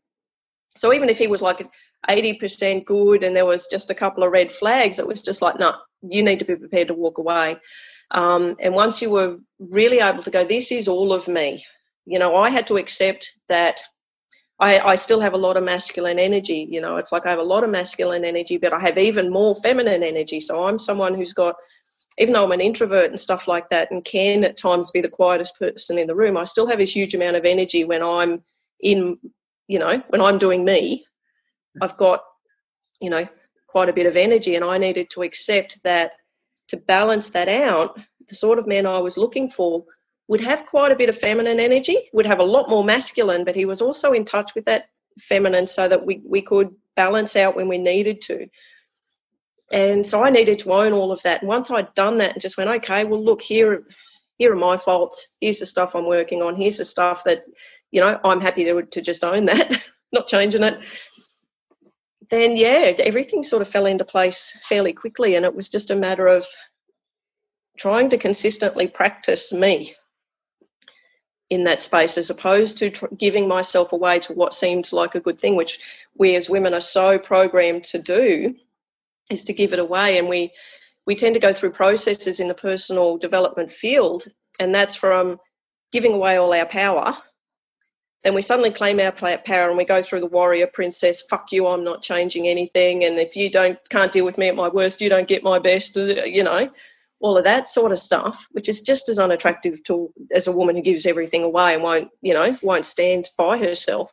So 0.76 0.92
even 0.94 1.08
if 1.08 1.18
he 1.18 1.28
was 1.28 1.42
like 1.42 1.70
80% 2.10 2.86
good 2.86 3.24
and 3.24 3.36
there 3.36 3.46
was 3.46 3.68
just 3.68 3.92
a 3.92 3.96
couple 3.96 4.24
of 4.24 4.32
red 4.32 4.52
flags, 4.52 5.00
it 5.00 5.08
was 5.08 5.22
just 5.22 5.42
like, 5.42 5.58
no, 5.60 5.76
you 6.02 6.24
need 6.24 6.40
to 6.40 6.46
be 6.46 6.56
prepared 6.56 6.90
to 6.90 6.94
walk 6.94 7.18
away. 7.18 7.58
Um, 8.12 8.56
and 8.60 8.74
once 8.74 9.02
you 9.02 9.10
were 9.10 9.38
really 9.60 10.00
able 10.00 10.24
to 10.24 10.32
go, 10.32 10.44
this 10.44 10.72
is 10.72 10.88
all 10.88 11.12
of 11.14 11.28
me, 11.28 11.64
you 12.06 12.20
know, 12.20 12.36
I 12.36 12.50
had 12.50 12.68
to 12.68 12.78
accept 12.78 13.32
that 13.50 13.82
I, 14.60 14.80
I 14.80 14.96
still 14.96 15.20
have 15.20 15.34
a 15.34 15.38
lot 15.38 15.58
of 15.58 15.64
masculine 15.64 16.20
energy. 16.20 16.68
You 16.70 16.82
know, 16.82 16.98
it's 16.98 17.12
like 17.12 17.26
I 17.26 17.30
have 17.30 17.40
a 17.40 17.44
lot 17.44 17.64
of 17.64 17.70
masculine 17.70 18.24
energy, 18.24 18.58
but 18.58 18.74
I 18.74 18.80
have 18.80 18.98
even 18.98 19.30
more 19.30 19.56
feminine 19.62 20.04
energy. 20.04 20.40
So 20.40 20.66
I'm 20.66 20.80
someone 20.80 21.14
who's 21.14 21.34
got, 21.34 21.56
even 22.18 22.34
though 22.34 22.46
I'm 22.46 22.52
an 22.52 22.62
introvert 22.62 23.10
and 23.10 23.20
stuff 23.20 23.48
like 23.48 23.70
that, 23.70 23.92
and 23.92 24.06
can 24.06 24.44
at 24.44 24.58
times 24.58 24.92
be 24.92 25.02
the 25.02 25.10
quietest 25.10 25.58
person 25.60 25.98
in 25.98 26.08
the 26.08 26.16
room, 26.16 26.38
I 26.38 26.46
still 26.46 26.68
have 26.68 26.80
a 26.80 26.86
huge 26.86 27.16
amount 27.16 27.36
of 27.36 27.46
energy 27.46 27.84
when 27.84 28.02
I'm 28.02 28.44
in, 28.80 29.18
you 29.68 29.80
know, 29.80 30.02
when 30.10 30.22
I'm 30.22 30.38
doing 30.38 30.64
me. 30.64 31.06
I've 31.82 31.98
got, 31.98 32.24
you 33.02 33.10
know, 33.10 33.28
quite 33.68 33.90
a 33.90 33.94
bit 33.94 34.06
of 34.06 34.16
energy, 34.16 34.56
and 34.56 34.64
I 34.64 34.78
needed 34.78 35.10
to 35.12 35.24
accept 35.24 35.84
that 35.84 36.14
to 36.70 36.78
balance 36.78 37.30
that 37.32 37.48
out, 37.48 38.00
the 38.28 38.36
sort 38.36 38.60
of 38.60 38.68
man 38.68 38.86
I 38.86 39.00
was 39.00 39.18
looking 39.18 39.50
for 39.50 39.84
would 40.28 40.42
have 40.42 40.66
quite 40.66 40.92
a 40.92 40.96
bit 40.96 41.10
of 41.10 41.18
feminine 41.18 41.60
energy, 41.60 42.10
would 42.14 42.26
have 42.26 42.40
a 42.40 42.44
lot 42.44 42.70
more 42.70 42.84
masculine, 42.84 43.44
but 43.44 43.56
he 43.56 43.66
was 43.66 43.82
also 43.82 44.14
in 44.14 44.26
touch 44.26 44.56
with 44.56 44.66
that 44.66 44.86
feminine 45.20 45.68
so 45.68 45.88
that 45.88 46.06
we, 46.06 46.22
we 46.26 46.42
could 46.42 46.74
balance 46.96 47.36
out 47.36 47.56
when 47.56 47.68
we 47.68 47.78
needed 47.78 48.22
to. 48.22 48.48
And 49.72 50.06
so 50.06 50.24
I 50.24 50.30
needed 50.30 50.60
to 50.60 50.74
own 50.74 50.94
all 50.94 51.12
of 51.12 51.22
that. 51.24 51.42
And 51.42 51.48
once 51.48 51.70
I'd 51.70 51.94
done 51.94 52.18
that 52.20 52.34
and 52.34 52.42
just 52.42 52.58
went, 52.58 52.70
okay, 52.70 53.04
well, 53.04 53.24
look, 53.24 53.42
here, 53.42 53.84
here 54.38 54.52
are 54.52 54.58
my 54.58 54.78
faults. 54.78 55.28
Here's 55.42 55.60
the 55.60 55.66
stuff 55.66 55.96
I'm 55.96 56.06
working 56.06 56.42
on. 56.42 56.56
Here's 56.56 56.78
the 56.78 56.86
stuff 56.86 57.24
that, 57.26 57.46
you 57.92 58.02
know, 58.02 58.20
I'm 58.24 58.42
happy 58.42 58.64
to, 58.66 58.82
to 58.82 59.02
just 59.02 59.24
own 59.24 59.46
that, 59.46 59.82
not 60.12 60.28
changing 60.28 60.64
it 60.64 60.80
then 62.30 62.58
yeah, 62.58 62.94
everything 63.00 63.44
sort 63.44 63.62
of 63.62 63.70
fell 63.70 63.86
into 63.86 64.06
place 64.06 64.58
fairly 64.64 64.94
quickly, 64.94 65.36
and 65.36 65.46
it 65.46 65.56
was 65.56 65.70
just 65.70 65.92
a 65.92 65.96
matter 65.96 66.28
of 66.28 66.46
trying 67.78 68.10
to 68.10 68.18
consistently 68.18 68.88
practice 68.88 69.52
me 69.52 69.94
in 71.50 71.64
that 71.66 71.82
space 71.82 72.18
as 72.18 72.30
opposed 72.30 72.78
to 72.78 72.90
tr- 72.90 73.06
giving 73.18 73.48
myself 73.48 73.92
away 73.92 74.20
to 74.20 74.34
what 74.34 74.54
seemed 74.54 74.92
like 74.92 75.14
a 75.14 75.20
good 75.20 75.40
thing 75.40 75.56
which 75.56 75.80
we 76.18 76.36
as 76.36 76.50
women 76.50 76.74
are 76.74 76.82
so 76.82 77.20
programmed 77.20 77.84
to 77.84 78.02
do 78.02 78.56
is 79.30 79.44
to 79.44 79.54
give 79.54 79.74
it 79.74 79.80
away. 79.80 80.18
And 80.18 80.28
we 80.28 80.52
we 81.06 81.16
tend 81.16 81.36
to 81.36 81.40
go 81.40 81.54
through 81.54 81.72
processes 81.72 82.40
in 82.40 82.48
the 82.48 82.56
personal 82.56 83.18
development 83.18 83.72
field 83.72 84.26
and 84.60 84.74
that's 84.74 84.96
from 84.96 85.40
giving 85.92 86.14
away 86.14 86.38
all 86.38 86.54
our 86.54 86.66
power, 86.66 87.16
then 88.26 88.34
we 88.34 88.42
suddenly 88.42 88.72
claim 88.72 89.00
our 89.00 89.12
power 89.12 89.70
and 89.70 89.78
we 89.78 89.86
go 89.86 90.02
through 90.02 90.20
the 90.20 90.26
warrior 90.26 90.66
princess, 90.66 91.22
fuck 91.22 91.52
you, 91.52 91.68
I'm 91.68 91.84
not 91.84 92.02
changing 92.02 92.48
anything. 92.48 93.04
And 93.04 93.20
if 93.20 93.36
you 93.36 93.52
don't 93.52 93.78
can't 93.90 94.12
deal 94.12 94.26
with 94.26 94.40
me 94.40 94.48
at 94.48 94.56
my 94.56 94.68
worst, 94.68 95.00
you 95.00 95.10
don't 95.10 95.28
get 95.28 95.44
my 95.44 95.60
best, 95.60 95.96
uh, 95.96 96.24
you 96.24 96.44
know, 96.44 96.68
all 97.20 97.38
of 97.38 97.44
that 97.44 97.68
sort 97.68 97.92
of 97.92 98.00
stuff, 98.00 98.48
which 98.54 98.68
is 98.68 98.82
just 98.82 99.10
as 99.10 99.20
unattractive 99.20 99.84
to 99.84 100.12
as 100.32 100.48
a 100.48 100.52
woman 100.52 100.76
who 100.76 100.82
gives 100.82 101.06
everything 101.06 101.44
away 101.44 101.76
and 101.76 101.84
won't, 101.84 102.10
you 102.24 102.34
know, 102.34 102.58
won't 102.64 102.88
stand 102.88 103.30
by 103.38 103.60
herself. 103.60 104.12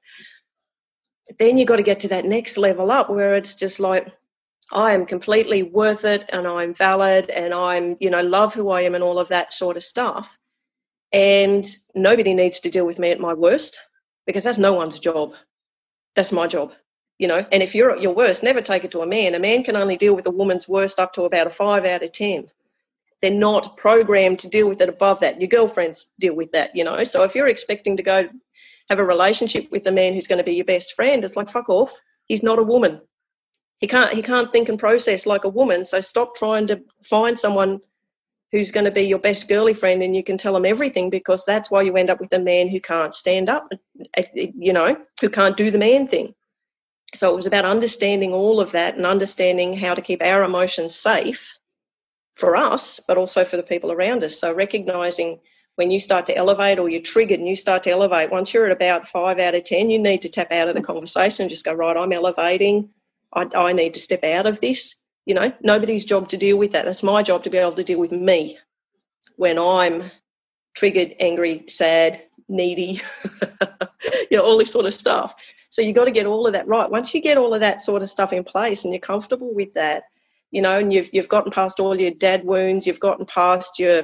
Then 1.39 1.57
you've 1.57 1.69
got 1.69 1.77
to 1.77 1.83
get 1.83 2.01
to 2.01 2.09
that 2.09 2.27
next 2.27 2.59
level 2.59 2.91
up 2.91 3.09
where 3.09 3.35
it's 3.35 3.55
just 3.55 3.81
like, 3.81 4.13
I 4.71 4.93
am 4.93 5.07
completely 5.07 5.63
worth 5.63 6.05
it 6.05 6.29
and 6.29 6.47
I'm 6.47 6.75
valid 6.75 7.31
and 7.31 7.55
I'm, 7.55 7.97
you 7.99 8.11
know, 8.11 8.21
love 8.21 8.53
who 8.53 8.69
I 8.69 8.83
am 8.83 8.95
and 8.95 9.03
all 9.03 9.19
of 9.19 9.29
that 9.29 9.55
sort 9.55 9.79
of 9.79 9.83
stuff. 9.83 10.39
And 11.15 11.65
nobody 11.95 12.35
needs 12.35 12.61
to 12.61 12.71
deal 12.71 12.85
with 12.85 12.99
me 12.99 13.11
at 13.11 13.19
my 13.19 13.33
worst 13.33 13.81
because 14.27 14.45
that's 14.45 14.59
no 14.59 14.73
one's 14.73 14.99
job. 14.99 15.35
That's 16.15 16.33
my 16.33 16.47
job, 16.47 16.73
you 17.19 17.29
know. 17.29 17.45
And 17.53 17.63
if 17.63 17.75
you're 17.75 17.91
at 17.91 18.03
your 18.03 18.15
worst, 18.15 18.43
never 18.43 18.61
take 18.61 18.85
it 18.85 18.91
to 18.93 19.01
a 19.01 19.07
man. 19.07 19.35
A 19.35 19.39
man 19.39 19.65
can 19.65 19.77
only 19.77 19.97
deal 19.97 20.15
with 20.15 20.27
a 20.27 20.31
woman's 20.31 20.69
worst 20.69 21.01
up 21.01 21.13
to 21.15 21.23
about 21.23 21.47
a 21.47 21.51
five 21.51 21.85
out 21.85 22.03
of 22.03 22.13
10. 22.13 22.49
They're 23.21 23.31
not 23.31 23.77
programmed 23.77 24.41
to 24.41 24.49
deal 24.49 24.69
with 24.69 24.81
it 24.81 24.89
above 24.89 25.21
that. 25.21 25.41
Your 25.41 25.49
girlfriends 25.49 26.11
deal 26.19 26.35
with 26.35 26.53
that, 26.53 26.75
you 26.75 26.85
know. 26.85 27.05
So 27.05 27.23
if 27.23 27.35
you're 27.35 27.49
expecting 27.49 27.97
to 27.97 28.03
go 28.03 28.29
have 28.91 28.99
a 28.99 29.05
relationship 29.05 29.71
with 29.71 29.87
a 29.87 29.93
man 29.93 30.13
who's 30.13 30.27
going 30.27 30.39
to 30.39 30.45
be 30.45 30.57
your 30.57 30.65
best 30.65 30.95
friend, 30.95 31.25
it's 31.25 31.37
like, 31.37 31.49
fuck 31.49 31.69
off. 31.69 31.95
He's 32.27 32.43
not 32.43 32.59
a 32.59 32.65
woman. 32.65 33.01
He 33.79 33.89
can't 33.89 34.13
he 34.13 34.23
can't 34.23 34.53
think 34.53 34.69
and 34.69 34.79
process 34.79 35.27
like 35.27 35.45
a 35.45 35.49
woman. 35.49 35.85
So 35.85 36.01
stop 36.01 36.37
trying 36.37 36.69
to 36.69 36.83
find 37.05 37.39
someone 37.39 37.81
who's 38.53 38.71
going 38.71 38.85
to 38.85 38.91
be 38.91 39.03
your 39.03 39.19
best 39.19 39.49
girly 39.49 39.75
friend 39.75 40.03
and 40.03 40.15
you 40.15 40.23
can 40.23 40.37
tell 40.37 40.53
them 40.53 40.67
everything 40.67 41.09
because 41.11 41.45
that's 41.45 41.71
why 41.71 41.83
you 41.83 41.97
end 41.97 42.11
up 42.11 42.21
with 42.21 42.33
a 42.35 42.39
man 42.39 42.69
who 42.69 42.81
can't 42.81 43.15
stand 43.15 43.49
up 43.49 43.67
eh, 43.73 43.77
eh, 44.17 44.25
eh, 44.37 44.51
you 44.57 44.73
know 44.73 44.97
who 45.21 45.29
can't 45.29 45.57
do 45.57 45.71
the 45.71 45.79
man 45.79 46.07
thing. 46.07 46.35
So 47.15 47.31
it 47.33 47.37
was 47.37 47.47
about 47.47 47.65
understanding 47.65 48.33
all 48.33 48.61
of 48.61 48.73
that 48.73 48.97
and 48.97 49.05
understanding 49.05 49.77
how 49.77 49.95
to 49.95 50.01
keep 50.01 50.23
our 50.23 50.45
emotions 50.45 50.95
safe 50.95 51.59
for 52.37 52.57
us 52.57 53.01
but 53.01 53.19
also 53.19 53.45
for 53.45 53.57
the 53.57 53.63
people 53.63 53.91
around 53.91 54.23
us. 54.23 54.39
So 54.39 54.55
recognizing 54.55 55.41
when 55.77 55.91
you 55.91 55.99
start 55.99 56.27
to 56.27 56.37
elevate 56.37 56.79
or 56.79 56.89
you're 56.89 57.01
triggered 57.01 57.39
and 57.39 57.49
you 57.49 57.57
start 57.57 57.83
to 57.85 57.91
elevate 57.91 58.31
once 58.31 58.53
you're 58.53 58.67
at 58.67 58.73
about 58.73 59.09
five 59.09 59.39
out 59.39 59.55
of 59.55 59.65
ten 59.65 59.89
you 59.89 59.99
need 59.99 60.21
to 60.23 60.29
tap 60.29 60.53
out 60.53 60.69
of 60.69 60.75
the 60.75 60.83
conversation 60.83 61.45
and 61.45 61.51
just 61.51 61.65
go 61.65 61.73
right 61.73 61.97
i'm 61.97 62.13
elevating. 62.13 62.91
I, 63.33 63.49
I 63.55 63.73
need 63.73 63.95
to 63.95 64.01
step 64.01 64.25
out 64.25 64.45
of 64.45 64.61
this 64.61 65.02
you 65.25 65.35
know, 65.35 65.53
nobody's 65.61 66.05
job 66.05 66.29
to 66.29 66.37
deal 66.37 66.57
with 66.57 66.73
that. 66.73 66.85
That's 66.85 67.03
my 67.03 67.23
job 67.23 67.45
to 67.45 67.51
be 67.51 67.59
able 67.59 67.75
to 67.75 67.85
deal 67.85 68.01
with 68.01 68.13
me 68.13 68.59
when 69.37 69.59
I'm 69.59 70.11
triggered, 70.75 71.15
angry, 71.21 71.65
sad, 71.69 72.23
needy, 72.49 73.01
you 74.31 74.37
know, 74.37 74.45
all 74.45 74.59
this 74.59 74.73
sort 74.73 74.87
of 74.87 74.95
stuff. 74.95 75.35
So 75.69 75.81
you've 75.81 75.97
got 75.97 76.05
to 76.05 76.11
get 76.11 76.27
all 76.27 76.47
of 76.47 76.53
that 76.53 76.67
right. 76.67 76.91
Once 76.91 77.15
you 77.15 77.21
get 77.21 77.39
all 77.39 77.55
of 77.55 77.61
that 77.61 77.81
sort 77.81 78.03
of 78.03 78.11
stuff 78.11 78.33
in 78.33 78.45
place 78.45 78.85
and 78.85 78.93
you're 78.93 79.01
comfortable 79.01 79.55
with 79.55 79.73
that, 79.75 80.05
you 80.51 80.61
know, 80.61 80.79
and 80.79 80.93
you've 80.93 81.09
you've 81.13 81.29
gotten 81.29 81.51
past 81.51 81.81
all 81.81 81.99
your 81.99 82.11
dad 82.11 82.45
wounds, 82.45 82.87
you've 82.87 83.01
gotten 83.01 83.25
past 83.25 83.79
your 83.79 84.03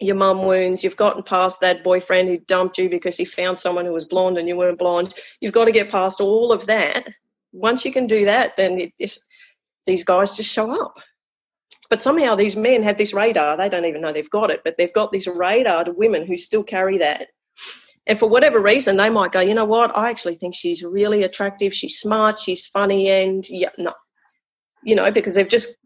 your 0.00 0.16
mum 0.16 0.44
wounds, 0.44 0.82
you've 0.82 0.96
gotten 0.96 1.22
past 1.22 1.60
that 1.60 1.84
boyfriend 1.84 2.28
who 2.28 2.38
dumped 2.38 2.78
you 2.78 2.88
because 2.88 3.16
he 3.16 3.24
found 3.24 3.58
someone 3.58 3.84
who 3.84 3.92
was 3.92 4.04
blonde 4.04 4.38
and 4.38 4.48
you 4.48 4.56
weren't 4.56 4.78
blonde. 4.78 5.14
You've 5.40 5.52
got 5.52 5.66
to 5.66 5.72
get 5.72 5.90
past 5.90 6.20
all 6.20 6.52
of 6.52 6.66
that. 6.66 7.08
Once 7.52 7.84
you 7.84 7.92
can 7.92 8.06
do 8.06 8.24
that, 8.24 8.56
then 8.56 8.80
it 8.80 8.92
just 8.98 9.20
these 9.86 10.04
guys 10.04 10.36
just 10.36 10.50
show 10.50 10.70
up. 10.70 10.94
But 11.90 12.02
somehow 12.02 12.34
these 12.34 12.56
men 12.56 12.82
have 12.82 12.96
this 12.96 13.12
radar. 13.12 13.56
They 13.56 13.68
don't 13.68 13.84
even 13.84 14.00
know 14.00 14.12
they've 14.12 14.30
got 14.30 14.50
it, 14.50 14.62
but 14.64 14.76
they've 14.78 14.92
got 14.92 15.12
this 15.12 15.26
radar 15.26 15.84
to 15.84 15.92
women 15.92 16.26
who 16.26 16.36
still 16.36 16.64
carry 16.64 16.98
that. 16.98 17.28
And 18.06 18.18
for 18.18 18.28
whatever 18.28 18.60
reason, 18.60 18.96
they 18.96 19.10
might 19.10 19.32
go, 19.32 19.40
you 19.40 19.54
know 19.54 19.64
what? 19.64 19.96
I 19.96 20.10
actually 20.10 20.34
think 20.34 20.54
she's 20.54 20.82
really 20.82 21.22
attractive. 21.22 21.74
She's 21.74 21.98
smart. 21.98 22.38
She's 22.38 22.66
funny. 22.66 23.10
And 23.10 23.48
yeah, 23.48 23.70
no, 23.78 23.92
you 24.82 24.94
know, 24.94 25.10
because 25.10 25.34
they've 25.34 25.48
just, 25.48 25.76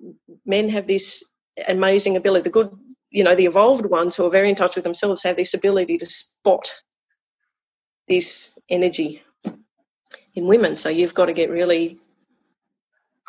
men 0.46 0.68
have 0.68 0.86
this 0.86 1.22
amazing 1.68 2.16
ability. 2.16 2.44
The 2.44 2.50
good, 2.50 2.70
you 3.10 3.22
know, 3.24 3.34
the 3.34 3.46
evolved 3.46 3.86
ones 3.86 4.16
who 4.16 4.24
are 4.24 4.30
very 4.30 4.48
in 4.48 4.54
touch 4.54 4.74
with 4.74 4.84
themselves 4.84 5.22
have 5.22 5.36
this 5.36 5.54
ability 5.54 5.98
to 5.98 6.06
spot 6.06 6.72
this 8.08 8.58
energy 8.68 9.22
in 10.34 10.46
women. 10.46 10.74
So 10.74 10.88
you've 10.88 11.14
got 11.14 11.26
to 11.26 11.32
get 11.32 11.50
really 11.50 11.98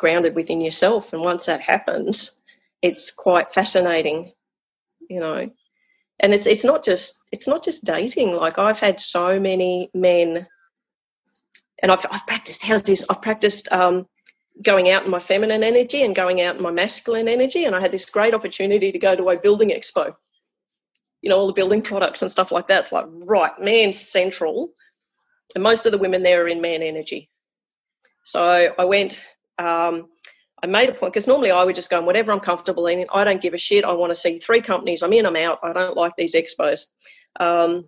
grounded 0.00 0.34
within 0.34 0.60
yourself. 0.60 1.12
And 1.12 1.22
once 1.22 1.46
that 1.46 1.60
happens, 1.60 2.40
it's 2.82 3.10
quite 3.10 3.54
fascinating, 3.54 4.32
you 5.08 5.20
know. 5.20 5.50
And 6.18 6.34
it's 6.34 6.46
it's 6.46 6.64
not 6.64 6.84
just 6.84 7.18
it's 7.30 7.46
not 7.46 7.62
just 7.62 7.84
dating. 7.84 8.34
Like 8.34 8.58
I've 8.58 8.80
had 8.80 8.98
so 8.98 9.38
many 9.38 9.90
men, 9.94 10.46
and 11.82 11.92
I've 11.92 12.04
I've 12.10 12.26
practiced. 12.26 12.62
How's 12.62 12.82
this? 12.82 13.04
I've 13.08 13.22
practiced 13.22 13.70
um, 13.72 14.06
going 14.62 14.90
out 14.90 15.04
in 15.04 15.10
my 15.10 15.20
feminine 15.20 15.62
energy 15.62 16.02
and 16.02 16.14
going 16.14 16.40
out 16.40 16.56
in 16.56 16.62
my 16.62 16.70
masculine 16.70 17.28
energy. 17.28 17.64
And 17.64 17.74
I 17.74 17.80
had 17.80 17.92
this 17.92 18.10
great 18.10 18.34
opportunity 18.34 18.92
to 18.92 18.98
go 18.98 19.14
to 19.14 19.30
a 19.30 19.38
building 19.38 19.70
expo. 19.70 20.14
You 21.22 21.30
know, 21.30 21.38
all 21.38 21.46
the 21.46 21.52
building 21.52 21.82
products 21.82 22.22
and 22.22 22.30
stuff 22.30 22.50
like 22.50 22.68
that. 22.68 22.80
It's 22.80 22.92
like 22.92 23.06
right, 23.08 23.58
man 23.60 23.92
central, 23.92 24.72
and 25.54 25.62
most 25.62 25.86
of 25.86 25.92
the 25.92 25.98
women 25.98 26.22
there 26.22 26.44
are 26.44 26.48
in 26.48 26.60
man 26.60 26.82
energy. 26.82 27.30
So 28.24 28.74
I 28.78 28.84
went 28.84 29.24
um, 29.60 30.08
I 30.62 30.66
made 30.66 30.88
a 30.88 30.92
point 30.92 31.12
because 31.12 31.26
normally 31.26 31.50
I 31.50 31.64
would 31.64 31.74
just 31.74 31.90
go 31.90 31.98
and 31.98 32.06
whatever 32.06 32.32
I'm 32.32 32.40
comfortable 32.40 32.86
in. 32.86 33.06
I 33.12 33.24
don't 33.24 33.40
give 33.40 33.54
a 33.54 33.58
shit. 33.58 33.84
I 33.84 33.92
want 33.92 34.10
to 34.10 34.16
see 34.16 34.38
three 34.38 34.60
companies. 34.60 35.02
I'm 35.02 35.12
in, 35.12 35.26
I'm 35.26 35.36
out. 35.36 35.58
I 35.62 35.72
don't 35.72 35.96
like 35.96 36.12
these 36.16 36.34
expos. 36.34 36.86
Um, 37.38 37.86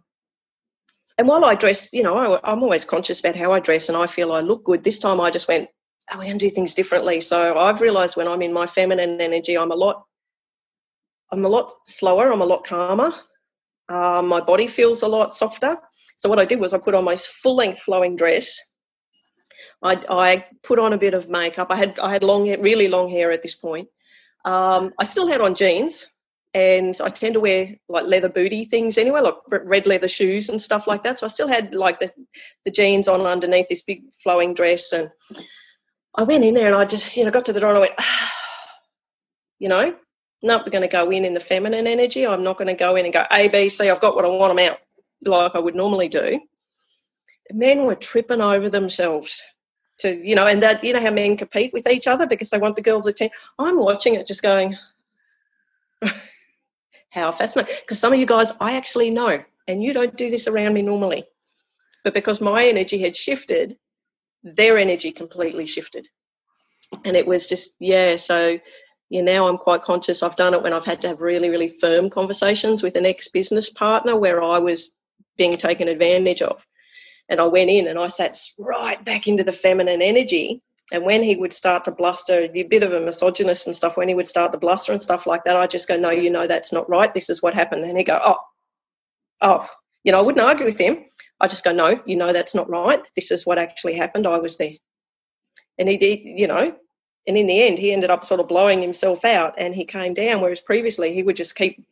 and 1.18 1.28
while 1.28 1.44
I 1.44 1.54
dress, 1.54 1.88
you 1.92 2.02
know, 2.02 2.16
I, 2.16 2.52
am 2.52 2.62
always 2.62 2.84
conscious 2.84 3.20
about 3.20 3.36
how 3.36 3.52
I 3.52 3.60
dress 3.60 3.88
and 3.88 3.96
I 3.96 4.06
feel 4.06 4.32
I 4.32 4.40
look 4.40 4.64
good. 4.64 4.82
This 4.82 4.98
time 4.98 5.20
I 5.20 5.30
just 5.30 5.48
went, 5.48 5.68
oh, 6.10 6.18
we're 6.18 6.24
going 6.24 6.38
to 6.38 6.48
do 6.48 6.54
things 6.54 6.74
differently. 6.74 7.20
So 7.20 7.56
I've 7.58 7.80
realized 7.80 8.16
when 8.16 8.28
I'm 8.28 8.42
in 8.42 8.52
my 8.52 8.66
feminine 8.66 9.20
energy, 9.20 9.56
I'm 9.56 9.70
a 9.70 9.76
lot, 9.76 10.04
I'm 11.30 11.44
a 11.44 11.48
lot 11.48 11.72
slower. 11.86 12.32
I'm 12.32 12.40
a 12.40 12.46
lot 12.46 12.64
calmer. 12.64 13.14
Uh, 13.88 14.22
my 14.22 14.40
body 14.40 14.66
feels 14.66 15.02
a 15.02 15.08
lot 15.08 15.34
softer. 15.34 15.76
So 16.16 16.28
what 16.28 16.38
I 16.38 16.44
did 16.46 16.60
was 16.60 16.72
I 16.72 16.78
put 16.78 16.94
on 16.94 17.04
my 17.04 17.16
full 17.16 17.56
length 17.56 17.80
flowing 17.80 18.16
dress 18.16 18.58
I, 19.82 20.00
I 20.08 20.46
put 20.62 20.78
on 20.78 20.92
a 20.92 20.98
bit 20.98 21.14
of 21.14 21.28
makeup. 21.28 21.68
I 21.70 21.76
had 21.76 21.98
I 21.98 22.12
had 22.12 22.22
long 22.22 22.48
really 22.60 22.88
long 22.88 23.10
hair 23.10 23.32
at 23.32 23.42
this 23.42 23.54
point. 23.54 23.88
Um, 24.44 24.92
I 24.98 25.04
still 25.04 25.26
had 25.26 25.40
on 25.40 25.54
jeans, 25.54 26.06
and 26.54 26.96
I 27.02 27.08
tend 27.08 27.34
to 27.34 27.40
wear 27.40 27.74
like 27.88 28.06
leather 28.06 28.28
booty 28.28 28.64
things 28.64 28.98
anyway, 28.98 29.20
like 29.20 29.34
red 29.48 29.86
leather 29.86 30.08
shoes 30.08 30.48
and 30.48 30.60
stuff 30.60 30.86
like 30.86 31.02
that. 31.04 31.18
So 31.18 31.26
I 31.26 31.30
still 31.30 31.48
had 31.48 31.74
like 31.74 31.98
the 31.98 32.12
the 32.64 32.70
jeans 32.70 33.08
on 33.08 33.22
underneath 33.22 33.68
this 33.68 33.82
big 33.82 34.04
flowing 34.22 34.54
dress, 34.54 34.92
and 34.92 35.10
I 36.14 36.22
went 36.22 36.44
in 36.44 36.54
there 36.54 36.66
and 36.66 36.76
I 36.76 36.84
just 36.84 37.16
you 37.16 37.24
know 37.24 37.30
got 37.30 37.46
to 37.46 37.52
the 37.52 37.60
door 37.60 37.70
and 37.70 37.78
I 37.78 37.82
went, 37.82 37.94
ah, 37.98 38.32
you 39.58 39.68
know, 39.68 39.96
no, 40.42 40.58
we're 40.58 40.70
going 40.70 40.82
to 40.82 40.88
go 40.88 41.10
in 41.10 41.24
in 41.24 41.34
the 41.34 41.40
feminine 41.40 41.86
energy. 41.86 42.26
I'm 42.26 42.44
not 42.44 42.58
going 42.58 42.68
to 42.68 42.74
go 42.74 42.96
in 42.96 43.04
and 43.04 43.14
go 43.14 43.24
A 43.32 43.48
B 43.48 43.68
C. 43.68 43.90
I've 43.90 44.00
got 44.00 44.14
what 44.14 44.24
I 44.24 44.28
want. 44.28 44.58
I'm 44.58 44.70
out 44.70 44.78
like 45.24 45.54
I 45.54 45.58
would 45.58 45.74
normally 45.74 46.08
do. 46.08 46.40
Men 47.52 47.84
were 47.84 47.94
tripping 47.94 48.40
over 48.40 48.70
themselves 48.70 49.42
to 50.02 50.14
you 50.26 50.34
know 50.34 50.46
and 50.46 50.62
that 50.62 50.82
you 50.84 50.92
know 50.92 51.00
how 51.00 51.10
men 51.10 51.36
compete 51.36 51.72
with 51.72 51.86
each 51.88 52.06
other 52.06 52.26
because 52.26 52.50
they 52.50 52.58
want 52.58 52.76
the 52.76 52.82
girls' 52.82 53.06
attention 53.06 53.36
i'm 53.58 53.78
watching 53.78 54.14
it 54.14 54.26
just 54.26 54.42
going 54.42 54.76
how 57.10 57.32
fascinating 57.32 57.74
because 57.80 57.98
some 57.98 58.12
of 58.12 58.18
you 58.18 58.26
guys 58.26 58.52
i 58.60 58.76
actually 58.76 59.10
know 59.10 59.42
and 59.68 59.82
you 59.82 59.92
don't 59.92 60.16
do 60.16 60.30
this 60.30 60.46
around 60.46 60.74
me 60.74 60.82
normally 60.82 61.24
but 62.04 62.14
because 62.14 62.40
my 62.40 62.66
energy 62.66 62.98
had 62.98 63.16
shifted 63.16 63.76
their 64.42 64.78
energy 64.78 65.12
completely 65.12 65.66
shifted. 65.66 66.08
And 67.04 67.16
it 67.16 67.26
was 67.26 67.46
just 67.46 67.76
yeah 67.80 68.16
so 68.16 68.58
yeah 69.08 69.22
now 69.22 69.48
i'm 69.48 69.56
quite 69.56 69.82
conscious. 69.82 70.22
I've 70.22 70.36
done 70.36 70.52
it 70.52 70.62
when 70.62 70.72
i've 70.72 70.84
had 70.84 71.00
to 71.02 71.08
have 71.08 71.20
really 71.20 71.48
really 71.48 71.68
firm 71.80 72.10
conversations 72.10 72.82
with 72.82 72.96
an 72.96 73.06
ex-business 73.06 73.70
partner 73.70 74.16
where 74.16 74.42
i 74.42 74.58
was 74.58 74.94
being 75.38 75.56
taken 75.56 75.88
advantage 75.88 76.42
of 76.42 76.62
and 77.32 77.40
I 77.40 77.46
went 77.46 77.70
in 77.70 77.88
and 77.88 77.98
I 77.98 78.08
sat 78.08 78.38
right 78.58 79.02
back 79.02 79.26
into 79.26 79.42
the 79.42 79.54
feminine 79.54 80.02
energy. 80.02 80.60
And 80.92 81.02
when 81.02 81.22
he 81.22 81.34
would 81.34 81.54
start 81.54 81.82
to 81.84 81.90
bluster, 81.90 82.46
a 82.54 82.62
bit 82.64 82.82
of 82.82 82.92
a 82.92 83.00
misogynist 83.00 83.66
and 83.66 83.74
stuff, 83.74 83.96
when 83.96 84.06
he 84.06 84.14
would 84.14 84.28
start 84.28 84.52
to 84.52 84.58
bluster 84.58 84.92
and 84.92 85.00
stuff 85.00 85.26
like 85.26 85.42
that, 85.44 85.56
I 85.56 85.66
just 85.66 85.88
go, 85.88 85.96
No, 85.96 86.10
you 86.10 86.28
know, 86.28 86.46
that's 86.46 86.74
not 86.74 86.88
right. 86.90 87.12
This 87.14 87.30
is 87.30 87.42
what 87.42 87.54
happened. 87.54 87.84
And 87.84 87.96
he'd 87.96 88.04
go, 88.04 88.20
Oh, 88.22 88.36
oh, 89.40 89.66
you 90.04 90.12
know, 90.12 90.18
I 90.18 90.22
wouldn't 90.22 90.44
argue 90.44 90.66
with 90.66 90.78
him. 90.78 91.06
I 91.40 91.48
just 91.48 91.64
go, 91.64 91.72
No, 91.72 91.98
you 92.04 92.16
know, 92.16 92.34
that's 92.34 92.54
not 92.54 92.68
right. 92.68 93.00
This 93.16 93.30
is 93.30 93.46
what 93.46 93.56
actually 93.56 93.94
happened. 93.94 94.26
I 94.26 94.38
was 94.38 94.58
there. 94.58 94.74
And 95.78 95.88
he 95.88 95.96
did, 95.96 96.20
you 96.22 96.46
know, 96.46 96.76
and 97.26 97.38
in 97.38 97.46
the 97.46 97.62
end, 97.62 97.78
he 97.78 97.94
ended 97.94 98.10
up 98.10 98.26
sort 98.26 98.40
of 98.40 98.48
blowing 98.48 98.82
himself 98.82 99.24
out 99.24 99.54
and 99.56 99.74
he 99.74 99.86
came 99.86 100.12
down, 100.12 100.42
whereas 100.42 100.60
previously 100.60 101.14
he 101.14 101.22
would 101.22 101.36
just 101.36 101.56
keep 101.56 101.82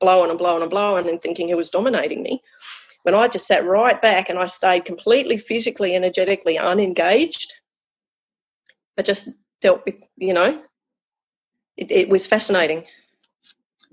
blowing 0.00 0.30
and 0.30 0.38
blowing 0.40 0.62
and 0.62 0.70
blowing 0.70 1.08
and 1.08 1.22
thinking 1.22 1.46
he 1.46 1.54
was 1.54 1.70
dominating 1.70 2.24
me 2.24 2.42
when 3.08 3.14
I 3.14 3.26
just 3.26 3.46
sat 3.46 3.64
right 3.64 3.98
back 4.02 4.28
and 4.28 4.38
I 4.38 4.44
stayed 4.44 4.84
completely 4.84 5.38
physically, 5.38 5.94
energetically 5.94 6.58
unengaged, 6.58 7.54
I 8.98 9.02
just 9.02 9.30
dealt 9.62 9.82
with, 9.86 10.06
you 10.16 10.34
know, 10.34 10.60
it, 11.78 11.90
it 11.90 12.10
was 12.10 12.26
fascinating. 12.26 12.84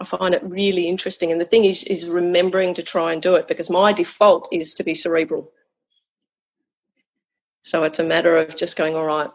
I 0.01 0.03
find 0.03 0.35
it 0.35 0.43
really 0.43 0.89
interesting. 0.89 1.31
And 1.31 1.39
the 1.39 1.45
thing 1.45 1.63
is, 1.63 1.85
is 1.85 2.09
remembering 2.09 2.73
to 2.73 2.83
try 2.83 3.13
and 3.13 3.21
do 3.21 3.35
it 3.35 3.47
because 3.47 3.69
my 3.69 3.93
default 3.93 4.49
is 4.51 4.73
to 4.73 4.83
be 4.83 4.93
cerebral. 4.93 5.49
So 7.61 7.85
it's 7.85 7.99
a 7.99 8.03
matter 8.03 8.35
of 8.35 8.57
just 8.57 8.75
going, 8.75 8.97
all 8.97 9.05
right, 9.05 9.31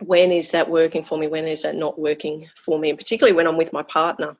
when 0.00 0.32
is 0.32 0.52
that 0.52 0.70
working 0.70 1.04
for 1.04 1.18
me? 1.18 1.26
When 1.26 1.46
is 1.46 1.64
that 1.64 1.74
not 1.74 1.98
working 1.98 2.48
for 2.64 2.78
me? 2.78 2.88
And 2.88 2.98
particularly 2.98 3.36
when 3.36 3.46
I'm 3.46 3.58
with 3.58 3.74
my 3.74 3.82
partner, 3.82 4.38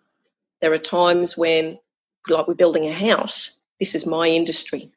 there 0.63 0.73
are 0.73 0.79
times 0.79 1.37
when, 1.37 1.79
like 2.27 2.49
we're 2.49 2.55
building 2.55 2.89
a 2.89 2.93
house, 2.95 3.59
this 3.79 3.95
is 3.95 4.07
my 4.07 4.29
industry. 4.29 4.91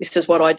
This 0.00 0.16
is 0.16 0.26
what 0.26 0.42
I 0.42 0.50